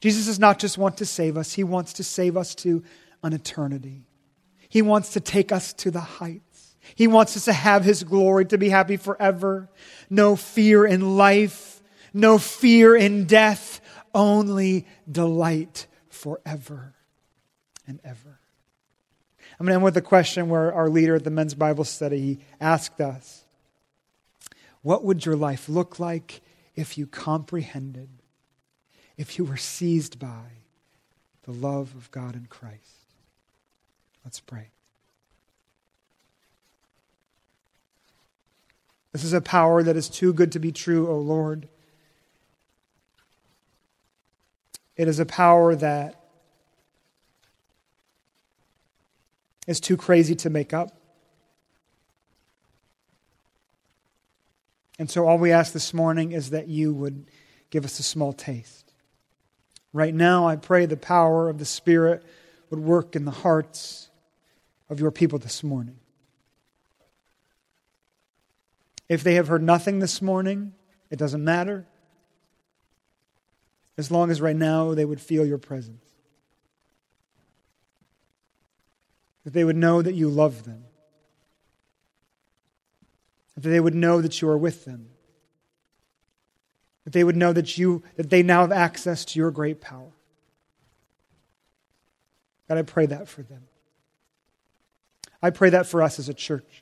Jesus 0.00 0.26
does 0.26 0.38
not 0.38 0.60
just 0.60 0.78
want 0.78 0.98
to 0.98 1.06
save 1.06 1.36
us, 1.36 1.52
He 1.52 1.64
wants 1.64 1.94
to 1.94 2.04
save 2.04 2.36
us 2.36 2.54
to 2.56 2.84
an 3.24 3.32
eternity. 3.32 4.06
He 4.68 4.80
wants 4.80 5.14
to 5.14 5.20
take 5.20 5.50
us 5.50 5.72
to 5.74 5.90
the 5.90 6.00
heights. 6.00 6.51
He 6.94 7.06
wants 7.06 7.36
us 7.36 7.44
to 7.46 7.52
have 7.52 7.84
His 7.84 8.04
glory, 8.04 8.44
to 8.46 8.58
be 8.58 8.68
happy 8.68 8.96
forever. 8.96 9.68
No 10.10 10.36
fear 10.36 10.84
in 10.84 11.16
life, 11.16 11.82
no 12.12 12.38
fear 12.38 12.94
in 12.96 13.24
death, 13.24 13.80
only 14.14 14.86
delight 15.10 15.86
forever 16.08 16.94
and 17.86 18.00
ever. 18.04 18.38
I'm 19.58 19.66
going 19.66 19.72
to 19.72 19.74
end 19.76 19.84
with 19.84 19.96
a 19.96 20.02
question 20.02 20.48
where 20.48 20.72
our 20.72 20.88
leader 20.88 21.14
at 21.14 21.24
the 21.24 21.30
men's 21.30 21.54
Bible 21.54 21.84
study 21.84 22.40
asked 22.60 23.00
us 23.00 23.44
What 24.82 25.04
would 25.04 25.24
your 25.24 25.36
life 25.36 25.68
look 25.68 26.00
like 26.00 26.42
if 26.74 26.98
you 26.98 27.06
comprehended, 27.06 28.08
if 29.16 29.38
you 29.38 29.44
were 29.44 29.56
seized 29.56 30.18
by 30.18 30.64
the 31.44 31.52
love 31.52 31.94
of 31.94 32.10
God 32.10 32.34
in 32.34 32.46
Christ? 32.46 33.06
Let's 34.24 34.40
pray. 34.40 34.70
This 39.12 39.24
is 39.24 39.32
a 39.34 39.40
power 39.40 39.82
that 39.82 39.96
is 39.96 40.08
too 40.08 40.32
good 40.32 40.52
to 40.52 40.58
be 40.58 40.72
true, 40.72 41.08
O 41.08 41.18
Lord. 41.18 41.68
It 44.96 45.06
is 45.06 45.18
a 45.18 45.26
power 45.26 45.74
that 45.76 46.22
is 49.66 49.80
too 49.80 49.96
crazy 49.96 50.34
to 50.36 50.50
make 50.50 50.72
up. 50.72 50.90
And 54.98 55.10
so, 55.10 55.26
all 55.26 55.38
we 55.38 55.52
ask 55.52 55.72
this 55.72 55.92
morning 55.92 56.32
is 56.32 56.50
that 56.50 56.68
you 56.68 56.94
would 56.94 57.26
give 57.70 57.84
us 57.84 57.98
a 57.98 58.02
small 58.02 58.32
taste. 58.32 58.92
Right 59.92 60.14
now, 60.14 60.46
I 60.46 60.56
pray 60.56 60.86
the 60.86 60.96
power 60.96 61.48
of 61.48 61.58
the 61.58 61.64
Spirit 61.64 62.22
would 62.70 62.80
work 62.80 63.16
in 63.16 63.24
the 63.24 63.30
hearts 63.30 64.10
of 64.88 65.00
your 65.00 65.10
people 65.10 65.38
this 65.38 65.62
morning. 65.62 65.98
If 69.12 69.22
they 69.22 69.34
have 69.34 69.48
heard 69.48 69.62
nothing 69.62 69.98
this 69.98 70.22
morning, 70.22 70.72
it 71.10 71.18
doesn't 71.18 71.44
matter. 71.44 71.86
As 73.98 74.10
long 74.10 74.30
as 74.30 74.40
right 74.40 74.56
now 74.56 74.94
they 74.94 75.04
would 75.04 75.20
feel 75.20 75.44
your 75.44 75.58
presence. 75.58 76.02
That 79.44 79.52
they 79.52 79.64
would 79.64 79.76
know 79.76 80.00
that 80.00 80.14
you 80.14 80.30
love 80.30 80.64
them. 80.64 80.84
That 83.58 83.68
they 83.68 83.80
would 83.80 83.94
know 83.94 84.22
that 84.22 84.40
you 84.40 84.48
are 84.48 84.56
with 84.56 84.86
them. 84.86 85.10
That 87.04 87.12
they 87.12 87.22
would 87.22 87.36
know 87.36 87.52
that 87.52 87.76
you 87.76 88.02
that 88.16 88.30
they 88.30 88.42
now 88.42 88.62
have 88.62 88.72
access 88.72 89.26
to 89.26 89.38
your 89.38 89.50
great 89.50 89.82
power. 89.82 90.12
God, 92.66 92.78
I 92.78 92.82
pray 92.82 93.04
that 93.04 93.28
for 93.28 93.42
them. 93.42 93.64
I 95.42 95.50
pray 95.50 95.68
that 95.68 95.86
for 95.86 96.00
us 96.00 96.18
as 96.18 96.30
a 96.30 96.34
church. 96.34 96.81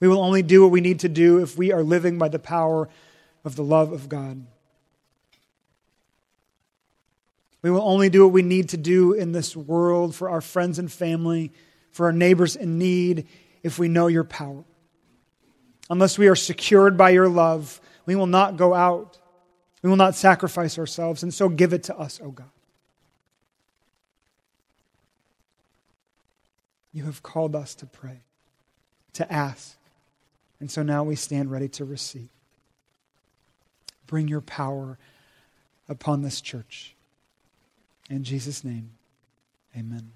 We 0.00 0.08
will 0.08 0.20
only 0.20 0.42
do 0.42 0.62
what 0.62 0.70
we 0.70 0.80
need 0.80 1.00
to 1.00 1.08
do 1.08 1.38
if 1.38 1.56
we 1.56 1.72
are 1.72 1.82
living 1.82 2.18
by 2.18 2.28
the 2.28 2.38
power 2.38 2.88
of 3.44 3.54
the 3.54 3.62
love 3.62 3.92
of 3.92 4.08
God. 4.08 4.46
We 7.62 7.70
will 7.70 7.82
only 7.82 8.08
do 8.08 8.24
what 8.24 8.32
we 8.32 8.42
need 8.42 8.70
to 8.70 8.78
do 8.78 9.12
in 9.12 9.32
this 9.32 9.54
world 9.54 10.14
for 10.14 10.30
our 10.30 10.40
friends 10.40 10.78
and 10.78 10.90
family, 10.90 11.52
for 11.90 12.06
our 12.06 12.12
neighbors 12.12 12.56
in 12.56 12.78
need, 12.78 13.26
if 13.62 13.78
we 13.78 13.88
know 13.88 14.06
your 14.06 14.24
power. 14.24 14.64
Unless 15.90 16.16
we 16.16 16.28
are 16.28 16.36
secured 16.36 16.96
by 16.96 17.10
your 17.10 17.28
love, 17.28 17.80
we 18.06 18.16
will 18.16 18.26
not 18.26 18.56
go 18.56 18.72
out. 18.72 19.18
We 19.82 19.90
will 19.90 19.96
not 19.96 20.14
sacrifice 20.14 20.78
ourselves. 20.78 21.22
And 21.22 21.34
so 21.34 21.48
give 21.50 21.74
it 21.74 21.84
to 21.84 21.98
us, 21.98 22.20
O 22.22 22.26
oh 22.26 22.30
God. 22.30 22.50
You 26.92 27.04
have 27.04 27.22
called 27.22 27.54
us 27.54 27.74
to 27.76 27.86
pray, 27.86 28.22
to 29.12 29.30
ask, 29.30 29.76
and 30.60 30.70
so 30.70 30.82
now 30.82 31.02
we 31.02 31.16
stand 31.16 31.50
ready 31.50 31.68
to 31.70 31.84
receive. 31.84 32.28
Bring 34.06 34.28
your 34.28 34.42
power 34.42 34.98
upon 35.88 36.22
this 36.22 36.40
church. 36.40 36.94
In 38.08 38.24
Jesus' 38.24 38.62
name, 38.62 38.90
amen. 39.76 40.12